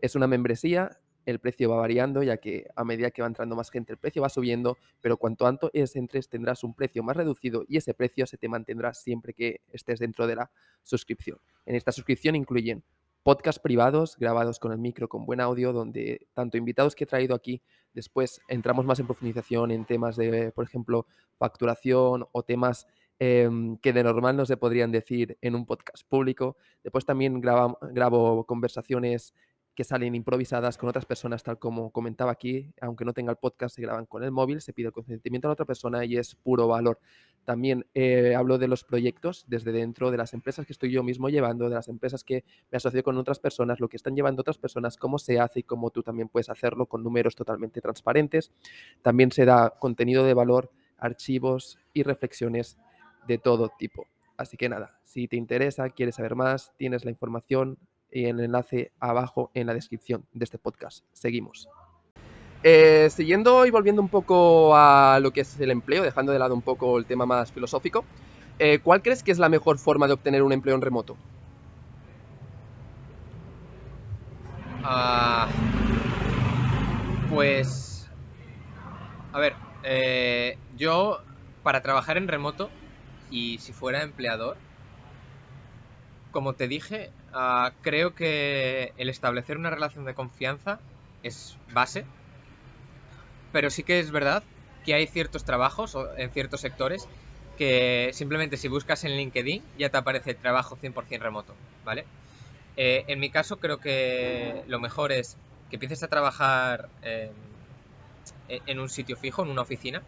Es 0.00 0.14
una 0.14 0.28
membresía 0.28 1.00
el 1.26 1.38
precio 1.38 1.68
va 1.68 1.76
variando, 1.76 2.22
ya 2.22 2.36
que 2.38 2.66
a 2.76 2.84
medida 2.84 3.10
que 3.10 3.22
va 3.22 3.28
entrando 3.28 3.56
más 3.56 3.70
gente 3.70 3.92
el 3.92 3.98
precio 3.98 4.22
va 4.22 4.28
subiendo, 4.28 4.78
pero 5.00 5.16
cuanto 5.16 5.46
antes 5.46 5.96
entres 5.96 6.28
tendrás 6.28 6.64
un 6.64 6.74
precio 6.74 7.02
más 7.02 7.16
reducido 7.16 7.64
y 7.68 7.76
ese 7.76 7.94
precio 7.94 8.26
se 8.26 8.36
te 8.36 8.48
mantendrá 8.48 8.94
siempre 8.94 9.34
que 9.34 9.60
estés 9.72 9.98
dentro 9.98 10.26
de 10.26 10.36
la 10.36 10.50
suscripción. 10.82 11.38
En 11.66 11.74
esta 11.74 11.92
suscripción 11.92 12.36
incluyen 12.36 12.82
podcasts 13.22 13.60
privados 13.60 14.16
grabados 14.16 14.58
con 14.58 14.72
el 14.72 14.78
micro 14.78 15.08
con 15.08 15.26
buen 15.26 15.40
audio, 15.40 15.72
donde 15.72 16.28
tanto 16.34 16.56
invitados 16.56 16.94
que 16.94 17.04
he 17.04 17.06
traído 17.06 17.34
aquí, 17.34 17.62
después 17.92 18.40
entramos 18.48 18.84
más 18.84 18.98
en 19.00 19.06
profundización 19.06 19.70
en 19.70 19.84
temas 19.84 20.16
de, 20.16 20.52
por 20.52 20.64
ejemplo, 20.64 21.06
facturación 21.38 22.26
o 22.32 22.42
temas 22.42 22.86
em, 23.18 23.76
que 23.78 23.92
de 23.92 24.02
normal 24.02 24.36
no 24.36 24.46
se 24.46 24.56
podrían 24.56 24.90
decir 24.92 25.38
en 25.40 25.54
un 25.54 25.66
podcast 25.66 26.06
público. 26.08 26.56
Después 26.82 27.04
también 27.04 27.40
grabo 27.40 28.44
conversaciones 28.46 29.34
que 29.74 29.84
salen 29.84 30.14
improvisadas 30.14 30.76
con 30.76 30.88
otras 30.88 31.06
personas, 31.06 31.42
tal 31.42 31.58
como 31.58 31.90
comentaba 31.90 32.32
aquí, 32.32 32.72
aunque 32.80 33.04
no 33.04 33.12
tenga 33.12 33.30
el 33.30 33.38
podcast, 33.38 33.76
se 33.76 33.82
graban 33.82 34.06
con 34.06 34.22
el 34.22 34.30
móvil, 34.30 34.60
se 34.60 34.72
pide 34.72 34.88
el 34.88 34.92
consentimiento 34.92 35.48
a 35.48 35.50
la 35.50 35.52
otra 35.54 35.64
persona 35.64 36.04
y 36.04 36.16
es 36.16 36.34
puro 36.34 36.68
valor. 36.68 36.98
También 37.44 37.86
eh, 37.94 38.34
hablo 38.36 38.58
de 38.58 38.68
los 38.68 38.84
proyectos 38.84 39.44
desde 39.48 39.72
dentro 39.72 40.10
de 40.10 40.16
las 40.16 40.34
empresas 40.34 40.66
que 40.66 40.72
estoy 40.72 40.90
yo 40.90 41.02
mismo 41.02 41.28
llevando, 41.28 41.68
de 41.68 41.74
las 41.74 41.88
empresas 41.88 42.22
que 42.24 42.44
me 42.70 42.76
asocio 42.76 43.02
con 43.02 43.16
otras 43.16 43.38
personas, 43.38 43.80
lo 43.80 43.88
que 43.88 43.96
están 43.96 44.14
llevando 44.14 44.42
otras 44.42 44.58
personas, 44.58 44.96
cómo 44.96 45.18
se 45.18 45.40
hace 45.40 45.60
y 45.60 45.62
cómo 45.62 45.90
tú 45.90 46.02
también 46.02 46.28
puedes 46.28 46.48
hacerlo 46.48 46.86
con 46.86 47.02
números 47.02 47.34
totalmente 47.34 47.80
transparentes. 47.80 48.52
También 49.02 49.32
se 49.32 49.44
da 49.44 49.70
contenido 49.78 50.24
de 50.24 50.34
valor, 50.34 50.70
archivos 50.98 51.78
y 51.92 52.02
reflexiones 52.02 52.78
de 53.26 53.38
todo 53.38 53.70
tipo. 53.78 54.06
Así 54.36 54.56
que 54.56 54.68
nada, 54.68 54.98
si 55.02 55.28
te 55.28 55.36
interesa, 55.36 55.90
quieres 55.90 56.14
saber 56.14 56.34
más, 56.34 56.72
tienes 56.76 57.04
la 57.04 57.10
información, 57.10 57.78
y 58.12 58.26
el 58.26 58.40
enlace 58.40 58.92
abajo 58.98 59.50
en 59.54 59.66
la 59.66 59.74
descripción 59.74 60.26
de 60.32 60.44
este 60.44 60.58
podcast. 60.58 61.04
Seguimos. 61.12 61.68
Eh, 62.62 63.08
siguiendo 63.10 63.64
y 63.66 63.70
volviendo 63.70 64.02
un 64.02 64.10
poco 64.10 64.76
a 64.76 65.18
lo 65.22 65.32
que 65.32 65.40
es 65.42 65.58
el 65.58 65.70
empleo, 65.70 66.02
dejando 66.02 66.32
de 66.32 66.38
lado 66.38 66.54
un 66.54 66.62
poco 66.62 66.98
el 66.98 67.06
tema 67.06 67.24
más 67.26 67.52
filosófico, 67.52 68.08
eh, 68.58 68.80
¿cuál 68.82 69.02
crees 69.02 69.22
que 69.22 69.32
es 69.32 69.38
la 69.38 69.48
mejor 69.48 69.78
forma 69.78 70.06
de 70.06 70.12
obtener 70.14 70.42
un 70.42 70.52
empleo 70.52 70.74
en 70.74 70.82
remoto? 70.82 71.20
Ah, 74.82 75.48
pues, 77.26 78.10
a 79.32 79.38
ver, 79.40 79.60
eh, 79.82 80.60
yo 80.68 81.20
para 81.62 81.82
trabajar 81.82 82.16
en 82.16 82.28
remoto 82.28 82.76
y 83.28 83.58
si 83.60 83.72
fuera 83.72 84.02
empleador, 84.02 84.62
como 86.30 86.54
te 86.56 86.68
dije, 86.68 87.12
ah, 87.32 87.76
creo 87.80 88.14
que 88.14 88.92
el 88.96 89.08
establecer 89.08 89.56
una 89.56 89.70
relación 89.70 90.04
de 90.04 90.14
confianza 90.14 90.84
es 91.22 91.60
base, 91.66 92.10
pero 93.52 93.70
sí 93.70 93.82
que 93.84 93.98
es 94.00 94.10
verdad 94.10 94.44
que 94.84 94.94
hay 94.94 95.06
ciertos 95.06 95.44
trabajos 95.44 95.96
en 96.16 96.30
ciertos 96.32 96.60
sectores 96.60 97.06
que 97.56 98.10
simplemente 98.14 98.56
si 98.56 98.68
buscas 98.68 99.04
en 99.04 99.16
LinkedIn 99.16 99.68
ya 99.76 99.90
te 99.90 99.98
aparece 99.98 100.34
trabajo 100.34 100.76
100% 100.76 101.24
remoto, 101.24 101.56
¿vale? 101.84 102.06
Eh, 102.76 103.04
en 103.08 103.20
mi 103.20 103.30
caso 103.30 103.58
creo 103.58 103.78
que 103.80 104.62
lo 104.66 104.80
mejor 104.80 105.12
es 105.12 105.38
que 105.68 105.76
empieces 105.76 106.02
a 106.02 106.08
trabajar 106.08 106.90
en 107.02 108.78
un 108.78 108.88
sitio 108.88 109.16
fijo, 109.16 109.42
en 109.42 109.50
una 109.50 109.62
oficina, 109.62 110.04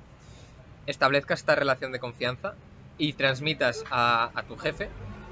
establezcas 0.86 1.40
esta 1.40 1.54
relación 1.54 1.92
de 1.92 1.98
confianza 1.98 2.56
y 2.98 3.14
transmitas 3.14 3.84
a 3.90 4.44
tu 4.46 4.56
jefe 4.56 4.90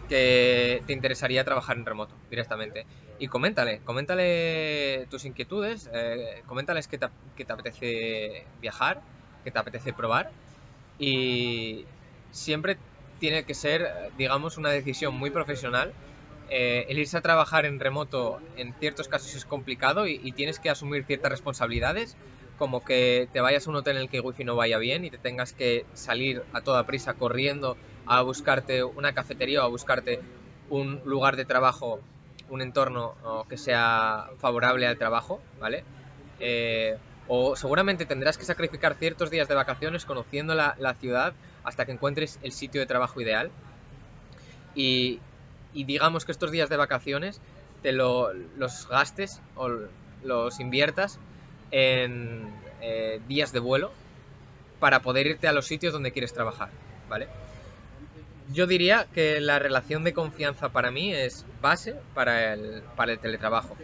que 0.09 0.83
te 0.87 0.93
interesaría 0.93 1.45
trabajar 1.45 1.77
en 1.77 1.87
remoto 1.87 2.19
directamente. 2.29 2.87
Y 3.21 3.29
coméntale, 3.29 3.81
coméntale 3.85 5.07
tus 5.11 5.27
inquietudes, 5.27 5.91
eh, 5.93 6.43
coméntales 6.47 6.89
que 6.89 6.97
te, 6.97 7.07
que 7.37 7.45
te 7.45 7.53
apetece 7.53 8.47
viajar, 8.63 9.03
que 9.45 9.51
te 9.51 9.59
apetece 9.59 9.93
probar. 9.93 10.31
Y 10.99 11.85
siempre 12.31 12.79
tiene 13.19 13.45
que 13.45 13.53
ser, 13.53 13.87
digamos, 14.17 14.57
una 14.57 14.71
decisión 14.71 15.15
muy 15.15 15.29
profesional. 15.31 15.93
Eh, 16.49 16.87
el 16.89 16.99
irse 16.99 17.19
a 17.19 17.21
trabajar 17.21 17.67
en 17.67 17.79
remoto 17.79 18.41
en 18.57 18.73
ciertos 18.81 19.07
casos 19.07 19.35
es 19.35 19.45
complicado 19.45 20.07
y, 20.07 20.19
y, 20.23 20.33
tienes 20.33 20.59
que 20.59 20.71
asumir 20.71 21.05
ciertas 21.05 21.31
responsabilidades, 21.31 22.17
como 22.57 22.83
que 22.83 23.29
te 23.35 23.43
vayas 23.43 23.67
a 23.67 23.71
un 23.71 23.77
hotel 23.77 23.97
en 23.97 24.03
el 24.05 24.09
que 24.09 24.17
el 24.17 24.25
wifi 24.25 24.45
no 24.45 24.57
vaya 24.57 24.79
bien 24.79 25.05
y 25.05 25.11
te 25.11 25.19
tengas 25.19 25.53
que 25.53 25.85
salir 25.93 26.43
a 26.53 26.63
toda 26.63 26.87
prisa 26.87 27.13
corriendo 27.13 27.77
a 28.07 28.23
buscarte 28.23 28.83
una 28.83 29.13
cafetería 29.13 29.63
o 29.63 29.67
a 29.67 29.69
buscarte 29.69 30.21
un 30.71 31.03
lugar 31.05 31.37
de 31.37 31.45
trabajo, 31.45 32.01
un 32.51 32.61
entorno 32.61 33.15
que 33.49 33.57
sea 33.57 34.29
favorable 34.39 34.87
al 34.87 34.99
trabajo, 34.99 35.41
¿vale? 35.59 35.85
Eh, 36.41 36.99
o 37.29 37.55
seguramente 37.55 38.07
tendrás 38.07 38.37
que 38.37 38.45
sacrificar 38.45 38.97
ciertos 38.97 39.31
días 39.31 39.47
de 39.47 39.55
vacaciones 39.55 40.05
conociendo 40.05 40.55
la, 40.55 40.95
ciudad 40.99 41.33
hasta 41.63 41.87
que 41.87 41.93
encuentres 41.93 42.41
el 42.43 42.51
sitio 42.51 42.81
de 42.81 42.87
trabajo 42.87 43.21
ideal. 43.21 43.51
Y, 44.75 45.21
digamos 45.73 46.25
que 46.25 46.33
estos 46.33 46.51
días 46.51 46.69
de 46.69 46.77
vacaciones 46.77 47.41
te 47.83 47.93
los 47.93 48.89
gastes 48.89 49.41
o 49.55 49.69
los 50.25 50.59
inviertas 50.59 51.21
en 51.71 52.53
eh, 52.81 53.21
días 53.29 53.53
de 53.53 53.61
vuelo 53.61 53.93
para 54.81 55.01
poder 55.01 55.29
irte 55.29 55.47
a 55.47 55.53
los 55.53 55.67
sitios 55.67 55.93
donde 55.93 56.11
quieres 56.11 56.33
trabajar, 56.33 56.71
¿vale? 57.09 57.29
Yo 58.53 58.67
diría 58.67 59.07
que 59.13 59.41
la 59.41 59.59
relación 59.59 60.05
de 60.05 60.13
confianza 60.13 60.71
para 60.71 60.91
mí 60.91 61.13
es 61.13 61.45
base 61.61 61.97
para 62.15 62.55
el, 62.55 62.83
para 62.97 63.13
el 63.13 63.19
teletrabajo. 63.19 63.77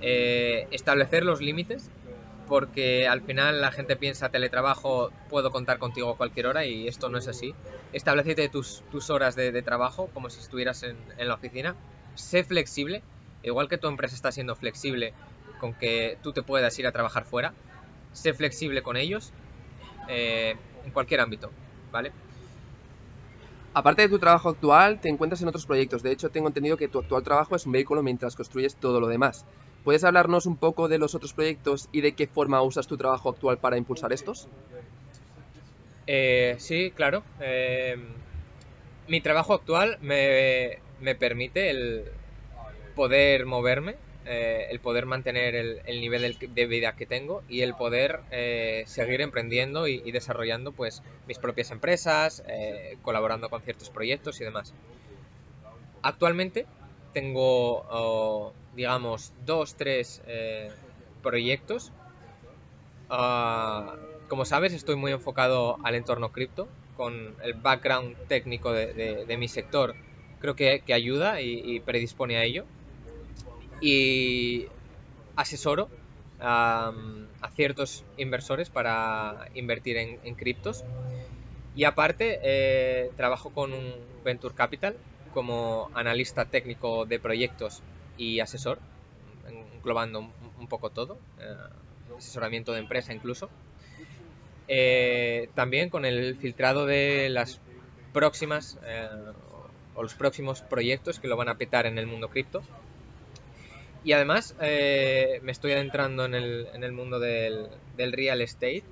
Eh, 0.00 0.68
establecer 0.70 1.24
los 1.24 1.40
límites, 1.40 1.90
porque 2.46 3.08
al 3.08 3.22
final 3.22 3.60
la 3.60 3.72
gente 3.72 3.96
piensa 3.96 4.28
teletrabajo, 4.28 5.10
puedo 5.28 5.50
contar 5.50 5.78
contigo 5.78 6.10
a 6.10 6.16
cualquier 6.16 6.46
hora 6.46 6.64
y 6.66 6.86
esto 6.86 7.08
no 7.08 7.18
es 7.18 7.26
así. 7.26 7.54
Establecete 7.92 8.48
tus, 8.48 8.82
horas 9.10 9.34
de, 9.34 9.62
trabajo 9.62 10.08
como 10.12 10.30
si 10.30 10.40
estuvieras 10.40 10.82
en, 10.82 10.96
la 11.18 11.34
oficina. 11.34 11.74
Sé 12.14 12.44
flexible, 12.44 13.02
igual 13.42 13.68
que 13.68 13.78
tu 13.78 13.88
empresa 13.88 14.14
está 14.14 14.30
siendo 14.30 14.54
flexible 14.54 15.12
con 15.60 15.74
que 15.74 16.18
tú 16.22 16.32
te 16.32 16.42
puedas 16.42 16.78
ir 16.78 16.86
a 16.86 16.92
trabajar 16.92 17.24
fuera. 17.24 17.52
Sé 18.12 18.32
flexible 18.34 18.82
con 18.82 18.96
ellos 18.96 19.32
eh, 20.08 20.56
en 20.84 20.90
cualquier 20.92 21.20
ámbito, 21.20 21.50
¿vale? 21.90 22.12
Aparte 23.78 24.02
de 24.02 24.08
tu 24.08 24.18
trabajo 24.18 24.48
actual, 24.48 24.98
te 25.00 25.08
encuentras 25.08 25.40
en 25.40 25.46
otros 25.48 25.66
proyectos. 25.66 26.02
De 26.02 26.10
hecho, 26.10 26.30
tengo 26.30 26.48
entendido 26.48 26.76
que 26.76 26.88
tu 26.88 26.98
actual 26.98 27.22
trabajo 27.22 27.54
es 27.54 27.64
un 27.64 27.70
vehículo 27.72 28.02
mientras 28.02 28.34
construyes 28.34 28.76
todo 28.76 29.00
lo 29.00 29.06
demás. 29.06 29.46
¿Puedes 29.84 30.02
hablarnos 30.02 30.46
un 30.46 30.58
poco 30.58 30.88
de 30.88 30.98
los 30.98 31.14
otros 31.14 31.32
proyectos 31.32 31.88
y 31.92 32.00
de 32.00 32.16
qué 32.16 32.26
forma 32.26 32.62
usas 32.62 32.88
tu 32.88 32.96
trabajo 32.96 33.28
actual 33.28 33.58
para 33.60 33.78
impulsar 33.78 34.12
estos? 34.12 34.48
Eh, 36.06 36.56
sí, 36.58 36.92
claro. 36.94 37.24
Eh, 37.40 37.96
mi 39.06 39.20
trabajo 39.20 39.54
actual 39.54 39.98
me, 40.00 40.78
me 40.98 41.14
permite 41.14 41.70
el 41.70 42.04
poder 42.94 43.46
moverme 43.46 43.96
eh, 44.28 44.66
el 44.70 44.80
poder 44.80 45.06
mantener 45.06 45.54
el, 45.54 46.00
nivel 46.00 46.36
de 46.36 46.66
vida 46.66 46.96
que 46.96 47.06
tengo 47.06 47.44
y 47.48 47.60
el 47.60 47.74
poder 47.74 48.22
eh, 48.32 48.82
seguir 48.86 49.20
emprendiendo 49.20 49.86
y, 49.86 50.10
desarrollando 50.10 50.72
pues 50.72 51.02
mis 51.28 51.38
propias 51.38 51.70
empresas, 51.70 52.42
eh, 52.48 52.98
colaborando 53.02 53.48
con 53.48 53.62
ciertos 53.62 53.88
proyectos 53.88 54.40
y 54.40 54.44
demás. 54.44 54.74
Actualmente 56.02 56.66
tengo, 57.12 58.52
digamos, 58.74 59.32
dos, 59.44 59.76
tres 59.76 60.22
proyectos. 61.22 61.92
Ah, 63.08 63.94
como 64.28 64.44
sabes, 64.44 64.72
estoy 64.72 64.96
muy 64.96 65.12
enfocado 65.12 65.78
al 65.84 65.94
entorno 65.94 66.32
cripto, 66.32 66.68
con 66.96 67.36
el 67.42 67.54
background 67.54 68.16
técnico 68.26 68.72
de, 68.72 69.36
mi 69.38 69.46
sector, 69.46 69.94
creo 70.40 70.56
que, 70.56 70.82
ayuda 70.92 71.40
y 71.40 71.78
predispone 71.80 72.38
a 72.38 72.44
ello 72.44 72.64
y 73.80 74.66
asesoro 75.36 75.88
a, 76.40 76.92
ciertos 77.54 78.04
inversores 78.16 78.68
para 78.70 79.48
invertir 79.54 79.96
en, 79.96 80.34
criptos. 80.34 80.84
Y 81.74 81.84
aparte, 81.84 82.38
eh, 82.42 83.10
trabajo 83.16 83.50
con 83.50 83.72
un 83.72 83.94
Venture 84.24 84.54
Capital 84.54 84.96
como 85.32 85.90
analista 85.94 86.46
técnico 86.46 87.04
de 87.04 87.18
proyectos 87.18 87.82
y 88.16 88.40
asesor, 88.40 88.78
englobando 89.74 90.30
un, 90.58 90.66
poco 90.68 90.90
todo, 90.90 91.18
eh, 91.38 91.54
asesoramiento 92.16 92.72
de 92.72 92.80
empresa 92.80 93.12
incluso. 93.12 93.50
eh, 94.68 95.48
también 95.54 95.90
con 95.90 96.04
el 96.04 96.36
filtrado 96.36 96.86
de 96.86 97.28
las 97.28 97.60
próximas 98.12 98.78
o 99.94 100.02
los 100.02 100.14
próximos 100.14 100.62
proyectos 100.62 101.20
que 101.20 101.28
lo 101.28 101.36
van 101.36 101.48
a 101.48 101.56
petar 101.56 101.86
en 101.86 101.98
el 101.98 102.06
mundo 102.06 102.28
cripto. 102.28 102.62
Y 104.06 104.12
además 104.12 104.54
eh, 104.60 105.40
me 105.42 105.50
estoy 105.50 105.72
adentrando 105.72 106.26
en 106.26 106.36
el, 106.36 106.68
en 106.72 106.84
el 106.84 106.92
mundo 106.92 107.18
del, 107.18 107.66
del, 107.96 108.12
real 108.12 108.40
estate 108.40 108.84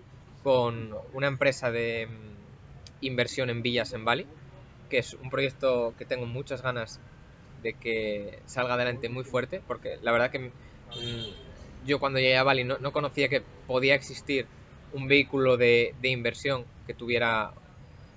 con 0.42 0.92
una 1.12 1.28
empresa 1.28 1.70
de 1.70 2.08
mm, 2.08 3.04
inversión 3.06 3.48
en 3.48 3.62
villas 3.62 3.92
en 3.92 4.04
Bali, 4.04 4.26
que 4.90 4.98
es 4.98 5.14
un 5.14 5.30
proyecto 5.30 5.94
que 5.96 6.04
tengo 6.04 6.26
muchas 6.26 6.62
ganas 6.62 6.98
de 7.62 7.74
que 7.74 8.40
salga 8.46 8.74
adelante 8.74 9.08
muy 9.08 9.22
fuerte, 9.22 9.62
porque 9.64 9.98
la 10.02 10.10
verdad 10.10 10.32
que 10.32 10.40
mm, 10.40 11.86
yo 11.86 12.00
cuando 12.00 12.18
llegué 12.18 12.36
a 12.36 12.42
Bali 12.42 12.64
no, 12.64 12.78
no, 12.78 12.90
conocía 12.90 13.28
que 13.28 13.40
podía 13.68 13.94
existir 13.94 14.48
un 14.92 15.06
vehículo 15.06 15.56
de, 15.56 15.94
de, 16.02 16.08
inversión 16.08 16.64
que 16.88 16.94
tuviera 16.94 17.52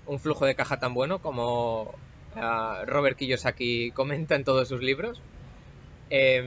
un 0.08 0.20
flujo 0.20 0.48
de 0.48 0.56
caja 0.56 0.80
tan 0.80 0.95
bueno 0.95 1.20
como 1.22 1.93
uh, 2.36 2.86
Robert 2.88 3.20
Kiyosaki 3.20 3.91
comenta 3.91 4.34
en 4.34 4.43
todos 4.43 4.68
sus 4.68 4.82
libros. 4.82 5.22
Eh, 6.10 6.43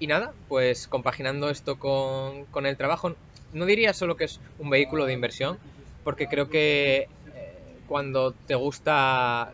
y 0.00 0.06
nada, 0.06 0.32
pues 0.48 0.88
compaginando 0.88 1.50
esto 1.50 1.78
con, 1.78 2.66
el 2.66 2.76
trabajo, 2.78 3.14
no 3.52 3.66
diría 3.66 3.92
solo 3.92 4.16
que 4.16 4.24
es 4.24 4.40
un 4.56 4.70
vehículo 4.70 5.04
de 5.04 5.12
inversión, 5.12 5.58
porque 6.02 6.26
creo 6.26 6.48
que 6.48 7.06
eh, 7.34 7.80
cuando 7.86 8.32
te 8.32 8.54
gusta 8.54 9.52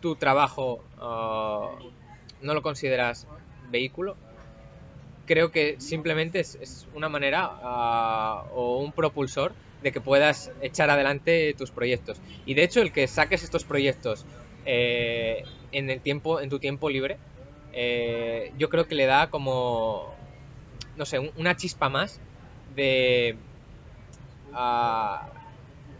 tu 0.00 0.16
trabajo 0.16 0.84
uh, 0.98 1.92
no 2.40 2.54
lo 2.54 2.62
consideras 2.62 3.28
vehículo, 3.70 4.16
creo 5.26 5.52
que 5.52 5.76
simplemente 5.78 6.40
es, 6.40 6.56
es 6.60 6.88
una 6.92 7.08
manera 7.08 7.48
uh, 7.48 8.48
o 8.50 8.80
un 8.80 8.92
propulsor 8.92 9.54
de 9.80 9.92
que 9.92 10.00
puedas 10.00 10.50
echar 10.60 10.90
adelante 10.90 11.54
tus 11.56 11.70
proyectos. 11.70 12.20
Y 12.44 12.54
de 12.54 12.64
hecho 12.64 12.82
el 12.82 12.90
que 12.92 13.06
saques 13.06 13.44
estos 13.44 13.64
proyectos 13.64 14.26
eh, 14.64 15.44
en 15.70 15.90
el 15.90 16.00
tiempo, 16.00 16.40
en 16.40 16.50
tu 16.50 16.58
tiempo 16.58 16.90
libre, 16.90 17.18
eh, 17.72 18.52
yo 18.58 18.68
creo 18.68 18.86
que 18.86 18.94
le 18.94 19.06
da 19.06 19.28
como, 19.28 20.14
no 20.96 21.04
sé, 21.04 21.18
una 21.36 21.56
chispa 21.56 21.88
más 21.88 22.20
de... 22.74 23.36
Uh, 24.52 25.16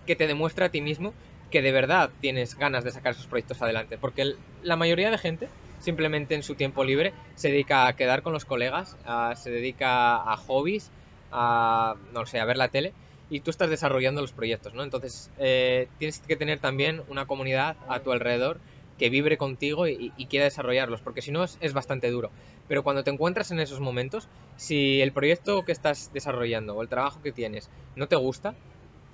que 0.07 0.17
te 0.17 0.27
demuestra 0.27 0.67
a 0.67 0.69
ti 0.69 0.81
mismo 0.81 1.15
que 1.51 1.63
de 1.63 1.73
verdad 1.73 2.11
tienes 2.21 2.57
ganas 2.57 2.85
de 2.85 2.91
sacar 2.91 3.13
esos 3.13 3.27
proyectos 3.27 3.63
adelante. 3.63 3.99
Porque 3.99 4.35
la 4.63 4.77
mayoría 4.77 5.11
de 5.11 5.19
gente 5.19 5.49
simplemente 5.79 6.35
en 6.35 6.43
su 6.43 6.55
tiempo 6.55 6.85
libre 6.85 7.13
se 7.35 7.51
dedica 7.51 7.87
a 7.87 7.93
quedar 7.95 8.23
con 8.23 8.33
los 8.33 8.45
colegas, 8.45 8.97
uh, 9.07 9.35
se 9.37 9.51
dedica 9.51 10.17
a 10.17 10.37
hobbies, 10.37 10.91
a, 11.31 11.97
no 12.13 12.27
sé, 12.27 12.41
a 12.41 12.45
ver 12.45 12.57
la 12.57 12.69
tele 12.69 12.93
y 13.33 13.41
tú 13.41 13.51
estás 13.51 13.71
desarrollando 13.71 14.21
los 14.21 14.33
proyectos, 14.33 14.75
¿no? 14.75 14.83
Entonces 14.83 15.31
eh, 15.39 15.89
tienes 15.99 16.21
que 16.21 16.37
tener 16.37 16.59
también 16.59 17.03
una 17.09 17.25
comunidad 17.25 17.77
a 17.89 18.01
tu 18.01 18.13
alrededor 18.13 18.61
que 18.99 19.11
vibre 19.11 19.37
contigo 19.37 19.89
y, 19.89 20.13
y 20.17 20.27
quiera 20.27 20.45
desarrollarlos, 20.45 21.01
porque 21.01 21.23
si 21.23 21.33
no 21.33 21.45
es, 21.45 21.59
es, 21.61 21.73
bastante 21.73 22.11
duro. 22.11 22.31
Pero 22.69 22.83
cuando 22.83 23.05
te 23.05 23.11
encuentras 23.11 23.51
en 23.51 23.61
esos 23.61 23.81
momentos, 23.81 24.29
si 24.57 25.01
el 25.01 25.13
proyecto 25.13 25.65
que 25.65 25.73
estás 25.73 26.11
desarrollando 26.13 26.75
o 26.77 26.83
el 26.83 26.89
trabajo 26.89 27.21
que 27.23 27.33
tienes 27.33 27.69
no 27.97 28.07
te 28.07 28.17
gusta, 28.17 28.55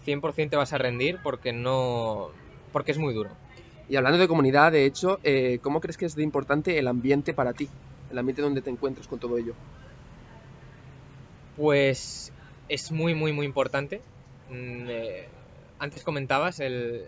100% 0.05 0.51
te 0.51 0.57
vas 0.57 0.73
a 0.73 0.79
rendir 0.79 1.19
porque 1.23 1.53
no 1.53 2.31
porque 2.73 2.93
es 2.93 2.99
muy 2.99 3.15
duro. 3.15 3.31
Y 3.89 3.97
hablando 3.97 4.19
de 4.19 4.29
comunidad, 4.29 4.73
de 4.73 4.85
hecho, 4.85 5.19
eh, 5.25 5.59
¿cómo 5.63 5.81
crees 5.81 5.97
que 5.97 6.05
es 6.05 6.15
de 6.15 6.23
importante 6.23 6.79
el 6.79 6.89
ambiente 6.89 7.33
para 7.33 7.55
ti? 7.55 7.69
El 8.11 8.19
ambiente 8.19 8.43
donde 8.43 8.61
te 8.61 8.71
encuentras 8.71 9.07
con 9.07 9.19
todo 9.19 9.39
ello. 9.39 9.55
Pues 11.57 12.33
es 12.69 12.93
muy, 12.93 13.15
muy, 13.15 13.33
muy 13.33 13.47
importante. 13.47 14.03
Mm, 14.51 14.87
eh, 14.89 15.29
antes 15.79 16.03
comentabas 16.03 16.61
el, 16.61 17.07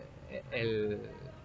el 0.53 0.99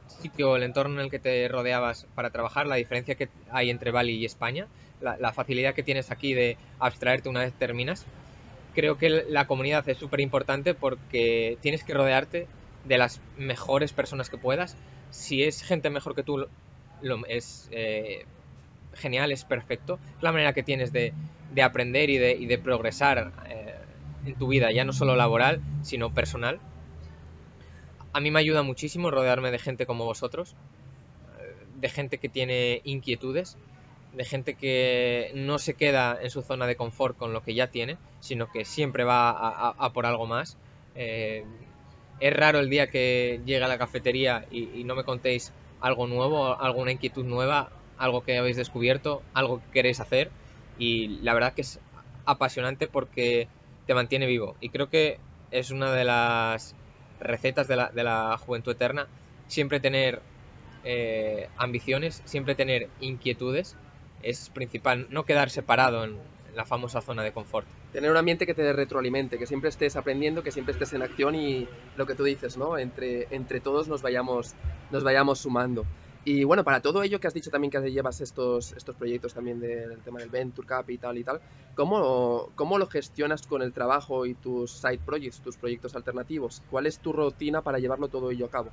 sitio, 0.07 0.55
el 0.55 0.63
entorno 0.63 0.99
en 0.99 1.05
el 1.05 1.11
que 1.11 1.19
te 1.19 1.47
rodeabas 1.47 2.07
para 2.15 2.29
trabajar, 2.29 2.67
la 2.67 2.75
diferencia 2.75 3.15
que 3.15 3.29
hay 3.51 3.69
entre 3.69 3.91
Bali 3.91 4.13
y 4.13 4.25
España, 4.25 4.67
la, 5.01 5.33
facilidad 5.33 5.73
que 5.73 5.83
tienes 5.83 6.11
aquí 6.11 6.33
de 6.33 6.57
abstraerte 6.79 7.29
una 7.29 7.41
vez 7.41 7.53
terminas. 7.53 8.05
Creo 8.73 8.97
que 8.97 9.09
la 9.09 9.47
comunidad 9.47 9.87
es 9.87 9.97
súper 9.97 10.19
importante 10.21 10.73
porque 10.73 11.57
tienes 11.61 11.83
que 11.83 11.93
rodearte 11.93 12.47
de 12.85 12.97
las 12.97 13.21
mejores 13.37 13.93
personas 13.93 14.29
que 14.29 14.37
puedas. 14.37 14.75
Si 15.11 15.43
es 15.43 15.61
gente 15.61 15.89
mejor 15.89 16.15
que 16.15 16.23
tú, 16.23 16.47
lo, 17.01 17.25
es 17.27 17.69
eh, 17.71 18.25
genial, 18.93 19.31
es 19.31 19.45
perfecto. 19.45 19.99
Es 20.17 20.23
la 20.23 20.31
manera 20.31 20.53
que 20.53 20.63
tienes 20.63 20.91
de, 20.91 21.13
de 21.53 21.61
aprender 21.61 22.09
y 22.09 22.17
de, 22.17 22.33
y 22.33 22.47
de 22.47 22.57
progresar 22.57 23.31
eh, 23.47 23.75
en 24.25 24.35
tu 24.35 24.47
vida, 24.47 24.71
ya 24.71 24.83
no 24.83 24.93
solo 24.93 25.15
laboral, 25.15 25.61
sino 25.83 26.13
personal 26.13 26.59
a 28.15 28.21
mí 28.21 28.31
me 28.31 28.39
ayuda 28.39 28.63
muchísimo 28.63 29.11
rodearme 29.11 29.51
de 29.51 29.59
gente 29.59 29.85
como 29.85 30.05
vosotros, 30.05 30.55
de 31.75 31.89
gente 31.89 32.17
que 32.17 32.29
tiene 32.29 32.79
inquietudes, 32.85 33.57
de 34.13 34.23
gente 34.23 34.53
que 34.53 35.31
no 35.35 35.59
se 35.59 35.73
queda 35.73 36.17
en 36.21 36.29
su 36.29 36.41
zona 36.41 36.65
de 36.65 36.77
confort 36.77 37.17
con 37.17 37.33
lo 37.33 37.43
que 37.43 37.53
ya 37.53 37.67
tiene, 37.67 37.97
sino 38.21 38.49
que 38.49 38.63
siempre 38.63 39.03
va 39.03 39.31
a, 39.31 39.91
por 39.91 40.05
algo 40.05 40.27
más. 40.27 40.57
Eh, 40.95 41.43
es 42.21 42.33
raro 42.33 42.59
el 42.59 42.69
día 42.69 42.87
que 42.87 43.41
llega 43.45 43.65
a 43.65 43.69
la 43.69 43.77
cafetería 43.77 44.45
y, 44.49 44.69
y, 44.79 44.85
no 44.85 44.95
me 44.95 45.03
contéis 45.03 45.51
algo 45.81 46.07
nuevo, 46.07 46.57
alguna 46.57 46.93
inquietud 46.93 47.25
nueva, 47.25 47.69
algo 47.97 48.23
que 48.23 48.37
habéis 48.37 48.55
descubierto, 48.55 49.23
algo 49.33 49.59
que 49.59 49.71
queréis 49.73 49.99
hacer 49.99 50.31
y 50.79 51.19
la 51.21 51.33
verdad 51.33 51.53
que 51.53 51.63
es 51.63 51.81
apasionante 52.23 52.87
porque 52.87 53.49
te 53.85 53.93
mantiene 53.93 54.25
vivo 54.25 54.55
y 54.61 54.69
creo 54.69 54.89
que 54.89 55.19
es 55.51 55.71
una 55.71 55.91
de 55.91 56.05
las 56.05 56.75
recetas 57.19 57.67
de 57.67 57.75
la, 57.75 57.89
de 57.89 58.03
la 58.03 58.37
juventud 58.37 58.71
eterna, 58.71 59.07
siempre 59.47 59.79
tener 59.79 60.21
eh, 60.83 61.49
ambiciones, 61.57 62.21
siempre 62.25 62.55
tener 62.55 62.89
inquietudes, 62.99 63.75
es 64.21 64.49
principal, 64.49 65.07
no 65.09 65.25
quedar 65.25 65.49
separado 65.49 66.03
en 66.03 66.17
la 66.55 66.65
famosa 66.65 67.01
zona 67.01 67.23
de 67.23 67.31
confort. 67.31 67.67
Tener 67.91 68.11
un 68.11 68.17
ambiente 68.17 68.45
que 68.45 68.53
te 68.53 68.73
retroalimente, 68.73 69.37
que 69.37 69.45
siempre 69.45 69.69
estés 69.69 69.95
aprendiendo, 69.95 70.43
que 70.43 70.51
siempre 70.51 70.73
estés 70.73 70.93
en 70.93 71.01
acción 71.01 71.35
y 71.35 71.67
lo 71.95 72.05
que 72.05 72.15
tú 72.15 72.23
dices, 72.23 72.57
¿no? 72.57 72.77
Entre, 72.77 73.27
entre 73.31 73.59
todos 73.59 73.87
nos 73.87 74.01
vayamos, 74.01 74.53
nos 74.91 75.03
vayamos 75.03 75.39
sumando. 75.39 75.85
Y 76.27 76.43
bueno, 76.43 76.63
para 76.63 76.81
todo 76.81 77.03
ello 77.03 77.19
que 77.19 77.27
has 77.27 77.35
dicho 77.35 77.51
también 77.51 77.69
que 77.69 77.79
llevas 77.91 78.19
estos, 78.19 78.71
estos 78.71 78.95
proyectos 78.95 79.35
también 79.35 79.59
del 79.59 79.99
tema 79.99 80.19
del 80.19 80.29
Venture 80.29 80.67
Capital 80.67 81.15
y 81.19 81.23
tal, 81.23 81.39
¿cómo, 81.75 82.49
¿cómo 82.55 82.79
lo 82.79 82.87
gestionas 82.87 83.45
con 83.45 83.61
el 83.61 83.71
trabajo 83.71 84.25
y 84.25 84.33
tus 84.33 84.71
side 84.71 84.97
projects, 85.05 85.39
tus 85.41 85.55
proyectos 85.55 85.95
alternativos? 85.95 86.63
¿Cuál 86.71 86.87
es 86.87 86.97
tu 86.97 87.13
rutina 87.13 87.61
para 87.61 87.77
llevarlo 87.77 88.07
todo 88.07 88.31
ello 88.31 88.47
a 88.47 88.49
cabo? 88.49 88.71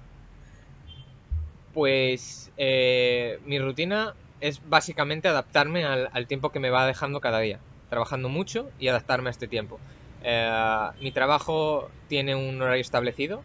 Pues 1.74 2.50
eh, 2.57 3.38
mi 3.44 3.59
rutina 3.59 4.14
es 4.40 4.66
básicamente 4.70 5.28
adaptarme 5.28 5.84
al, 5.84 6.26
tiempo 6.26 6.53
que 6.53 6.59
me 6.59 6.70
va 6.70 6.86
dejando 6.86 7.20
cada 7.20 7.40
día, 7.40 7.61
trabajando 7.90 8.30
mucho 8.30 8.70
y 8.78 8.88
adaptarme 8.88 9.28
a 9.28 9.30
este 9.30 9.46
tiempo. 9.46 9.78
Eh, 10.22 10.88
mi 11.03 11.12
trabajo 11.12 11.90
tiene 12.09 12.34
un 12.34 12.62
horario 12.62 12.80
establecido, 12.80 13.42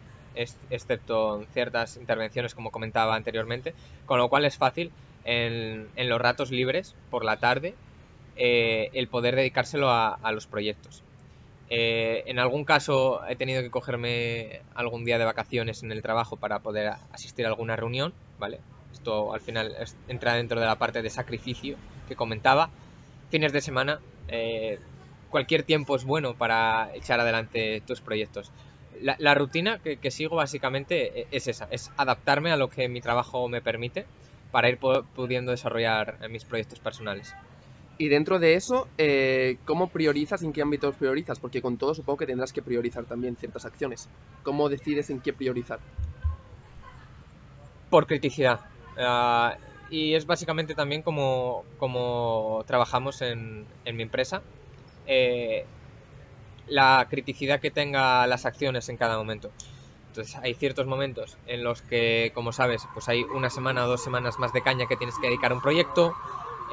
excepto 0.70 1.42
en 1.42 1.48
ciertas 1.48 1.98
intervenciones 1.98 2.56
como 2.56 2.72
comentaba 2.72 3.16
anteriormente, 3.16 3.74
con 4.06 4.20
lo 4.20 4.30
cual 4.30 4.46
es 4.46 4.58
fácil 4.58 4.92
en, 5.26 5.88
los 5.96 6.22
ratos 6.22 6.52
libres 6.52 6.96
por 7.10 7.26
la 7.26 7.38
tarde 7.38 7.76
eh, 8.36 8.90
el 8.94 9.08
poder 9.08 9.36
dedicárselo 9.36 9.90
a, 9.90 10.14
a 10.14 10.32
los 10.32 10.48
proyectos. 10.48 11.04
Eh, 11.70 12.24
en 12.28 12.40
algún 12.40 12.64
caso 12.64 13.22
he 13.28 13.36
tenido 13.36 13.62
que 13.62 13.70
cogerme 13.70 14.62
algún 14.74 15.04
día 15.04 15.18
de 15.18 15.26
vacaciones 15.26 15.84
en 15.84 15.92
el 15.92 16.02
trabajo 16.02 16.38
para 16.38 16.60
poder 16.60 16.94
asistir 17.12 17.46
a 17.46 17.50
alguna 17.50 17.76
reunión, 17.76 18.14
¿vale? 18.40 18.60
Esto 18.94 19.34
al 19.34 19.42
final 19.42 19.76
es, 19.80 19.96
entra 20.08 20.36
dentro 20.36 20.60
de 20.60 20.66
la 20.66 20.78
parte 20.78 21.02
de 21.02 21.10
sacrificio 21.10 21.76
que 22.08 22.16
comentaba. 22.16 22.70
Fines 23.30 23.52
de 23.52 23.60
semana, 23.60 24.00
eh, 24.30 24.80
cualquier 25.30 25.64
tiempo 25.64 25.98
es 25.98 26.06
bueno 26.06 26.36
para 26.36 26.90
echar 26.96 27.20
adelante 27.20 27.82
tus 27.86 28.00
proyectos 28.00 28.52
la, 29.02 29.16
la 29.20 29.34
rutina 29.34 29.80
que, 29.80 29.98
que, 29.98 30.12
sigo 30.12 30.36
básicamente 30.36 31.22
e, 31.22 31.28
es 31.32 31.48
esa, 31.48 31.68
es 31.72 31.92
adaptarme 31.98 32.52
a 32.52 32.58
lo 32.58 32.70
que 32.70 32.88
mi 32.90 33.02
trabajo 33.02 33.48
me 33.48 33.62
permite 33.62 34.06
para 34.52 34.70
ir 34.70 34.78
pudiendo 34.80 35.52
desarrollar 35.52 36.30
mis 36.30 36.46
proyectos 36.46 36.80
personales. 36.80 37.34
Y 38.00 38.10
dentro 38.10 38.38
de 38.38 38.54
eso, 38.54 38.88
eh, 38.98 39.58
¿cómo 39.66 39.88
priorizas, 39.88 40.44
en 40.44 40.54
qué 40.54 40.62
ámbitos 40.62 40.96
priorizas? 40.96 41.40
Porque 41.40 41.62
con 41.62 41.78
todo 41.78 41.96
supongo 41.96 42.18
que 42.18 42.28
tendrás 42.28 42.54
que 42.54 42.62
priorizar 42.62 43.06
también 43.06 43.36
ciertas 43.36 43.66
acciones. 43.66 44.08
¿Cómo 44.44 44.70
decides 44.70 45.10
en 45.10 45.20
qué 45.20 45.34
priorizar? 45.34 45.80
Por 47.90 48.06
criticidad. 48.06 48.62
Uh, 48.98 49.58
y 49.90 50.14
es 50.14 50.28
básicamente 50.28 50.76
también 50.76 51.02
como, 51.02 51.64
como 51.80 52.64
trabajamos 52.68 53.22
en, 53.24 53.66
en 53.84 53.96
mi 53.96 54.04
empresa. 54.04 54.44
Eh, 55.08 55.66
la 56.68 57.06
criticidad 57.10 57.60
que 57.60 57.72
tenga 57.72 58.26
las 58.28 58.46
acciones 58.46 58.90
en 58.90 58.98
cada 58.98 59.18
momento. 59.18 59.52
Entonces 60.10 60.36
hay 60.36 60.54
ciertos 60.56 60.88
momentos 60.88 61.38
en 61.46 61.64
los 61.64 61.82
que, 61.82 62.32
como 62.34 62.52
sabes, 62.52 62.88
pues 62.94 63.08
hay 63.08 63.24
una 63.24 63.50
semana 63.50 63.86
o 63.86 63.88
dos 63.88 64.04
semanas 64.04 64.40
más 64.40 64.52
de 64.54 64.64
caña 64.64 64.88
que 64.88 64.98
tienes 64.98 65.16
que 65.20 65.28
dedicar 65.28 65.52
a 65.52 65.56
un 65.56 65.62
proyecto 65.62 66.16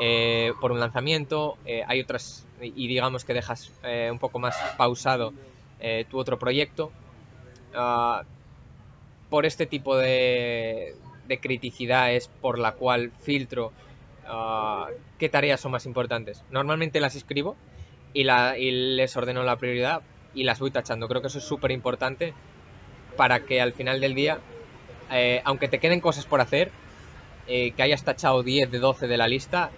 eh, 0.00 0.52
por 0.60 0.72
un 0.72 0.80
lanzamiento, 0.80 1.56
eh, 1.66 1.84
hay 1.86 2.00
otras 2.00 2.46
y 2.60 2.88
digamos 2.88 3.24
que 3.24 3.34
dejas 3.34 3.72
eh, 3.82 4.08
un 4.10 4.18
poco 4.18 4.38
más 4.38 4.56
pausado 4.76 5.32
eh, 5.80 6.06
tu 6.08 6.18
otro 6.18 6.38
proyecto, 6.38 6.90
ah, 7.74 8.22
por 9.28 9.46
este 9.46 9.66
tipo 9.66 9.96
de, 9.96 10.94
de, 11.26 11.38
criticidad 11.40 12.12
es 12.12 12.28
por 12.28 12.58
la 12.58 12.72
cual 12.72 13.12
filtro 13.20 13.72
ah, 14.26 14.88
qué 15.18 15.28
tareas 15.28 15.60
son 15.60 15.72
más 15.72 15.86
importantes. 15.86 16.42
Normalmente 16.50 17.00
las 17.00 17.14
escribo 17.14 17.56
y, 18.14 18.24
la, 18.24 18.56
y 18.56 18.70
les 18.70 19.14
ordeno 19.16 19.42
la 19.42 19.56
prioridad 19.56 20.02
y 20.34 20.44
las 20.44 20.60
voy 20.60 20.70
tachando. 20.70 21.08
Creo 21.08 21.20
que 21.20 21.26
eso 21.26 21.38
es 21.38 21.44
súper 21.44 21.70
importante 21.72 22.32
para 23.16 23.40
que 23.40 23.60
al 23.60 23.72
final 23.72 24.00
del 24.00 24.14
día, 24.14 24.38
eh, 25.10 25.42
aunque 25.44 25.68
te 25.68 25.78
queden 25.78 26.00
cosas 26.00 26.24
por 26.24 26.40
hacer, 26.40 26.70
eh, 27.46 27.72
que 27.72 27.82
hayas 27.82 28.04
tachado 28.04 28.42
10 28.42 28.70
de 28.70 28.78
12 28.78 29.06
de 29.06 29.16
la 29.16 29.28
lista, 29.28 29.70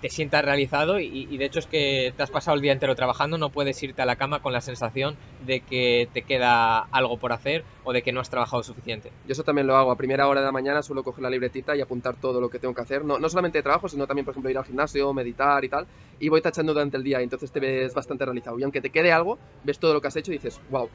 te 0.00 0.08
sientas 0.08 0.44
realizado 0.44 1.00
y, 1.00 1.26
y, 1.30 1.38
de 1.38 1.44
hecho 1.44 1.58
es 1.58 1.66
que 1.66 2.12
te 2.16 2.22
has 2.22 2.30
pasado 2.30 2.54
el 2.54 2.62
día 2.62 2.72
entero 2.72 2.94
trabajando, 2.94 3.38
no 3.38 3.50
puedes 3.50 3.82
irte 3.82 4.02
a 4.02 4.06
la 4.06 4.16
cama 4.16 4.40
con 4.40 4.52
la 4.52 4.60
sensación 4.60 5.16
de 5.44 5.60
que 5.60 6.08
te 6.12 6.22
queda 6.22 6.80
algo 6.92 7.18
por 7.18 7.32
hacer 7.32 7.64
o 7.84 7.92
de 7.92 8.02
que 8.02 8.12
no 8.12 8.20
has 8.20 8.30
trabajado 8.30 8.62
suficiente. 8.62 9.10
Yo 9.26 9.32
eso 9.32 9.42
también 9.42 9.66
lo 9.66 9.76
hago, 9.76 9.90
a 9.90 9.96
primera 9.96 10.28
hora 10.28 10.40
de 10.40 10.46
la 10.46 10.52
mañana 10.52 10.82
suelo 10.82 11.02
coger 11.02 11.22
la 11.22 11.30
libretita 11.30 11.76
y 11.76 11.80
apuntar 11.80 12.16
todo 12.16 12.40
lo 12.40 12.48
que 12.50 12.58
tengo 12.58 12.74
que 12.74 12.82
hacer, 12.82 13.04
no, 13.04 13.18
no 13.18 13.28
solamente 13.28 13.58
de 13.58 13.62
trabajo, 13.62 13.88
sino 13.88 14.06
también, 14.06 14.24
por 14.24 14.32
ejemplo, 14.32 14.50
ir 14.50 14.58
al 14.58 14.64
gimnasio, 14.64 15.12
meditar 15.12 15.64
y 15.64 15.68
tal, 15.68 15.86
y 16.18 16.28
voy 16.28 16.40
tachando 16.40 16.72
durante 16.72 16.96
el 16.96 17.02
día, 17.02 17.20
entonces 17.20 17.50
te 17.50 17.60
ves 17.60 17.94
bastante 17.94 18.24
realizado. 18.24 18.58
Y 18.58 18.62
aunque 18.62 18.80
te 18.80 18.90
quede 18.90 19.12
algo, 19.12 19.38
ves 19.64 19.78
todo 19.78 19.94
lo 19.94 20.00
que 20.00 20.08
has 20.08 20.16
hecho 20.16 20.30
y 20.32 20.34
dices, 20.34 20.60
wow, 20.70 20.88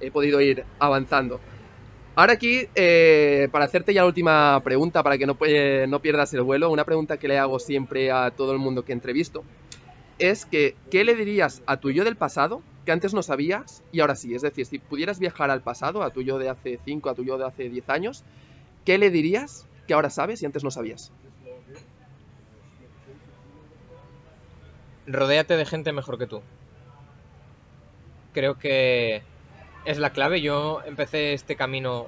he 0.00 0.10
podido 0.10 0.40
ir 0.40 0.64
avanzando. 0.78 1.40
Ahora 2.18 2.32
aquí, 2.32 2.66
eh, 2.74 3.48
para 3.52 3.66
hacerte 3.66 3.94
ya 3.94 4.00
la 4.00 4.08
última 4.08 4.60
pregunta, 4.64 5.04
para 5.04 5.16
que 5.18 5.24
no, 5.24 5.38
no, 5.86 6.02
pierdas 6.02 6.34
el 6.34 6.42
vuelo, 6.42 6.68
una 6.68 6.82
pregunta 6.82 7.16
que 7.16 7.28
le 7.28 7.38
hago 7.38 7.60
siempre 7.60 8.10
a 8.10 8.32
todo 8.32 8.50
el 8.50 8.58
mundo 8.58 8.84
que 8.84 8.92
entrevisto, 8.92 9.44
es 10.18 10.44
que, 10.44 10.74
¿qué 10.90 11.04
le 11.04 11.14
dirías 11.14 11.62
a 11.66 11.76
tu 11.76 11.92
yo 11.92 12.02
del 12.02 12.16
pasado 12.16 12.60
que 12.84 12.90
antes 12.90 13.14
no 13.14 13.22
sabías 13.22 13.84
y 13.92 14.00
ahora 14.00 14.16
sí? 14.16 14.34
Es 14.34 14.42
decir, 14.42 14.66
si 14.66 14.80
pudieras 14.80 15.20
viajar 15.20 15.52
al 15.52 15.62
pasado, 15.62 16.02
a 16.02 16.10
tu 16.10 16.22
yo 16.22 16.40
de 16.40 16.48
hace 16.48 16.80
5, 16.84 17.08
a 17.08 17.14
tu 17.14 17.22
yo 17.22 17.38
de 17.38 17.46
hace 17.46 17.68
10 17.68 17.88
años, 17.88 18.24
¿qué 18.84 18.98
le 18.98 19.10
dirías 19.10 19.68
que 19.86 19.94
ahora 19.94 20.10
sabes 20.10 20.42
y 20.42 20.46
antes 20.46 20.64
no 20.64 20.72
sabías? 20.72 21.12
Rodéate 25.06 25.56
de 25.56 25.66
gente 25.66 25.92
mejor 25.92 26.18
que 26.18 26.26
tú. 26.26 26.42
Creo 28.32 28.58
que 28.58 29.22
es 29.84 29.98
la 29.98 30.10
clave. 30.10 30.40
Yo 30.40 30.80
empecé 30.84 31.32
este 31.32 31.56
camino 31.56 32.06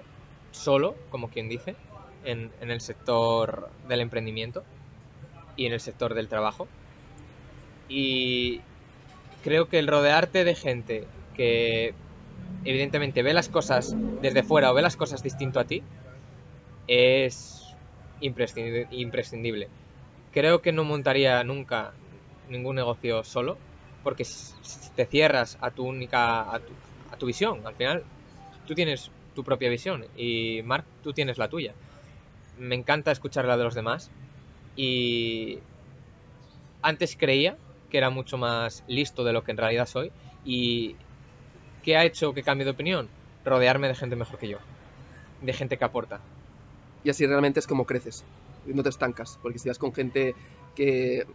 solo, 0.52 0.94
como 1.10 1.30
quien 1.30 1.48
dice, 1.48 1.76
en, 2.24 2.50
en, 2.60 2.70
el 2.70 2.80
sector 2.80 3.70
del 3.88 4.00
emprendimiento 4.00 4.64
y 5.56 5.66
en 5.66 5.72
el 5.72 5.80
sector 5.80 6.14
del 6.14 6.28
trabajo. 6.28 6.68
Y 7.88 8.60
creo 9.42 9.68
que 9.68 9.78
el 9.78 9.86
rodearte 9.86 10.44
de 10.44 10.54
gente 10.54 11.06
que 11.34 11.94
evidentemente 12.64 13.22
ve 13.22 13.32
las 13.32 13.48
cosas 13.48 13.94
desde 14.20 14.42
fuera 14.42 14.70
o 14.70 14.74
ve 14.74 14.82
las 14.82 14.96
cosas 14.96 15.22
distinto 15.22 15.60
a 15.60 15.64
ti 15.64 15.82
es 16.86 17.74
imprescindible. 18.20 19.68
Creo 20.32 20.60
que 20.60 20.72
no 20.72 20.84
montaría 20.84 21.42
nunca 21.44 21.92
ningún 22.48 22.76
negocio 22.76 23.24
solo, 23.24 23.56
porque 24.02 24.24
si 24.24 24.90
te 24.94 25.06
cierras 25.06 25.56
a 25.60 25.70
tu 25.70 25.84
única, 25.86 26.52
a 26.52 26.58
tu, 26.58 26.72
tu 27.20 27.26
visión, 27.26 27.64
al 27.64 27.74
final 27.76 28.02
tú 28.66 28.74
tienes 28.74 29.12
tu 29.34 29.44
propia 29.44 29.70
visión 29.70 30.04
y 30.16 30.62
Mark, 30.64 30.84
tú 31.04 31.12
tienes 31.12 31.38
la 31.38 31.48
tuya. 31.48 31.74
Me 32.58 32.74
encanta 32.74 33.12
escuchar 33.12 33.44
la 33.44 33.56
de 33.56 33.62
los 33.62 33.74
demás 33.74 34.10
y 34.74 35.58
antes 36.82 37.16
creía 37.16 37.56
que 37.90 37.98
era 37.98 38.10
mucho 38.10 38.38
más 38.38 38.82
listo 38.88 39.22
de 39.22 39.32
lo 39.32 39.44
que 39.44 39.52
en 39.52 39.58
realidad 39.58 39.86
soy 39.86 40.10
y 40.44 40.96
¿qué 41.84 41.96
ha 41.96 42.04
hecho 42.04 42.32
que 42.34 42.42
cambie 42.42 42.64
de 42.64 42.72
opinión? 42.72 43.08
Rodearme 43.44 43.88
de 43.88 43.94
gente 43.94 44.16
mejor 44.16 44.38
que 44.38 44.48
yo, 44.48 44.58
de 45.42 45.52
gente 45.52 45.76
que 45.76 45.84
aporta. 45.84 46.20
Y 47.04 47.10
así 47.10 47.26
realmente 47.26 47.60
es 47.60 47.66
como 47.66 47.86
creces, 47.86 48.24
no 48.66 48.82
te 48.82 48.88
estancas, 48.88 49.38
porque 49.42 49.58
si 49.58 49.68
vas 49.68 49.78
con 49.78 49.94
gente 49.94 50.34
que 50.74 51.26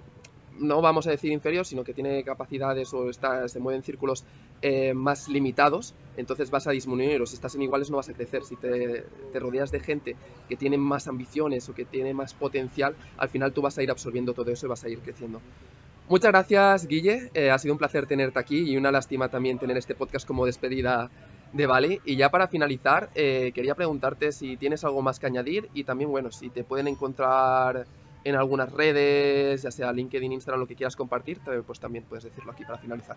no 0.59 0.81
vamos 0.81 1.07
a 1.07 1.11
decir 1.11 1.31
inferior, 1.31 1.65
sino 1.65 1.83
que 1.83 1.93
tiene 1.93 2.23
capacidades 2.23 2.93
o 2.93 3.09
está, 3.09 3.47
se 3.47 3.59
mueve 3.59 3.77
en 3.77 3.83
círculos 3.83 4.23
eh, 4.61 4.93
más 4.93 5.27
limitados, 5.27 5.93
entonces 6.17 6.49
vas 6.49 6.67
a 6.67 6.71
disminuir, 6.71 7.21
o 7.21 7.25
si 7.25 7.35
estás 7.35 7.55
en 7.55 7.61
iguales 7.61 7.89
no 7.89 7.97
vas 7.97 8.09
a 8.09 8.13
crecer. 8.13 8.43
Si 8.43 8.55
te, 8.55 9.05
rodeas 9.33 9.71
de 9.71 9.79
gente 9.79 10.15
que 10.47 10.55
tiene 10.55 10.77
más 10.77 11.07
ambiciones 11.07 11.67
o 11.69 11.73
que 11.73 11.85
tiene 11.85 12.13
más 12.13 12.33
potencial, 12.33 12.95
al 13.17 13.29
final 13.29 13.53
tú 13.53 13.61
vas 13.61 13.77
a 13.77 13.83
ir 13.83 13.91
absorbiendo 13.91 14.33
todo 14.33 14.51
eso 14.51 14.65
y 14.65 14.69
vas 14.69 14.83
a 14.83 14.89
ir 14.89 14.99
creciendo. 14.99 15.41
Muchas 16.07 16.31
gracias, 16.31 16.87
Guille. 16.87 17.31
Eh, 17.33 17.49
ha 17.49 17.57
sido 17.57 17.73
un 17.73 17.79
placer 17.79 18.05
tenerte 18.05 18.39
aquí 18.39 18.59
y 18.59 18.77
una 18.77 18.91
lástima 18.91 19.29
también 19.29 19.57
tener 19.57 19.75
este 19.77 19.95
podcast 19.95 20.27
como 20.27 20.45
despedida 20.45 21.09
de 21.51 21.65
Bali. 21.65 22.01
Y 22.05 22.15
ya 22.15 22.29
para 22.29 22.47
finalizar, 22.47 23.09
eh, 23.15 23.51
quería 23.55 23.75
preguntarte 23.75 24.31
si 24.31 24.55
tienes 24.57 24.83
algo 24.83 25.01
más 25.01 25.19
que 25.19 25.25
añadir 25.25 25.69
y 25.73 25.83
también, 25.83 26.11
bueno, 26.11 26.31
si 26.31 26.49
te 26.49 26.63
pueden 26.63 26.87
encontrar 26.87 27.87
en 28.25 28.35
algunas 28.35 28.71
redes, 28.73 29.61
ya 29.61 29.71
sea 29.71 29.93
LinkedIn, 29.93 30.33
Instagram, 30.33 30.59
lo 30.59 30.67
que 30.67 30.75
quieras 30.75 30.95
compartir, 30.95 31.39
pues 31.65 31.79
también 31.79 32.03
puedes 32.03 32.23
decirlo 32.23 32.51
aquí 32.51 32.65
para 32.65 32.79
finalizar. 32.79 33.15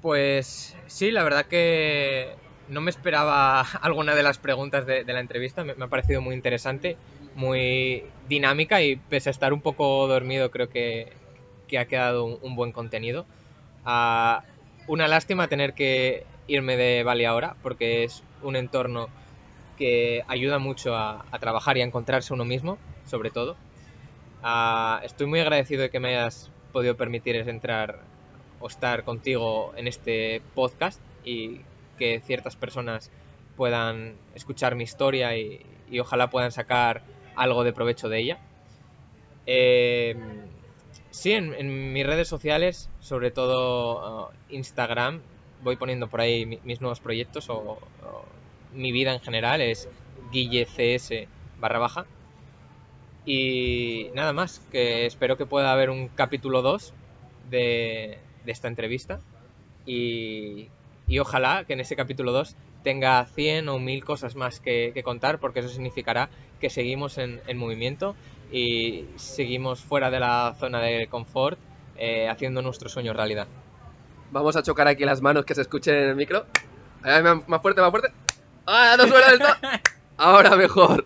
Pues 0.00 0.76
sí, 0.86 1.10
la 1.10 1.24
verdad 1.24 1.44
que 1.46 2.32
no 2.68 2.80
me 2.80 2.90
esperaba 2.90 3.60
alguna 3.82 4.14
de 4.14 4.22
las 4.22 4.38
preguntas 4.38 4.86
de, 4.86 5.04
de 5.04 5.12
la 5.12 5.20
entrevista, 5.20 5.64
me, 5.64 5.74
me, 5.74 5.84
ha 5.84 5.88
parecido 5.88 6.20
muy 6.22 6.34
interesante, 6.34 6.96
muy 7.34 8.04
dinámica 8.28 8.82
y 8.82 8.96
pese 8.96 9.30
a 9.30 9.32
estar 9.32 9.52
un 9.52 9.60
poco 9.60 10.06
dormido 10.06 10.52
creo 10.52 10.68
que, 10.68 11.12
que 11.66 11.78
ha 11.78 11.86
quedado 11.86 12.24
un, 12.24 12.38
un 12.42 12.54
buen 12.54 12.70
contenido. 12.70 13.26
Uh, 13.84 14.40
una 14.86 15.08
lástima 15.08 15.48
tener 15.48 15.74
que 15.74 16.24
irme 16.46 16.76
de 16.76 17.02
Bali 17.02 17.24
ahora 17.24 17.56
porque 17.62 18.04
es 18.04 18.22
un 18.42 18.54
entorno 18.54 19.08
que 19.76 20.22
ayuda 20.28 20.58
mucho 20.58 20.94
a, 20.94 21.24
a 21.30 21.38
trabajar 21.40 21.78
y 21.78 21.80
a 21.80 21.84
encontrarse 21.84 22.32
uno 22.32 22.44
mismo, 22.44 22.78
sobre 23.10 23.30
todo. 23.30 23.56
Uh, 24.42 25.04
estoy 25.04 25.26
muy 25.26 25.40
agradecido 25.40 25.82
de 25.82 25.90
que 25.90 26.00
me 26.00 26.16
hayas 26.16 26.50
podido 26.72 26.96
permitir 26.96 27.36
entrar 27.36 28.00
o 28.60 28.68
estar 28.68 29.04
contigo 29.04 29.72
en 29.76 29.86
este 29.86 30.40
podcast 30.54 31.00
y 31.24 31.60
que 31.98 32.20
ciertas 32.20 32.56
personas 32.56 33.10
puedan 33.56 34.14
escuchar 34.34 34.74
mi 34.76 34.84
historia 34.84 35.36
y, 35.36 35.66
ojalá 36.00 36.30
puedan 36.30 36.52
sacar 36.52 37.02
algo 37.34 37.64
de 37.64 37.72
provecho 37.72 38.08
de 38.08 38.20
ella. 38.20 38.38
Eh, 39.44 40.14
sí, 41.10 41.32
en, 41.32 41.92
mis 41.92 42.06
redes 42.06 42.28
sociales, 42.28 42.88
sobre 43.00 43.32
todo 43.32 44.28
uh, 44.28 44.30
Instagram, 44.50 45.20
voy 45.62 45.76
poniendo 45.76 46.08
por 46.08 46.20
ahí 46.20 46.46
mi, 46.46 46.60
mis 46.62 46.80
nuevos 46.80 47.00
proyectos 47.00 47.50
o, 47.50 47.56
o, 47.58 48.24
mi 48.72 48.92
vida 48.92 49.12
en 49.12 49.20
general 49.20 49.60
es 49.60 49.88
guillecs 50.30 51.10
barra 51.58 51.80
baja. 51.80 52.06
Y 53.24 54.08
nada 54.14 54.32
más, 54.32 54.60
que 54.72 55.06
espero 55.06 55.36
que 55.36 55.46
pueda 55.46 55.72
haber 55.72 55.90
un 55.90 56.08
capítulo 56.08 56.62
2 56.62 56.92
de, 57.50 58.18
de 58.44 58.52
esta 58.52 58.68
entrevista 58.68 59.20
y, 59.86 60.68
y, 61.06 61.18
ojalá 61.18 61.64
que 61.64 61.74
en 61.74 61.80
ese 61.80 61.96
capítulo 61.96 62.32
2 62.32 62.54
tenga 62.82 63.24
100 63.26 63.68
o 63.68 63.78
1000 63.78 64.04
cosas 64.04 64.36
más 64.36 64.60
que, 64.60 64.92
que, 64.94 65.02
contar 65.02 65.38
porque 65.38 65.60
eso 65.60 65.68
significará 65.68 66.30
que 66.60 66.70
seguimos 66.70 67.18
en, 67.18 67.40
en, 67.46 67.58
movimiento 67.58 68.14
y 68.52 69.06
seguimos 69.16 69.80
fuera 69.80 70.10
de 70.10 70.20
la 70.20 70.54
zona 70.58 70.80
de 70.80 71.06
confort 71.08 71.58
eh, 71.96 72.28
haciendo 72.28 72.62
nuestro 72.62 72.88
sueño 72.88 73.12
realidad. 73.12 73.46
Vamos 74.30 74.56
a 74.56 74.62
chocar 74.62 74.88
aquí 74.88 75.04
las 75.04 75.20
manos 75.20 75.44
que 75.44 75.54
se 75.54 75.62
escuchen 75.62 75.94
en 75.94 76.08
el 76.10 76.16
micro. 76.16 76.46
Más 77.46 77.62
fuerte, 77.62 77.80
más 77.80 77.90
fuerte. 77.90 78.12
¡Ah, 78.66 78.94
no 78.96 79.06
suena 79.06 79.28
del 79.30 79.38
todo! 79.38 79.56
Ahora 80.16 80.54
mejor. 80.54 81.04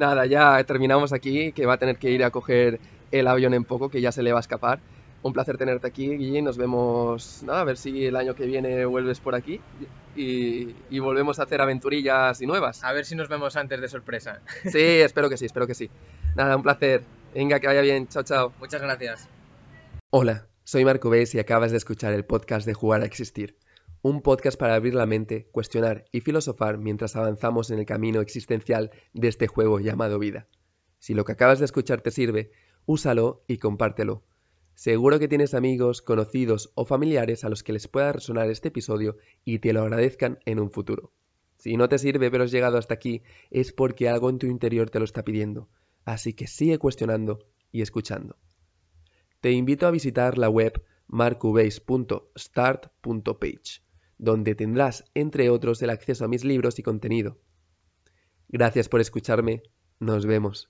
Nada, 0.00 0.24
ya 0.24 0.64
terminamos 0.64 1.12
aquí, 1.12 1.52
que 1.52 1.66
va 1.66 1.74
a 1.74 1.76
tener 1.76 1.98
que 1.98 2.10
ir 2.10 2.24
a 2.24 2.30
coger 2.30 2.80
el 3.10 3.26
avión 3.26 3.52
en 3.52 3.64
poco, 3.64 3.90
que 3.90 4.00
ya 4.00 4.12
se 4.12 4.22
le 4.22 4.32
va 4.32 4.38
a 4.38 4.40
escapar. 4.40 4.80
Un 5.22 5.34
placer 5.34 5.58
tenerte 5.58 5.86
aquí, 5.86 6.16
Guille. 6.16 6.40
Nos 6.40 6.56
vemos, 6.56 7.42
nada, 7.44 7.60
a 7.60 7.64
ver 7.64 7.76
si 7.76 8.06
el 8.06 8.16
año 8.16 8.34
que 8.34 8.46
viene 8.46 8.86
vuelves 8.86 9.20
por 9.20 9.34
aquí 9.34 9.60
y, 10.16 10.74
y, 10.88 10.98
volvemos 11.00 11.38
a 11.38 11.42
hacer 11.42 11.60
aventurillas 11.60 12.40
y 12.40 12.46
nuevas. 12.46 12.82
A 12.82 12.94
ver 12.94 13.04
si 13.04 13.14
nos 13.14 13.28
vemos 13.28 13.56
antes 13.56 13.78
de 13.78 13.88
sorpresa. 13.88 14.40
Sí, 14.72 14.78
espero 14.78 15.28
que 15.28 15.36
sí, 15.36 15.44
espero 15.44 15.66
que 15.66 15.74
sí. 15.74 15.90
Nada, 16.34 16.56
un 16.56 16.62
placer. 16.62 17.02
Venga, 17.34 17.60
que 17.60 17.66
vaya 17.66 17.82
bien. 17.82 18.08
Chao, 18.08 18.22
chao. 18.22 18.54
Muchas 18.58 18.80
gracias. 18.80 19.28
Hola, 20.08 20.46
soy 20.64 20.86
Marco 20.86 21.10
Bess 21.10 21.34
y 21.34 21.40
acabas 21.40 21.72
de 21.72 21.76
escuchar 21.76 22.14
el 22.14 22.24
podcast 22.24 22.64
de 22.64 22.72
Jugar 22.72 23.02
a 23.02 23.04
Existir. 23.04 23.54
Un 24.02 24.22
podcast 24.22 24.58
para 24.58 24.76
abrir 24.76 24.94
la 24.94 25.04
mente, 25.04 25.50
cuestionar 25.52 26.06
y 26.10 26.22
filosofar 26.22 26.78
mientras 26.78 27.16
avanzamos 27.16 27.70
en 27.70 27.80
el 27.80 27.84
camino 27.84 28.22
existencial 28.22 28.90
de 29.12 29.28
este 29.28 29.46
juego 29.46 29.78
llamado 29.78 30.18
vida. 30.18 30.48
Si 30.98 31.12
lo 31.12 31.26
que 31.26 31.32
acabas 31.32 31.58
de 31.58 31.66
escuchar 31.66 32.00
te 32.00 32.10
sirve, 32.10 32.50
úsalo 32.86 33.44
y 33.46 33.58
compártelo. 33.58 34.24
Seguro 34.72 35.18
que 35.18 35.28
tienes 35.28 35.52
amigos, 35.52 36.00
conocidos 36.00 36.72
o 36.76 36.86
familiares 36.86 37.44
a 37.44 37.50
los 37.50 37.62
que 37.62 37.74
les 37.74 37.88
pueda 37.88 38.12
resonar 38.12 38.48
este 38.48 38.68
episodio 38.68 39.18
y 39.44 39.58
te 39.58 39.74
lo 39.74 39.82
agradezcan 39.82 40.38
en 40.46 40.60
un 40.60 40.70
futuro. 40.70 41.12
Si 41.58 41.76
no 41.76 41.90
te 41.90 41.98
sirve 41.98 42.30
pero 42.30 42.46
llegado 42.46 42.78
hasta 42.78 42.94
aquí, 42.94 43.22
es 43.50 43.74
porque 43.74 44.08
algo 44.08 44.30
en 44.30 44.38
tu 44.38 44.46
interior 44.46 44.88
te 44.88 44.98
lo 44.98 45.04
está 45.04 45.24
pidiendo. 45.24 45.68
Así 46.06 46.32
que 46.32 46.46
sigue 46.46 46.78
cuestionando 46.78 47.40
y 47.70 47.82
escuchando. 47.82 48.38
Te 49.42 49.52
invito 49.52 49.86
a 49.86 49.90
visitar 49.90 50.38
la 50.38 50.48
web 50.48 50.82
marcubase.start.page 51.06 53.89
donde 54.20 54.54
tendrás, 54.54 55.04
entre 55.14 55.48
otros, 55.48 55.80
el 55.82 55.88
acceso 55.88 56.26
a 56.26 56.28
mis 56.28 56.44
libros 56.44 56.78
y 56.78 56.82
contenido. 56.82 57.38
Gracias 58.48 58.88
por 58.88 59.00
escucharme. 59.00 59.62
Nos 59.98 60.26
vemos. 60.26 60.68